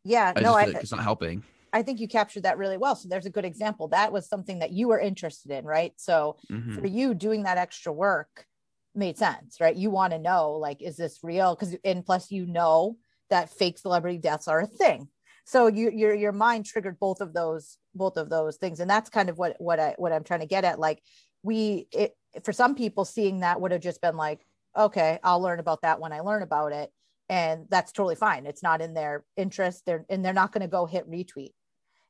yeah 0.03 0.33
I 0.35 0.41
no 0.41 0.53
I, 0.53 0.65
like 0.65 0.75
it's 0.75 0.91
not 0.91 1.03
helping 1.03 1.43
I 1.73 1.81
think 1.81 1.99
you 1.99 2.07
captured 2.07 2.43
that 2.43 2.59
really 2.59 2.77
well. 2.77 2.95
So 2.95 3.09
there's 3.09 3.25
a 3.25 3.31
good 3.31 3.45
example. 3.45 3.87
That 3.87 4.13
was 4.13 4.29
something 4.29 4.59
that 4.59 4.71
you 4.71 4.87
were 4.87 4.99
interested 4.99 5.49
in, 5.51 5.65
right? 5.65 5.91
So 5.97 6.37
mm-hmm. 6.49 6.77
for 6.77 6.85
you, 6.85 7.15
doing 7.15 7.43
that 7.43 7.57
extra 7.57 7.91
work 7.91 8.45
made 8.93 9.17
sense, 9.17 9.59
right? 9.59 9.75
You 9.75 9.89
want 9.89 10.13
to 10.13 10.19
know, 10.19 10.51
like, 10.51 10.83
is 10.83 10.97
this 10.97 11.19
real? 11.23 11.55
Because 11.55 11.75
and 11.83 12.05
plus, 12.05 12.31
you 12.31 12.45
know 12.45 12.97
that 13.31 13.49
fake 13.49 13.79
celebrity 13.79 14.19
deaths 14.19 14.47
are 14.47 14.61
a 14.61 14.67
thing. 14.67 15.07
So 15.45 15.67
you, 15.67 15.91
your 15.91 16.13
your 16.13 16.31
mind 16.31 16.65
triggered 16.65 16.99
both 16.99 17.21
of 17.21 17.33
those 17.33 17.77
both 17.93 18.17
of 18.17 18.29
those 18.29 18.57
things, 18.57 18.79
and 18.79 18.89
that's 18.89 19.09
kind 19.09 19.29
of 19.29 19.37
what 19.37 19.55
what 19.59 19.79
I 19.79 19.95
what 19.97 20.13
I'm 20.13 20.23
trying 20.23 20.39
to 20.39 20.45
get 20.45 20.63
at. 20.63 20.79
Like 20.79 21.01
we, 21.43 21.87
it, 21.91 22.15
for 22.43 22.53
some 22.53 22.75
people, 22.75 23.05
seeing 23.05 23.41
that 23.41 23.59
would 23.59 23.71
have 23.71 23.81
just 23.81 24.01
been 24.01 24.15
like, 24.15 24.45
okay, 24.77 25.19
I'll 25.23 25.41
learn 25.41 25.59
about 25.59 25.81
that 25.81 25.99
when 25.99 26.13
I 26.13 26.21
learn 26.21 26.41
about 26.41 26.71
it. 26.71 26.91
And 27.29 27.65
that's 27.69 27.91
totally 27.91 28.15
fine. 28.15 28.45
It's 28.45 28.63
not 28.63 28.81
in 28.81 28.93
their 28.93 29.25
interest. 29.35 29.83
They're 29.85 30.05
and 30.09 30.23
they're 30.23 30.33
not 30.33 30.51
going 30.51 30.61
to 30.61 30.67
go 30.67 30.85
hit 30.85 31.09
retweet 31.09 31.51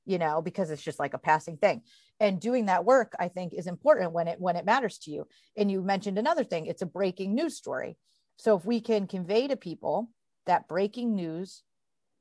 you 0.05 0.17
know 0.17 0.41
because 0.41 0.69
it's 0.69 0.83
just 0.83 0.99
like 0.99 1.13
a 1.13 1.19
passing 1.19 1.57
thing. 1.57 1.81
And 2.19 2.39
doing 2.39 2.67
that 2.67 2.85
work 2.85 3.13
i 3.19 3.27
think 3.27 3.53
is 3.53 3.67
important 3.67 4.13
when 4.13 4.27
it 4.27 4.39
when 4.39 4.55
it 4.55 4.65
matters 4.65 4.97
to 4.99 5.11
you. 5.11 5.27
And 5.57 5.71
you 5.71 5.81
mentioned 5.81 6.17
another 6.17 6.43
thing. 6.43 6.65
It's 6.65 6.81
a 6.81 6.87
breaking 6.87 7.35
news 7.35 7.55
story. 7.57 7.97
So 8.37 8.57
if 8.57 8.65
we 8.65 8.81
can 8.81 9.07
convey 9.07 9.47
to 9.47 9.55
people 9.55 10.09
that 10.45 10.67
breaking 10.67 11.15
news 11.15 11.63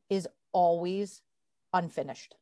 is 0.08 0.28
always 0.52 1.22
unfinished 1.72 2.34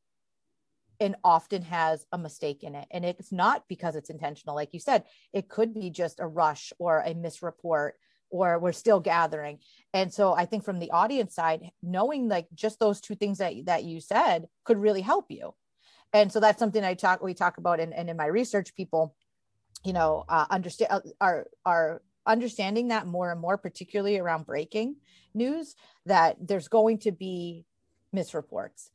and 1.01 1.17
often 1.25 1.63
has 1.63 2.05
a 2.13 2.19
mistake 2.19 2.63
in 2.63 2.75
it. 2.75 2.87
And 2.91 3.05
it's 3.05 3.33
not 3.33 3.65
because 3.69 3.97
it's 3.97 4.11
intentional. 4.11 4.55
Like 4.55 4.75
you 4.75 4.81
said 4.81 5.05
it 5.33 5.49
could 5.49 5.73
be 5.73 5.91
just 5.91 6.21
a 6.21 6.27
rush 6.27 6.73
or 6.79 7.01
a 7.01 7.15
misreport 7.15 7.93
or 8.29 8.59
we're 8.59 8.73
still 8.73 9.01
gathering. 9.01 9.59
And 9.93 10.13
so 10.13 10.35
i 10.35 10.45
think 10.45 10.65
from 10.65 10.79
the 10.79 10.91
audience 10.91 11.35
side 11.35 11.71
knowing 11.83 12.29
like 12.29 12.47
just 12.55 12.79
those 12.79 13.01
two 13.01 13.15
things 13.15 13.39
that 13.39 13.55
that 13.65 13.85
you 13.85 14.01
said 14.01 14.49
could 14.65 14.79
really 14.79 15.01
help 15.01 15.27
you. 15.31 15.55
And 16.13 16.31
so 16.31 16.41
that's 16.41 16.59
something 16.59 16.85
i 16.85 16.95
talk 16.95 17.23
we 17.23 17.35
talk 17.35 17.59
about 17.59 17.81
and, 17.81 17.95
and 17.95 18.11
in 18.11 18.17
my 18.17 18.27
research 18.27 18.75
people 18.75 19.15
you 19.85 19.93
know 19.93 20.25
uh, 20.29 20.47
understand 20.51 20.91
uh, 20.93 21.01
are 21.21 21.47
are 21.65 22.03
understanding 22.27 22.89
that 22.89 23.07
more 23.07 23.33
and 23.33 23.41
more 23.41 23.57
particularly 23.57 24.19
around 24.19 24.47
breaking 24.47 24.97
news 25.35 25.75
that 26.07 26.37
there's 26.41 26.69
going 26.69 26.99
to 26.99 27.13
be 27.13 27.65
misreports 28.15 28.91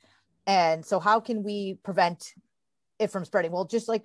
and 0.48 0.86
so 0.86 1.00
how 1.00 1.20
can 1.20 1.44
we 1.44 1.80
prevent 1.84 2.34
it 3.00 3.12
from 3.12 3.26
spreading? 3.26 3.52
Well 3.52 3.66
just 3.66 3.88
like 3.88 4.04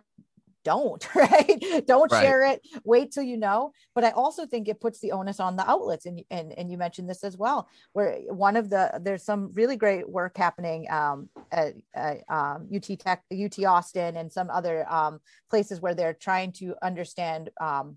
don't 0.62 1.08
right? 1.14 1.84
Don't 1.86 2.12
right. 2.12 2.22
share 2.22 2.42
it. 2.42 2.60
Wait 2.84 3.12
till 3.12 3.22
you 3.22 3.38
know. 3.38 3.72
But 3.94 4.04
i 4.04 4.10
also 4.10 4.44
think 4.44 4.68
it 4.68 4.80
puts 4.80 5.00
the 5.00 5.12
onus 5.12 5.40
on 5.40 5.56
the 5.56 5.68
outlets. 5.68 6.06
And 6.06 6.22
and, 6.30 6.52
and 6.52 6.70
you 6.70 6.76
mentioned 6.76 7.08
this 7.08 7.24
as 7.24 7.36
well 7.36 7.68
where 7.92 8.18
one 8.28 8.56
of 8.56 8.68
the 8.70 9.00
there's 9.02 9.24
some 9.24 9.50
really 9.54 9.76
great 9.76 10.08
work 10.08 10.36
happening 10.36 10.90
um, 10.90 11.28
at, 11.50 11.74
at 11.94 12.18
um, 12.28 12.68
ut 12.74 12.88
tech 12.98 13.22
ut 13.32 13.64
austin 13.64 14.16
and 14.16 14.30
some 14.30 14.50
other 14.50 14.90
um, 14.92 15.20
places 15.48 15.80
where 15.80 15.94
they're 15.94 16.14
trying 16.14 16.52
to 16.52 16.74
understand 16.82 17.50
um, 17.60 17.96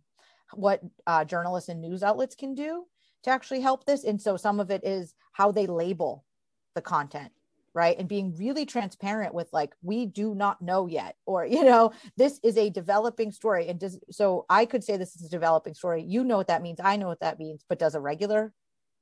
what 0.54 0.82
uh, 1.08 1.26
journalists 1.26 1.70
and 1.70 1.82
news 1.82 2.04
outlets 2.04 2.36
can 2.36 2.56
do 2.56 2.86
to 3.24 3.30
actually 3.30 3.62
help 3.62 3.86
this. 3.86 4.04
And 4.04 4.22
so 4.22 4.38
some 4.38 4.60
of 4.60 4.70
it 4.70 4.86
is 4.86 5.14
how 5.32 5.52
they 5.52 5.66
label 5.66 6.24
the 6.76 6.82
content 6.82 7.32
right? 7.74 7.98
And 7.98 8.08
being 8.08 8.36
really 8.38 8.66
transparent 8.66 9.34
with 9.34 9.52
like 9.52 9.74
we 9.82 10.06
do 10.06 10.36
not 10.36 10.62
know 10.62 10.88
yet 10.88 11.16
or 11.26 11.46
you 11.54 11.64
know 11.64 11.92
this 12.18 12.40
is 12.44 12.58
a 12.58 12.70
developing 12.70 13.32
story. 13.32 13.68
And 13.68 13.80
does 13.80 14.00
so 14.12 14.46
i 14.50 14.66
could 14.66 14.84
say 14.84 14.98
this 14.98 15.16
is 15.16 15.26
a 15.26 15.30
developing 15.30 15.74
story. 15.74 16.04
You 16.04 16.24
know 16.24 16.38
what 16.38 16.48
that 16.48 16.62
means. 16.62 16.80
I 16.84 16.98
know 16.98 17.08
what 17.08 17.22
that 17.22 17.40
means. 17.40 17.64
But 17.68 17.80
does 17.80 17.96
a 17.96 18.00
regular 18.00 18.54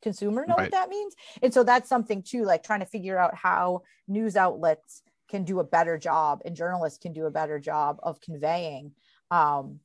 consumer 0.01 0.45
know 0.47 0.55
right. 0.55 0.63
what 0.63 0.71
that 0.71 0.89
means? 0.89 1.13
And 1.41 1.53
so 1.53 1.63
that's 1.63 1.89
something 1.89 2.23
too 2.23 2.43
like 2.43 2.63
trying 2.63 2.79
to 2.79 2.85
figure 2.85 3.17
out 3.17 3.35
how 3.35 3.83
news 4.07 4.35
outlets 4.35 5.03
can 5.29 5.43
do 5.43 5.59
a 5.59 5.63
better 5.63 5.97
job 5.97 6.41
and 6.43 6.55
journalists 6.55 6.99
can 6.99 7.13
do 7.13 7.25
a 7.25 7.31
better 7.31 7.59
job 7.59 7.99
of 8.03 8.19
conveying 8.19 8.91
um, 9.29 9.79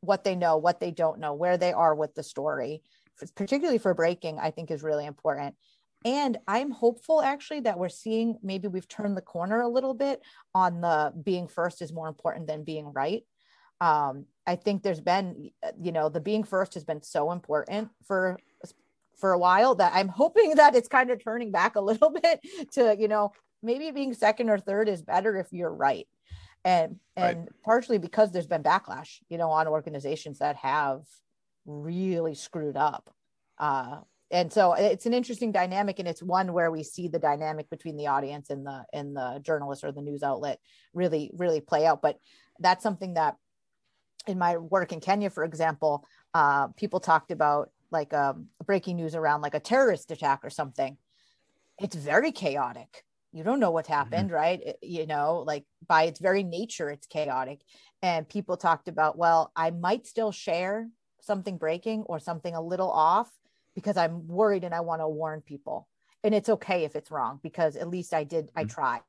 what 0.00 0.24
they 0.24 0.34
know 0.34 0.56
what 0.56 0.80
they 0.80 0.90
don't 0.90 1.20
know 1.20 1.32
where 1.32 1.56
they 1.56 1.72
are 1.72 1.94
with 1.94 2.14
the 2.14 2.22
story. 2.22 2.82
Particularly 3.36 3.78
for 3.78 3.94
breaking 3.94 4.40
i 4.40 4.50
think 4.50 4.70
is 4.70 4.82
really 4.82 5.06
important 5.06 5.54
and 6.04 6.38
i'm 6.48 6.70
hopeful 6.70 7.22
actually 7.22 7.60
that 7.60 7.78
we're 7.78 7.88
seeing 7.88 8.36
maybe 8.42 8.68
we've 8.68 8.88
turned 8.88 9.16
the 9.16 9.22
corner 9.22 9.60
a 9.60 9.68
little 9.68 9.94
bit 9.94 10.22
on 10.54 10.80
the 10.80 11.12
being 11.22 11.48
first 11.48 11.82
is 11.82 11.92
more 11.92 12.08
important 12.08 12.46
than 12.46 12.64
being 12.64 12.92
right 12.92 13.24
um, 13.80 14.26
i 14.46 14.56
think 14.56 14.82
there's 14.82 15.00
been 15.00 15.50
you 15.80 15.92
know 15.92 16.08
the 16.08 16.20
being 16.20 16.44
first 16.44 16.74
has 16.74 16.84
been 16.84 17.02
so 17.02 17.32
important 17.32 17.88
for 18.06 18.38
for 19.18 19.32
a 19.32 19.38
while 19.38 19.74
that 19.74 19.92
i'm 19.94 20.08
hoping 20.08 20.54
that 20.56 20.74
it's 20.74 20.88
kind 20.88 21.10
of 21.10 21.22
turning 21.22 21.50
back 21.50 21.76
a 21.76 21.80
little 21.80 22.10
bit 22.22 22.40
to 22.72 22.96
you 22.98 23.08
know 23.08 23.32
maybe 23.62 23.90
being 23.90 24.14
second 24.14 24.50
or 24.50 24.58
third 24.58 24.88
is 24.88 25.02
better 25.02 25.36
if 25.36 25.48
you're 25.52 25.72
right 25.72 26.08
and 26.64 26.96
and 27.16 27.38
right. 27.38 27.48
partially 27.64 27.98
because 27.98 28.30
there's 28.32 28.46
been 28.46 28.62
backlash 28.62 29.18
you 29.28 29.38
know 29.38 29.50
on 29.50 29.66
organizations 29.66 30.38
that 30.38 30.56
have 30.56 31.02
really 31.66 32.34
screwed 32.34 32.76
up 32.76 33.14
uh, 33.58 33.98
and 34.32 34.50
so 34.50 34.72
it's 34.72 35.04
an 35.04 35.12
interesting 35.12 35.52
dynamic 35.52 35.98
and 35.98 36.08
it's 36.08 36.22
one 36.22 36.52
where 36.52 36.70
we 36.70 36.82
see 36.82 37.06
the 37.06 37.18
dynamic 37.18 37.68
between 37.68 37.96
the 37.96 38.08
audience 38.08 38.50
and 38.50 38.66
the 38.66 38.84
and 38.92 39.14
the 39.14 39.40
journalist 39.42 39.84
or 39.84 39.92
the 39.92 40.00
news 40.00 40.22
outlet 40.22 40.58
really 40.94 41.30
really 41.34 41.60
play 41.60 41.86
out 41.86 42.02
but 42.02 42.16
that's 42.58 42.82
something 42.82 43.14
that 43.14 43.36
in 44.26 44.38
my 44.38 44.56
work 44.56 44.92
in 44.92 45.00
kenya 45.00 45.30
for 45.30 45.44
example 45.44 46.04
uh, 46.34 46.68
people 46.68 46.98
talked 46.98 47.30
about 47.30 47.70
like 47.90 48.14
um, 48.14 48.46
breaking 48.64 48.96
news 48.96 49.14
around 49.14 49.42
like 49.42 49.54
a 49.54 49.60
terrorist 49.60 50.10
attack 50.10 50.40
or 50.42 50.50
something 50.50 50.96
it's 51.78 51.94
very 51.94 52.32
chaotic 52.32 53.04
you 53.32 53.44
don't 53.44 53.60
know 53.60 53.70
what 53.70 53.84
mm-hmm. 53.84 53.94
happened 53.94 54.28
mm-hmm. 54.28 54.36
right 54.36 54.62
it, 54.62 54.78
you 54.82 55.06
know 55.06 55.44
like 55.46 55.64
by 55.86 56.04
its 56.04 56.20
very 56.20 56.42
nature 56.42 56.88
it's 56.90 57.06
chaotic 57.06 57.60
and 58.00 58.28
people 58.28 58.56
talked 58.56 58.88
about 58.88 59.18
well 59.18 59.52
i 59.54 59.70
might 59.70 60.06
still 60.06 60.32
share 60.32 60.88
something 61.20 61.58
breaking 61.58 62.02
or 62.06 62.18
something 62.18 62.54
a 62.54 62.60
little 62.60 62.90
off 62.90 63.30
because 63.74 63.96
I'm 63.96 64.26
worried 64.26 64.64
and 64.64 64.74
I 64.74 64.80
want 64.80 65.00
to 65.00 65.08
warn 65.08 65.40
people. 65.40 65.88
And 66.24 66.34
it's 66.34 66.48
okay 66.48 66.84
if 66.84 66.94
it's 66.94 67.10
wrong 67.10 67.40
because 67.42 67.76
at 67.76 67.88
least 67.88 68.14
I 68.14 68.24
did, 68.24 68.50
I 68.54 68.62
mm-hmm. 68.62 68.68
tried. 68.68 69.00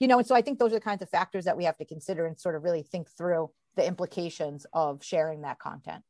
You 0.00 0.08
know, 0.08 0.18
and 0.18 0.26
so 0.26 0.34
I 0.34 0.42
think 0.42 0.58
those 0.58 0.72
are 0.72 0.76
the 0.76 0.80
kinds 0.80 1.02
of 1.02 1.08
factors 1.08 1.44
that 1.44 1.56
we 1.56 1.64
have 1.64 1.76
to 1.78 1.84
consider 1.84 2.26
and 2.26 2.38
sort 2.38 2.56
of 2.56 2.64
really 2.64 2.82
think 2.82 3.08
through 3.10 3.50
the 3.76 3.86
implications 3.86 4.66
of 4.72 5.04
sharing 5.04 5.42
that 5.42 5.60
content. 5.60 6.02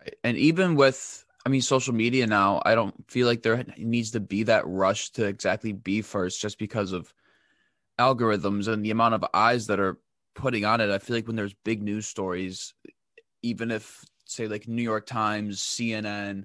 Right. 0.00 0.14
And 0.22 0.36
even 0.36 0.74
with, 0.74 1.24
I 1.46 1.48
mean, 1.48 1.62
social 1.62 1.94
media 1.94 2.26
now, 2.26 2.60
I 2.64 2.74
don't 2.74 2.94
feel 3.10 3.26
like 3.26 3.42
there 3.42 3.64
needs 3.78 4.10
to 4.10 4.20
be 4.20 4.42
that 4.44 4.66
rush 4.66 5.10
to 5.12 5.24
exactly 5.24 5.72
be 5.72 6.02
first 6.02 6.42
just 6.42 6.58
because 6.58 6.92
of 6.92 7.12
algorithms 7.98 8.68
and 8.68 8.84
the 8.84 8.90
amount 8.90 9.14
of 9.14 9.24
eyes 9.32 9.68
that 9.68 9.80
are 9.80 9.98
putting 10.34 10.64
on 10.64 10.80
it. 10.80 10.90
I 10.90 10.98
feel 10.98 11.16
like 11.16 11.26
when 11.26 11.36
there's 11.36 11.54
big 11.64 11.82
news 11.82 12.06
stories, 12.06 12.74
even 13.42 13.70
if 13.70 14.04
say 14.24 14.46
like 14.48 14.68
New 14.68 14.82
York 14.82 15.06
Times, 15.06 15.60
CNN, 15.60 16.44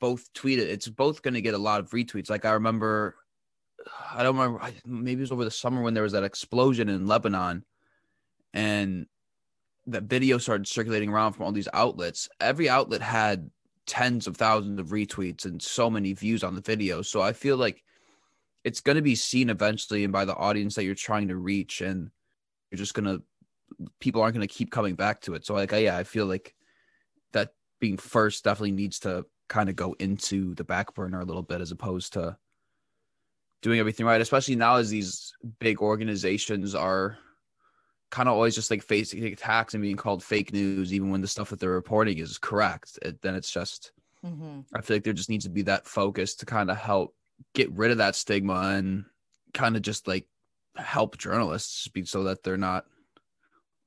both 0.00 0.32
tweeted. 0.32 0.66
It's 0.66 0.88
both 0.88 1.22
going 1.22 1.34
to 1.34 1.40
get 1.40 1.54
a 1.54 1.58
lot 1.58 1.80
of 1.80 1.90
retweets. 1.90 2.30
Like 2.30 2.44
I 2.44 2.52
remember, 2.52 3.16
I 4.12 4.22
don't 4.22 4.36
remember. 4.36 4.60
Maybe 4.84 5.20
it 5.20 5.22
was 5.22 5.32
over 5.32 5.44
the 5.44 5.50
summer 5.50 5.82
when 5.82 5.94
there 5.94 6.02
was 6.02 6.12
that 6.12 6.24
explosion 6.24 6.88
in 6.88 7.06
Lebanon, 7.06 7.64
and 8.52 9.06
that 9.86 10.04
video 10.04 10.38
started 10.38 10.66
circulating 10.66 11.10
around 11.10 11.32
from 11.32 11.44
all 11.44 11.52
these 11.52 11.68
outlets. 11.72 12.28
Every 12.40 12.68
outlet 12.68 13.00
had 13.00 13.50
tens 13.86 14.26
of 14.26 14.36
thousands 14.36 14.78
of 14.78 14.88
retweets 14.88 15.46
and 15.46 15.60
so 15.62 15.88
many 15.88 16.12
views 16.12 16.44
on 16.44 16.54
the 16.54 16.60
video. 16.60 17.00
So 17.02 17.22
I 17.22 17.32
feel 17.32 17.56
like 17.56 17.82
it's 18.64 18.80
going 18.80 18.96
to 18.96 19.02
be 19.02 19.14
seen 19.14 19.48
eventually 19.48 20.04
and 20.04 20.12
by 20.12 20.26
the 20.26 20.36
audience 20.36 20.74
that 20.74 20.84
you're 20.84 20.94
trying 20.94 21.28
to 21.28 21.36
reach 21.36 21.80
and 21.80 22.10
you're 22.70 22.78
just 22.78 22.92
going 22.92 23.06
to 23.06 23.22
people 23.98 24.20
aren't 24.20 24.34
going 24.34 24.46
to 24.46 24.54
keep 24.54 24.70
coming 24.70 24.94
back 24.94 25.20
to 25.22 25.34
it. 25.34 25.46
So 25.46 25.54
like 25.54 25.72
yeah, 25.72 25.96
I 25.96 26.04
feel 26.04 26.26
like 26.26 26.54
that 27.32 27.52
being 27.80 27.96
first 27.96 28.44
definitely 28.44 28.72
needs 28.72 29.00
to 29.00 29.24
kind 29.48 29.68
of 29.68 29.76
go 29.76 29.94
into 29.98 30.54
the 30.54 30.64
back 30.64 30.94
burner 30.94 31.20
a 31.20 31.24
little 31.24 31.42
bit 31.42 31.60
as 31.60 31.70
opposed 31.70 32.12
to 32.14 32.36
doing 33.62 33.80
everything 33.80 34.06
right, 34.06 34.20
especially 34.20 34.56
now 34.56 34.76
as 34.76 34.90
these 34.90 35.32
big 35.58 35.80
organizations 35.80 36.74
are 36.74 37.18
kind 38.10 38.28
of 38.28 38.34
always 38.34 38.54
just 38.54 38.70
like 38.70 38.82
facing 38.82 39.24
attacks 39.24 39.74
and 39.74 39.82
being 39.82 39.96
called 39.96 40.22
fake 40.22 40.52
news, 40.52 40.94
even 40.94 41.10
when 41.10 41.20
the 41.20 41.26
stuff 41.26 41.50
that 41.50 41.60
they're 41.60 41.70
reporting 41.70 42.18
is 42.18 42.38
correct. 42.38 42.98
It, 43.02 43.20
then 43.20 43.34
it's 43.34 43.50
just, 43.50 43.92
mm-hmm. 44.24 44.60
I 44.74 44.80
feel 44.80 44.96
like 44.96 45.04
there 45.04 45.12
just 45.12 45.28
needs 45.28 45.44
to 45.44 45.50
be 45.50 45.62
that 45.62 45.86
focus 45.86 46.36
to 46.36 46.46
kind 46.46 46.70
of 46.70 46.76
help 46.76 47.14
get 47.54 47.70
rid 47.72 47.90
of 47.90 47.98
that 47.98 48.16
stigma 48.16 48.74
and 48.76 49.04
kind 49.54 49.76
of 49.76 49.82
just 49.82 50.08
like 50.08 50.26
help 50.76 51.18
journalists 51.18 51.88
be 51.88 52.04
so 52.04 52.24
that 52.24 52.42
they're 52.42 52.56
not 52.56 52.84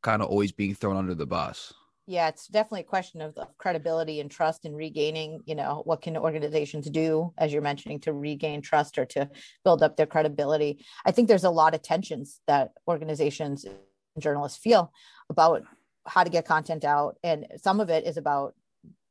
kind 0.03 0.21
of 0.21 0.29
always 0.29 0.51
being 0.51 0.73
thrown 0.73 0.97
under 0.97 1.15
the 1.15 1.25
bus 1.27 1.73
yeah 2.11 2.27
it's 2.27 2.47
definitely 2.47 2.81
a 2.81 2.83
question 2.83 3.21
of, 3.21 3.37
credibility 3.57 4.19
and 4.19 4.29
trust 4.29 4.65
and 4.65 4.75
regaining 4.75 5.39
you 5.45 5.55
know 5.55 5.81
what 5.85 6.01
can 6.01 6.17
organizations 6.17 6.89
do 6.89 7.33
as 7.37 7.53
you're 7.53 7.61
mentioning 7.61 7.99
to 8.01 8.11
regain 8.11 8.61
trust 8.61 8.97
or 8.97 9.05
to 9.05 9.29
build 9.63 9.81
up 9.81 9.95
their 9.95 10.05
credibility. 10.05 10.85
I 11.05 11.11
think 11.11 11.27
there's 11.27 11.45
a 11.45 11.49
lot 11.49 11.73
of 11.73 11.81
tensions 11.81 12.41
that 12.47 12.71
organizations 12.87 13.63
and 13.63 13.75
journalists 14.19 14.59
feel 14.59 14.91
about 15.29 15.63
how 16.05 16.23
to 16.23 16.29
get 16.29 16.45
content 16.45 16.83
out 16.83 17.15
and 17.23 17.47
some 17.55 17.79
of 17.79 17.89
it 17.89 18.05
is 18.05 18.17
about 18.17 18.55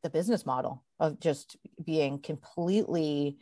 the 0.02 0.10
business 0.10 0.44
model 0.44 0.84
of 0.98 1.20
just 1.20 1.56
being 1.82 2.18
completely 2.18 3.38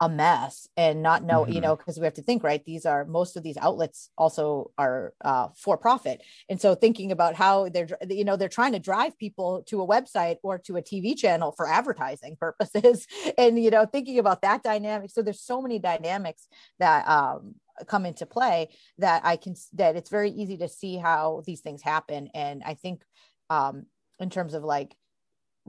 a 0.00 0.08
mess 0.08 0.66
and 0.78 1.02
not 1.02 1.24
know 1.24 1.42
mm-hmm. 1.42 1.52
you 1.52 1.60
know 1.60 1.76
because 1.76 1.98
we 1.98 2.04
have 2.04 2.14
to 2.14 2.22
think 2.22 2.42
right? 2.42 2.64
These 2.64 2.86
are 2.86 3.04
most 3.04 3.36
of 3.36 3.42
these 3.42 3.58
outlets 3.58 4.10
also 4.16 4.70
are 4.78 5.12
uh, 5.22 5.48
for 5.54 5.76
profit. 5.76 6.22
And 6.48 6.60
so 6.60 6.74
thinking 6.74 7.12
about 7.12 7.34
how 7.34 7.68
they're 7.68 7.88
you 8.08 8.24
know 8.24 8.36
they're 8.36 8.48
trying 8.48 8.72
to 8.72 8.78
drive 8.78 9.18
people 9.18 9.62
to 9.66 9.82
a 9.82 9.86
website 9.86 10.36
or 10.42 10.58
to 10.58 10.76
a 10.76 10.82
tv 10.82 11.16
channel 11.16 11.52
for 11.52 11.68
advertising 11.68 12.36
purposes. 12.40 13.06
And 13.38 13.62
you 13.62 13.70
know 13.70 13.86
thinking 13.86 14.18
about 14.18 14.42
that 14.42 14.62
dynamic 14.62 15.10
so 15.10 15.22
there's 15.22 15.40
so 15.40 15.62
many 15.62 15.78
dynamics 15.78 16.48
that 16.78 17.06
um, 17.08 17.54
come 17.86 18.04
into 18.04 18.26
play 18.26 18.68
that 18.98 19.22
i 19.24 19.36
can 19.36 19.54
that 19.74 19.96
it's 19.96 20.10
very 20.10 20.30
easy 20.30 20.56
to 20.58 20.68
see 20.68 20.96
how 20.96 21.42
these 21.46 21.60
things 21.60 21.82
happen. 21.82 22.28
And 22.34 22.62
i 22.64 22.74
think 22.74 23.02
um, 23.50 23.86
in 24.18 24.30
terms 24.30 24.54
of 24.54 24.64
like 24.64 24.94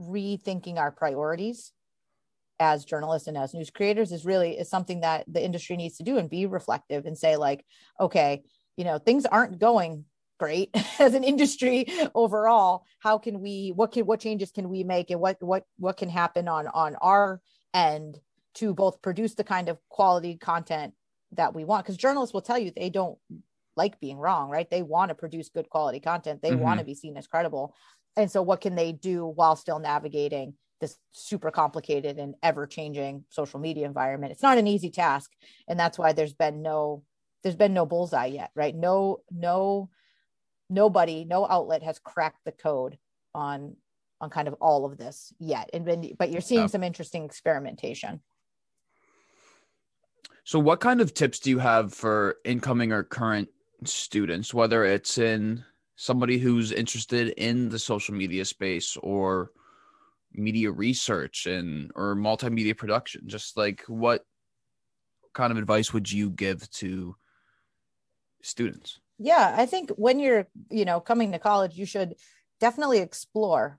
rethinking 0.00 0.78
our 0.78 0.90
priorities 0.90 1.72
as 2.60 2.84
journalists 2.84 3.28
and 3.28 3.36
as 3.36 3.54
news 3.54 3.70
creators 3.70 4.12
is 4.12 4.24
really 4.24 4.58
is 4.58 4.68
something 4.68 5.00
that 5.00 5.24
the 5.26 5.42
industry 5.42 5.76
needs 5.76 5.96
to 5.96 6.02
do 6.02 6.18
and 6.18 6.30
be 6.30 6.46
reflective 6.46 7.06
and 7.06 7.18
say 7.18 7.36
like 7.36 7.64
okay 7.98 8.42
you 8.76 8.84
know 8.84 8.98
things 8.98 9.26
aren't 9.26 9.58
going 9.58 10.04
great 10.42 10.70
as 10.98 11.14
an 11.14 11.22
industry 11.22 11.86
overall. 12.16 12.84
How 12.98 13.16
can 13.16 13.40
we 13.40 13.72
what 13.74 13.92
can 13.92 14.06
what 14.06 14.18
changes 14.18 14.50
can 14.50 14.68
we 14.68 14.82
make 14.82 15.10
and 15.10 15.20
what 15.20 15.36
what 15.40 15.64
what 15.78 15.96
can 15.96 16.08
happen 16.08 16.48
on 16.48 16.66
on 16.66 16.96
our 16.96 17.40
end 17.72 18.18
to 18.54 18.74
both 18.74 19.00
produce 19.00 19.34
the 19.34 19.44
kind 19.44 19.68
of 19.68 19.78
quality 19.88 20.36
content 20.36 20.94
that 21.32 21.54
we 21.54 21.64
want? 21.64 21.84
Because 21.84 21.96
journalists 21.96 22.34
will 22.34 22.42
tell 22.42 22.58
you 22.58 22.72
they 22.74 22.90
don't 22.90 23.18
like 23.76 24.00
being 24.00 24.18
wrong 24.18 24.50
right? 24.50 24.68
They 24.68 24.82
want 24.82 25.10
to 25.10 25.14
produce 25.14 25.48
good 25.48 25.70
quality 25.70 26.00
content. 26.00 26.42
They 26.42 26.50
mm-hmm. 26.50 26.60
want 26.60 26.80
to 26.80 26.84
be 26.84 26.94
seen 26.94 27.16
as 27.16 27.28
credible. 27.28 27.74
And 28.16 28.30
so 28.30 28.42
what 28.42 28.60
can 28.60 28.74
they 28.74 28.92
do 28.92 29.24
while 29.24 29.56
still 29.56 29.78
navigating 29.78 30.54
this 30.82 30.98
super 31.12 31.52
complicated 31.52 32.18
and 32.18 32.34
ever 32.42 32.66
changing 32.66 33.24
social 33.30 33.60
media 33.60 33.86
environment. 33.86 34.32
It's 34.32 34.42
not 34.42 34.58
an 34.58 34.66
easy 34.66 34.90
task. 34.90 35.30
And 35.68 35.78
that's 35.78 35.96
why 35.96 36.12
there's 36.12 36.34
been 36.34 36.60
no, 36.60 37.04
there's 37.42 37.56
been 37.56 37.72
no 37.72 37.86
bullseye 37.86 38.26
yet, 38.26 38.50
right? 38.56 38.74
No, 38.74 39.20
no, 39.30 39.90
nobody, 40.68 41.24
no 41.24 41.46
outlet 41.46 41.84
has 41.84 42.00
cracked 42.00 42.40
the 42.44 42.50
code 42.50 42.98
on, 43.32 43.76
on 44.20 44.28
kind 44.28 44.48
of 44.48 44.54
all 44.54 44.84
of 44.84 44.98
this 44.98 45.32
yet. 45.38 45.70
And 45.72 45.86
then, 45.86 46.10
but 46.18 46.32
you're 46.32 46.40
seeing 46.40 46.62
yeah. 46.62 46.66
some 46.66 46.82
interesting 46.82 47.24
experimentation. 47.24 48.20
So, 50.42 50.58
what 50.58 50.80
kind 50.80 51.00
of 51.00 51.14
tips 51.14 51.38
do 51.38 51.50
you 51.50 51.60
have 51.60 51.94
for 51.94 52.38
incoming 52.44 52.90
or 52.90 53.04
current 53.04 53.48
students, 53.84 54.52
whether 54.52 54.84
it's 54.84 55.16
in 55.16 55.64
somebody 55.94 56.38
who's 56.38 56.72
interested 56.72 57.28
in 57.36 57.68
the 57.68 57.78
social 57.78 58.16
media 58.16 58.44
space 58.44 58.96
or 59.04 59.52
media 60.34 60.70
research 60.70 61.46
and 61.46 61.90
or 61.94 62.14
multimedia 62.14 62.76
production? 62.76 63.22
Just 63.26 63.56
like 63.56 63.82
what 63.86 64.24
kind 65.34 65.50
of 65.50 65.58
advice 65.58 65.92
would 65.92 66.10
you 66.10 66.30
give 66.30 66.68
to 66.70 67.16
students? 68.42 69.00
Yeah, 69.18 69.54
I 69.56 69.66
think 69.66 69.90
when 69.90 70.18
you're, 70.18 70.48
you 70.70 70.84
know, 70.84 71.00
coming 71.00 71.32
to 71.32 71.38
college, 71.38 71.76
you 71.76 71.86
should 71.86 72.14
definitely 72.60 72.98
explore 72.98 73.78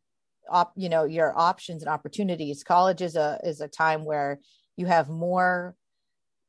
op, 0.49 0.73
you 0.75 0.89
know, 0.89 1.03
your 1.03 1.37
options 1.37 1.81
and 1.83 1.89
opportunities. 1.89 2.63
College 2.63 3.01
is 3.01 3.15
a 3.15 3.39
is 3.43 3.61
a 3.61 3.67
time 3.67 4.05
where 4.05 4.39
you 4.77 4.85
have 4.85 5.09
more 5.09 5.75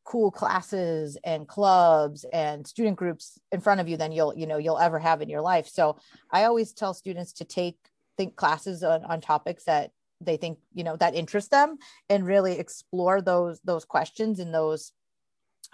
cool 0.04 0.30
classes 0.30 1.16
and 1.24 1.48
clubs 1.48 2.24
and 2.32 2.66
student 2.66 2.96
groups 2.96 3.38
in 3.50 3.60
front 3.60 3.80
of 3.80 3.88
you 3.88 3.96
than 3.96 4.12
you'll 4.12 4.36
you 4.36 4.46
know 4.46 4.58
you'll 4.58 4.78
ever 4.78 4.98
have 4.98 5.22
in 5.22 5.30
your 5.30 5.40
life 5.40 5.66
so 5.66 5.96
i 6.30 6.44
always 6.44 6.74
tell 6.74 6.92
students 6.92 7.32
to 7.32 7.44
take 7.44 7.78
think 8.16 8.36
classes 8.36 8.82
on, 8.82 9.04
on 9.04 9.20
topics 9.20 9.64
that 9.64 9.90
they 10.20 10.36
think 10.36 10.58
you 10.72 10.84
know 10.84 10.96
that 10.96 11.14
interest 11.14 11.50
them 11.50 11.76
and 12.08 12.26
really 12.26 12.58
explore 12.58 13.20
those 13.20 13.60
those 13.64 13.84
questions 13.84 14.40
and 14.40 14.54
those 14.54 14.92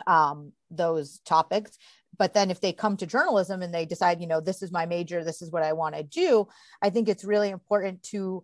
um 0.07 0.53
those 0.70 1.20
topics. 1.20 1.78
But 2.18 2.34
then 2.34 2.51
if 2.51 2.61
they 2.61 2.72
come 2.72 2.97
to 2.99 3.07
journalism 3.07 3.62
and 3.62 3.72
they 3.72 3.86
decide 3.86 4.20
you 4.20 4.26
know 4.26 4.41
this 4.41 4.62
is 4.62 4.72
my 4.72 4.86
major 4.86 5.24
this 5.24 5.43
is 5.43 5.51
what 5.51 5.62
i 5.62 5.72
want 5.72 5.95
to 5.95 6.03
do 6.03 6.49
i 6.82 6.91
think 6.91 7.09
it's 7.09 7.24
really 7.24 7.51
important 7.51 8.03
to 8.03 8.43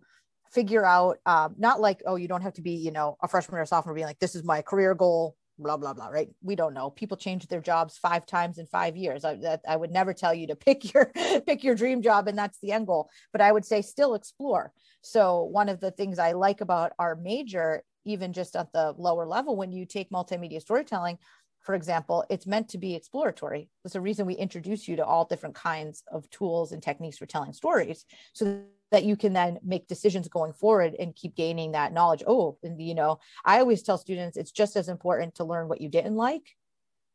figure 0.51 0.85
out 0.85 1.17
um, 1.25 1.55
not 1.57 1.79
like 1.79 2.01
oh 2.05 2.15
you 2.15 2.27
don't 2.27 2.41
have 2.41 2.53
to 2.53 2.61
be 2.61 2.71
you 2.71 2.91
know 2.91 3.17
a 3.21 3.27
freshman 3.27 3.59
or 3.59 3.65
sophomore 3.65 3.93
being 3.93 4.07
like 4.07 4.19
this 4.19 4.35
is 4.35 4.43
my 4.43 4.61
career 4.61 4.95
goal 4.95 5.35
blah 5.57 5.77
blah 5.77 5.93
blah 5.93 6.07
right? 6.07 6.29
We 6.41 6.55
don't 6.55 6.73
know. 6.73 6.89
People 6.89 7.17
change 7.17 7.47
their 7.47 7.61
jobs 7.61 7.97
five 7.97 8.25
times 8.25 8.57
in 8.57 8.65
five 8.67 8.95
years. 8.95 9.25
I, 9.25 9.35
that, 9.35 9.61
I 9.67 9.75
would 9.75 9.91
never 9.91 10.13
tell 10.13 10.33
you 10.33 10.47
to 10.47 10.55
pick 10.67 10.93
your 10.93 11.11
pick 11.45 11.63
your 11.63 11.75
dream 11.75 12.01
job 12.01 12.27
and 12.27 12.37
that's 12.37 12.59
the 12.59 12.71
end 12.71 12.87
goal 12.87 13.09
but 13.31 13.41
i 13.41 13.51
would 13.51 13.65
say 13.65 13.81
still 13.81 14.15
explore. 14.15 14.71
So 15.01 15.43
one 15.43 15.69
of 15.69 15.79
the 15.79 15.91
things 15.91 16.19
i 16.19 16.31
like 16.33 16.61
about 16.61 16.93
our 16.99 17.15
major 17.15 17.83
even 18.05 18.33
just 18.33 18.55
at 18.55 18.71
the 18.71 18.93
lower 18.97 19.25
level 19.25 19.55
when 19.55 19.71
you 19.71 19.85
take 19.85 20.09
multimedia 20.11 20.61
storytelling 20.61 21.17
for 21.59 21.75
example 21.75 22.23
it's 22.29 22.47
meant 22.47 22.69
to 22.69 22.77
be 22.77 22.95
exploratory. 22.95 23.69
There's 23.83 23.95
a 23.95 24.01
reason 24.01 24.25
we 24.25 24.35
introduce 24.35 24.87
you 24.87 24.95
to 24.97 25.05
all 25.05 25.25
different 25.25 25.55
kinds 25.55 26.03
of 26.11 26.29
tools 26.29 26.71
and 26.71 26.81
techniques 26.81 27.17
for 27.17 27.25
telling 27.25 27.53
stories. 27.53 28.05
So 28.33 28.63
that 28.91 29.03
you 29.03 29.15
can 29.15 29.33
then 29.33 29.59
make 29.63 29.87
decisions 29.87 30.27
going 30.27 30.53
forward 30.53 30.95
and 30.97 31.15
keep 31.15 31.35
gaining 31.35 31.73
that 31.73 31.93
knowledge. 31.93 32.23
Oh, 32.25 32.57
and 32.63 32.81
you 32.81 32.95
know, 32.95 33.19
I 33.43 33.59
always 33.59 33.83
tell 33.83 33.97
students 33.97 34.37
it's 34.37 34.51
just 34.51 34.75
as 34.75 34.87
important 34.87 35.35
to 35.35 35.43
learn 35.43 35.67
what 35.67 35.81
you 35.81 35.89
didn't 35.89 36.15
like 36.15 36.55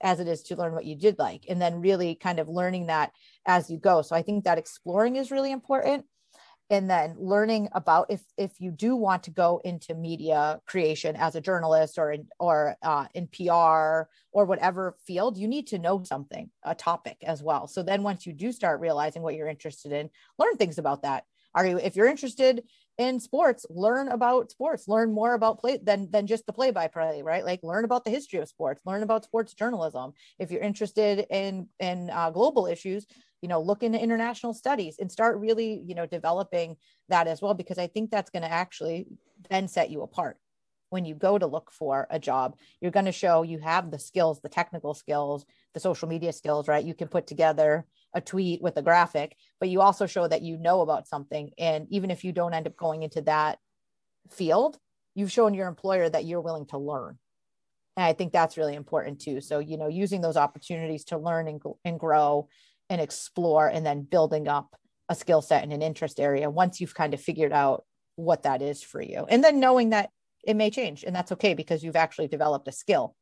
as 0.03 0.21
it 0.21 0.29
is 0.29 0.43
to 0.43 0.57
learn 0.57 0.75
what 0.75 0.85
you 0.85 0.97
did 0.97 1.19
like, 1.19 1.45
and 1.49 1.63
then 1.63 1.81
really 1.81 2.15
kind 2.15 2.41
of 2.41 2.49
learning 2.49 2.87
that 2.87 3.13
as 3.47 3.71
you 3.71 3.79
go. 3.79 4.03
So 4.03 4.17
I 4.17 4.23
think 4.23 4.45
that 4.45 4.59
exploring 4.59 5.17
is 5.17 5.31
really 5.31 5.53
important. 5.53 6.05
And 6.71 6.89
then 6.89 7.17
learning 7.19 7.69
about 7.73 8.07
if 8.09 8.23
if 8.39 8.53
you 8.59 8.71
do 8.71 8.97
want 8.97 9.25
to 9.25 9.31
go 9.31 9.61
into 9.63 9.95
media 9.95 10.61
creation 10.67 11.17
as 11.17 11.35
a 11.35 11.41
journalist 11.41 11.99
or 11.99 12.13
in 12.13 12.29
or 12.41 12.77
uh, 12.83 13.07
in 13.15 13.29
PR 13.29 14.09
or 14.33 14.45
whatever 14.47 14.97
field, 15.07 15.37
you 15.37 15.49
need 15.49 15.67
to 15.69 15.79
know 15.79 16.03
something, 16.03 16.51
a 16.63 16.75
topic 16.75 17.19
as 17.25 17.43
well. 17.43 17.67
So 17.67 17.83
then 17.83 18.03
once 18.03 18.27
you 18.27 18.33
do 18.33 18.53
start 18.53 18.81
realizing 18.81 19.23
what 19.23 19.35
you're 19.35 19.49
interested 19.49 19.93
in, 19.93 20.09
learn 20.39 20.57
things 20.57 20.79
about 20.79 21.03
that 21.03 21.25
are 21.55 21.67
you 21.67 21.79
if 21.79 21.97
you're 21.97 22.07
interested 22.07 22.63
in 22.99 23.21
sports 23.21 23.65
learn 23.71 24.09
about 24.09 24.51
sports. 24.51 24.87
Learn 24.87 25.13
more 25.13 25.35
about 25.35 25.61
play 25.61 25.79
than 25.83 26.11
than 26.11 26.27
just 26.27 26.47
the 26.47 26.53
play 26.53 26.71
by 26.71 26.89
play 26.89 27.23
right? 27.23 27.45
Like 27.45 27.61
learn 27.63 27.85
about 27.85 28.05
the 28.05 28.11
history 28.11 28.39
of 28.39 28.49
sports. 28.49 28.83
Learn 28.85 29.03
about 29.03 29.25
sports 29.25 29.55
journalism. 29.55 30.13
If 30.39 30.51
you're 30.51 30.61
interested 30.61 31.27
in 31.31 31.69
in 31.81 32.11
uh, 32.11 32.31
global 32.31 32.67
issues 32.67 33.07
you 33.41 33.49
know 33.49 33.61
look 33.61 33.83
into 33.83 34.01
international 34.01 34.55
studies 34.55 34.97
and 35.01 35.11
start 35.11 35.39
really 35.39 35.83
you 35.85 35.95
know 35.95 36.07
developing 36.07 36.77
that 37.09 37.27
as 37.27 37.43
well 37.43 37.55
because 37.55 37.77
i 37.77 37.89
think 37.89 38.09
that's 38.09 38.31
going 38.31 38.45
to 38.45 38.51
actually 38.51 39.07
then 39.51 39.69
set 39.69 39.91
you 39.91 40.03
apart. 40.03 40.39
When 40.91 41.05
you 41.07 41.15
go 41.15 41.39
to 41.39 41.47
look 41.47 41.73
for 41.73 42.07
a 42.11 42.19
job 42.19 42.57
you're 42.81 42.91
going 42.91 43.07
to 43.07 43.13
show 43.13 43.43
you 43.43 43.59
have 43.59 43.91
the 43.91 43.99
skills 43.99 44.41
the 44.41 44.49
technical 44.49 44.95
skills 44.95 45.45
the 45.75 45.81
social 45.81 46.07
media 46.07 46.33
skills 46.33 46.69
right? 46.69 46.85
You 46.85 46.95
can 46.95 47.09
put 47.09 47.27
together 47.27 47.87
a 48.15 48.21
tweet 48.21 48.63
with 48.63 48.77
a 48.77 48.83
graphic, 48.83 49.37
but 49.59 49.69
you 49.69 49.81
also 49.81 50.07
show 50.07 50.27
that 50.27 50.43
you 50.43 50.59
know 50.59 50.81
about 50.81 51.09
something. 51.09 51.51
And 51.59 51.87
even 51.91 52.11
if 52.11 52.25
you 52.25 52.33
don't 52.33 52.55
end 52.55 52.67
up 52.67 52.77
going 52.77 53.03
into 53.03 53.23
that 53.23 53.59
field, 54.31 54.79
you've 55.15 55.33
shown 55.33 55.55
your 55.55 55.69
employer 55.69 56.09
that 56.09 56.25
you're 56.25 56.41
willing 56.41 56.67
to 56.67 56.79
learn. 56.79 57.19
And 57.97 58.05
I 58.05 58.13
think 58.13 58.33
that's 58.33 58.57
really 58.57 58.75
important 58.75 59.21
too. 59.21 59.41
So, 59.41 59.59
you 59.59 59.77
know, 59.77 59.89
using 59.89 60.21
those 60.21 60.37
opportunities 60.37 61.05
to 61.07 61.19
learn 61.19 61.49
and, 61.49 61.61
and 61.85 62.01
grow 62.01 62.49
and 62.89 63.01
explore 63.01 63.69
and 63.69 63.85
then 63.85 64.03
building 64.03 64.49
up 64.49 64.75
a 65.09 65.15
skill 65.15 65.43
set 65.43 65.65
in 65.65 65.73
an 65.73 65.83
interest 65.83 66.19
area 66.21 66.49
once 66.49 66.81
you've 66.81 66.95
kind 66.95 67.13
of 67.13 67.21
figured 67.21 67.53
out 67.53 67.85
what 68.17 68.45
that 68.45 68.63
is 68.63 68.83
for 68.83 69.03
you. 69.03 69.27
And 69.29 69.43
then 69.45 69.61
knowing 69.61 69.91
that 69.91 70.11
it 70.45 70.55
may 70.55 70.71
change 70.71 71.05
and 71.05 71.15
that's 71.15 71.33
okay 71.33 71.55
because 71.55 71.83
you've 71.83 71.97
actually 71.97 72.29
developed 72.29 72.69
a 72.69 72.73
skill 72.73 73.15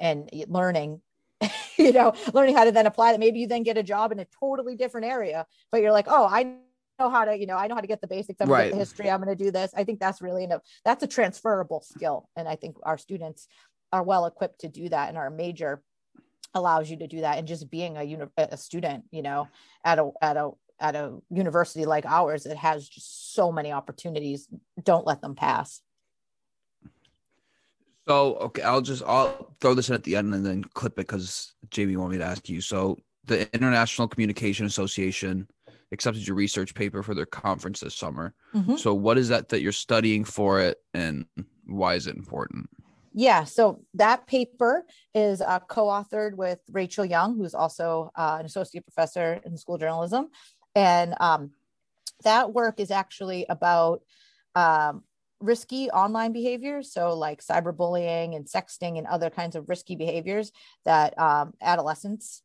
and 0.00 0.30
learning 0.48 1.00
you 1.78 1.92
know, 1.92 2.14
learning 2.32 2.56
how 2.56 2.64
to 2.64 2.72
then 2.72 2.86
apply 2.86 3.12
that. 3.12 3.20
Maybe 3.20 3.40
you 3.40 3.46
then 3.46 3.62
get 3.62 3.78
a 3.78 3.82
job 3.82 4.12
in 4.12 4.18
a 4.18 4.26
totally 4.40 4.76
different 4.76 5.06
area, 5.06 5.46
but 5.70 5.80
you're 5.80 5.92
like, 5.92 6.06
oh, 6.08 6.26
I 6.26 6.54
know 6.98 7.10
how 7.10 7.24
to, 7.24 7.38
you 7.38 7.46
know, 7.46 7.56
I 7.56 7.66
know 7.66 7.74
how 7.74 7.80
to 7.80 7.86
get 7.86 8.00
the 8.00 8.08
basics. 8.08 8.40
I'm 8.40 8.48
right. 8.48 8.64
get 8.64 8.72
the 8.72 8.78
history. 8.78 9.10
I'm 9.10 9.22
going 9.22 9.36
to 9.36 9.44
do 9.44 9.50
this. 9.50 9.72
I 9.76 9.84
think 9.84 10.00
that's 10.00 10.20
really 10.20 10.44
enough. 10.44 10.62
That's 10.84 11.02
a 11.02 11.06
transferable 11.06 11.80
skill. 11.80 12.28
And 12.36 12.48
I 12.48 12.56
think 12.56 12.76
our 12.82 12.98
students 12.98 13.46
are 13.92 14.02
well 14.02 14.26
equipped 14.26 14.60
to 14.60 14.68
do 14.68 14.88
that. 14.88 15.08
And 15.08 15.16
our 15.16 15.30
major 15.30 15.82
allows 16.54 16.90
you 16.90 16.96
to 16.98 17.06
do 17.06 17.20
that. 17.20 17.38
And 17.38 17.46
just 17.46 17.70
being 17.70 17.96
a, 17.96 18.02
uni- 18.02 18.26
a 18.36 18.56
student, 18.56 19.04
you 19.10 19.22
know, 19.22 19.48
at 19.84 19.98
a, 19.98 20.10
at 20.20 20.36
a, 20.36 20.50
at 20.80 20.96
a 20.96 21.18
university 21.30 21.86
like 21.86 22.06
ours, 22.06 22.46
it 22.46 22.56
has 22.56 22.88
just 22.88 23.34
so 23.34 23.52
many 23.52 23.72
opportunities. 23.72 24.48
Don't 24.82 25.06
let 25.06 25.20
them 25.20 25.34
pass. 25.34 25.82
So 28.08 28.36
okay, 28.36 28.62
I'll 28.62 28.80
just 28.80 29.02
I'll 29.06 29.54
throw 29.60 29.74
this 29.74 29.90
in 29.90 29.94
at 29.94 30.02
the 30.02 30.16
end 30.16 30.32
and 30.32 30.44
then 30.44 30.64
clip 30.64 30.94
it 30.94 31.06
because 31.06 31.52
Jamie 31.70 31.96
wanted 31.96 32.12
me 32.12 32.18
to 32.18 32.24
ask 32.24 32.48
you. 32.48 32.60
So 32.62 32.96
the 33.24 33.52
International 33.54 34.08
Communication 34.08 34.64
Association 34.64 35.46
accepted 35.92 36.26
your 36.26 36.36
research 36.36 36.74
paper 36.74 37.02
for 37.02 37.14
their 37.14 37.26
conference 37.26 37.80
this 37.80 37.94
summer. 37.94 38.34
Mm-hmm. 38.54 38.76
So 38.76 38.94
what 38.94 39.18
is 39.18 39.28
that 39.28 39.50
that 39.50 39.60
you're 39.60 39.72
studying 39.72 40.24
for 40.24 40.60
it, 40.60 40.78
and 40.94 41.26
why 41.66 41.94
is 41.94 42.06
it 42.06 42.16
important? 42.16 42.70
Yeah, 43.12 43.44
so 43.44 43.82
that 43.94 44.26
paper 44.26 44.86
is 45.14 45.42
uh, 45.42 45.58
co-authored 45.60 46.34
with 46.34 46.60
Rachel 46.70 47.04
Young, 47.04 47.36
who's 47.36 47.54
also 47.54 48.10
uh, 48.16 48.36
an 48.40 48.46
associate 48.46 48.84
professor 48.84 49.40
in 49.44 49.56
School 49.56 49.74
of 49.74 49.80
Journalism, 49.80 50.28
and 50.74 51.14
um, 51.20 51.50
that 52.24 52.54
work 52.54 52.80
is 52.80 52.90
actually 52.90 53.44
about 53.48 54.02
um, 54.54 55.02
risky 55.40 55.88
online 55.90 56.32
behaviors 56.32 56.92
so 56.92 57.14
like 57.14 57.40
cyberbullying 57.40 58.34
and 58.34 58.46
sexting 58.46 58.98
and 58.98 59.06
other 59.06 59.30
kinds 59.30 59.54
of 59.54 59.68
risky 59.68 59.94
behaviors 59.94 60.50
that 60.84 61.16
um, 61.18 61.52
adolescents 61.62 62.42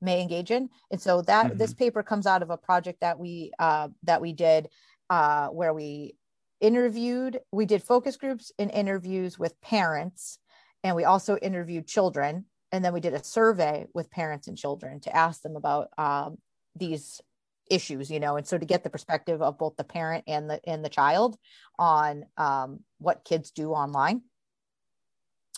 may 0.00 0.20
engage 0.20 0.50
in. 0.50 0.68
And 0.90 1.00
so 1.00 1.22
that 1.22 1.46
mm-hmm. 1.46 1.58
this 1.58 1.74
paper 1.74 2.02
comes 2.02 2.26
out 2.26 2.42
of 2.42 2.50
a 2.50 2.56
project 2.56 3.00
that 3.00 3.18
we 3.18 3.52
uh, 3.58 3.88
that 4.04 4.20
we 4.20 4.32
did 4.32 4.68
uh, 5.10 5.48
where 5.48 5.72
we 5.72 6.16
interviewed 6.60 7.40
we 7.52 7.66
did 7.66 7.82
focus 7.82 8.16
groups 8.16 8.50
and 8.58 8.70
interviews 8.70 9.38
with 9.38 9.60
parents 9.60 10.38
and 10.82 10.96
we 10.96 11.04
also 11.04 11.36
interviewed 11.36 11.86
children. 11.86 12.46
And 12.72 12.84
then 12.84 12.92
we 12.92 13.00
did 13.00 13.14
a 13.14 13.22
survey 13.22 13.86
with 13.94 14.10
parents 14.10 14.48
and 14.48 14.58
children 14.58 15.00
to 15.00 15.16
ask 15.16 15.42
them 15.42 15.56
about 15.56 15.88
um, 15.98 16.38
these 16.74 17.20
issues 17.70 18.10
you 18.10 18.20
know 18.20 18.36
and 18.36 18.46
so 18.46 18.56
to 18.56 18.64
get 18.64 18.84
the 18.84 18.90
perspective 18.90 19.42
of 19.42 19.58
both 19.58 19.76
the 19.76 19.84
parent 19.84 20.24
and 20.26 20.48
the 20.48 20.60
and 20.68 20.84
the 20.84 20.88
child 20.88 21.36
on 21.78 22.24
um, 22.36 22.80
what 22.98 23.24
kids 23.24 23.50
do 23.50 23.72
online. 23.72 24.22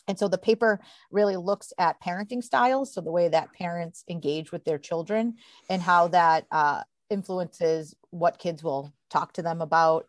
And 0.07 0.19
so 0.19 0.27
the 0.27 0.39
paper 0.39 0.81
really 1.11 1.37
looks 1.37 1.73
at 1.79 2.01
parenting 2.01 2.43
styles 2.43 2.95
so 2.95 3.03
the 3.03 3.13
way 3.13 3.29
that 3.29 3.53
parents 3.53 4.05
engage 4.09 4.51
with 4.51 4.65
their 4.65 4.79
children 4.79 5.35
and 5.69 5.83
how 5.83 6.09
that 6.09 6.47
uh, 6.51 6.83
influences 7.11 7.95
what 8.11 8.39
kids 8.39 8.65
will 8.65 8.93
talk 9.11 9.35
to 9.35 9.43
them 9.43 9.61
about 9.61 10.07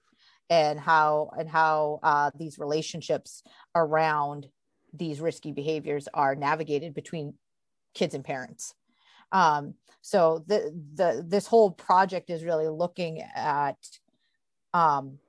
and 0.50 0.80
how 0.80 1.32
and 1.38 1.50
how 1.50 2.00
uh, 2.02 2.32
these 2.38 2.58
relationships 2.58 3.43
around 3.76 4.47
these 4.93 5.20
risky 5.20 5.52
behaviors 5.52 6.08
are 6.14 6.34
navigated 6.34 6.93
between 6.93 7.34
kids 7.93 8.16
and 8.16 8.24
parents 8.24 8.74
um, 9.32 9.74
so 10.02 10.44
the 10.48 10.74
the 10.96 11.24
this 11.28 11.46
whole 11.48 11.72
project 11.72 12.30
is 12.30 12.44
really 12.44 12.68
looking 12.68 13.22
at 13.36 13.78
um, 14.74 15.20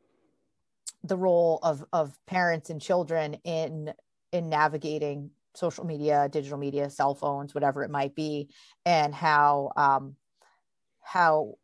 the 1.05 1.17
role 1.17 1.59
of 1.63 1.85
of 1.93 2.17
parents 2.27 2.71
and 2.71 2.81
children 2.81 3.35
in 3.45 3.93
in 4.33 4.49
navigating 4.49 5.31
social 5.55 5.85
media, 5.85 6.29
digital 6.31 6.59
media, 6.59 6.89
cell 6.89 7.15
phones, 7.15 7.55
whatever 7.55 7.83
it 7.83 7.91
might 7.91 8.15
be, 8.15 8.49
and 8.87 9.15
how 9.15 9.73
um, 9.77 10.17
how 11.01 11.55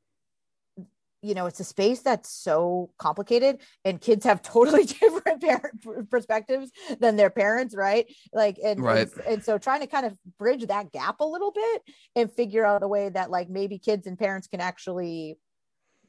you 1.23 1.35
know 1.35 1.47
it's 1.47 1.61
a 1.61 1.65
space 1.65 2.01
that's 2.01 2.31
so 2.31 2.91
complicated 2.99 3.61
and 3.85 4.01
kids 4.01 4.25
have 4.25 4.43
totally 4.43 4.85
different 4.85 5.41
parent 5.41 6.11
perspectives 6.11 6.71
than 7.01 7.17
their 7.17 7.31
parents 7.31 7.75
right 7.75 8.07
like 8.33 8.59
and, 8.65 8.81
right. 8.81 9.09
and 9.13 9.27
and 9.27 9.45
so 9.45 9.59
trying 9.59 9.81
to 9.81 9.87
kind 9.87 10.07
of 10.07 10.17
bridge 10.39 10.67
that 10.67 10.93
gap 10.93 11.21
a 11.21 11.25
little 11.25 11.53
bit 11.53 11.83
and 12.15 12.31
figure 12.33 12.65
out 12.65 12.83
a 12.83 12.89
way 12.89 13.09
that 13.09 13.31
like 13.31 13.49
maybe 13.49 13.79
kids 13.79 14.07
and 14.07 14.19
parents 14.19 14.47
can 14.47 14.61
actually 14.61 15.37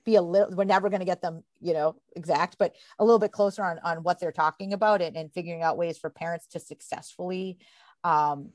be 0.06 0.16
a 0.16 0.22
little 0.22 0.56
we're 0.56 0.64
never 0.64 0.90
going 0.90 1.02
to 1.02 1.06
get 1.06 1.22
them 1.22 1.44
you 1.60 1.74
know 1.74 1.96
exact 2.16 2.58
but 2.58 2.74
a 3.00 3.04
little 3.04 3.20
bit 3.20 3.32
closer 3.32 3.64
on 3.64 3.80
on 3.84 3.98
what 4.04 4.20
they're 4.20 4.32
talking 4.32 4.72
about 4.72 5.02
and, 5.02 5.18
and 5.18 5.34
figuring 5.34 5.62
out 5.62 5.78
ways 5.78 5.98
for 5.98 6.10
parents 6.10 6.48
to 6.48 6.60
successfully 6.60 7.58
um, 8.04 8.52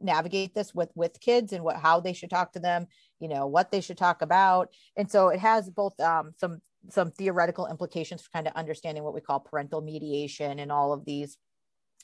navigate 0.00 0.54
this 0.54 0.74
with 0.74 0.90
with 0.94 1.20
kids 1.20 1.52
and 1.52 1.62
what 1.62 1.76
how 1.76 2.00
they 2.00 2.12
should 2.12 2.30
talk 2.30 2.52
to 2.52 2.60
them 2.60 2.86
you 3.22 3.28
know 3.28 3.46
what 3.46 3.70
they 3.70 3.80
should 3.80 3.96
talk 3.96 4.20
about. 4.20 4.68
And 4.96 5.08
so 5.08 5.28
it 5.28 5.38
has 5.38 5.70
both 5.70 5.98
um, 6.00 6.34
some 6.38 6.60
some 6.90 7.12
theoretical 7.12 7.68
implications 7.68 8.20
for 8.20 8.30
kind 8.30 8.48
of 8.48 8.54
understanding 8.54 9.04
what 9.04 9.14
we 9.14 9.20
call 9.20 9.38
parental 9.38 9.80
mediation 9.80 10.58
and 10.58 10.72
all 10.72 10.92
of 10.92 11.04
these 11.04 11.38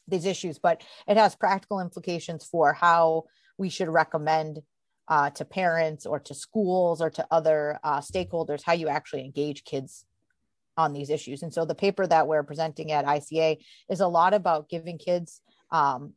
these 0.07 0.25
issues 0.25 0.59
but 0.59 0.83
it 1.07 1.19
has 1.19 1.35
practical 1.35 1.81
implications 1.81 2.47
for 2.47 2.73
how 2.73 3.25
we 3.59 3.69
should 3.69 3.89
recommend 3.89 4.61
uh, 5.09 5.29
to 5.31 5.45
parents 5.45 6.07
or 6.07 6.21
to 6.21 6.35
schools 6.35 7.03
or 7.03 7.11
to 7.11 7.27
other 7.31 7.81
uh, 7.83 7.99
stakeholders 7.99 8.63
how 8.65 8.73
you 8.73 8.89
actually 8.89 9.25
engage 9.25 9.65
kids 9.65 10.07
on 10.77 10.93
these 10.93 11.11
issues. 11.11 11.43
And 11.43 11.53
so 11.53 11.65
the 11.65 11.75
paper 11.75 12.07
that 12.07 12.29
we're 12.29 12.45
presenting 12.45 12.93
at 12.93 13.05
ica 13.05 13.59
is 13.91 14.01
a 14.01 14.07
lot 14.07 14.33
about 14.33 14.69
giving 14.69 14.97
kids 14.97 15.41
um, 15.73 16.13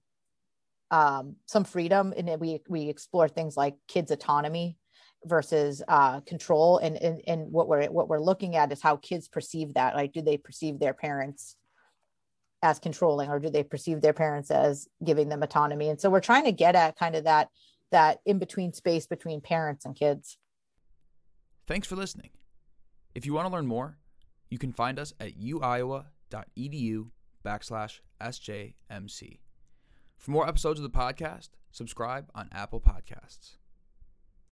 um, 0.91 1.35
some 1.45 1.63
freedom 1.63 2.13
and 2.15 2.39
we 2.39 2.61
we 2.67 2.89
explore 2.89 3.27
things 3.27 3.57
like 3.57 3.75
kids 3.87 4.11
autonomy 4.11 4.77
versus 5.25 5.81
uh, 5.87 6.19
control. 6.21 6.77
And, 6.77 6.97
and 6.97 7.21
and 7.27 7.51
what 7.51 7.67
we're 7.67 7.85
what 7.87 8.07
we're 8.07 8.19
looking 8.19 8.55
at 8.55 8.71
is 8.71 8.81
how 8.81 8.97
kids 8.97 9.27
perceive 9.27 9.73
that. 9.73 9.95
Like 9.95 10.13
do 10.13 10.21
they 10.21 10.37
perceive 10.37 10.79
their 10.79 10.93
parents 10.93 11.55
as 12.63 12.77
controlling 12.77 13.29
or 13.29 13.39
do 13.39 13.49
they 13.49 13.63
perceive 13.63 14.01
their 14.01 14.13
parents 14.13 14.51
as 14.51 14.87
giving 15.03 15.29
them 15.29 15.41
autonomy? 15.41 15.89
And 15.89 15.99
so 15.99 16.09
we're 16.09 16.19
trying 16.19 16.45
to 16.45 16.51
get 16.51 16.75
at 16.75 16.97
kind 16.97 17.15
of 17.15 17.23
that 17.23 17.49
that 17.91 18.19
in 18.25 18.37
between 18.37 18.73
space 18.73 19.07
between 19.07 19.41
parents 19.41 19.85
and 19.85 19.95
kids. 19.95 20.37
Thanks 21.67 21.87
for 21.87 21.95
listening. 21.95 22.29
If 23.15 23.25
you 23.25 23.33
want 23.33 23.47
to 23.47 23.53
learn 23.53 23.65
more 23.65 23.97
you 24.51 24.59
can 24.59 24.73
find 24.73 24.99
us 24.99 25.13
at 25.19 25.39
uiowa.edu 25.39 27.07
backslash 27.43 27.99
sjmc 28.21 29.39
for 30.21 30.29
more 30.29 30.47
episodes 30.47 30.79
of 30.79 30.83
the 30.83 30.97
podcast, 30.97 31.49
subscribe 31.71 32.29
on 32.35 32.47
Apple 32.51 32.79
Podcasts. 32.79 33.57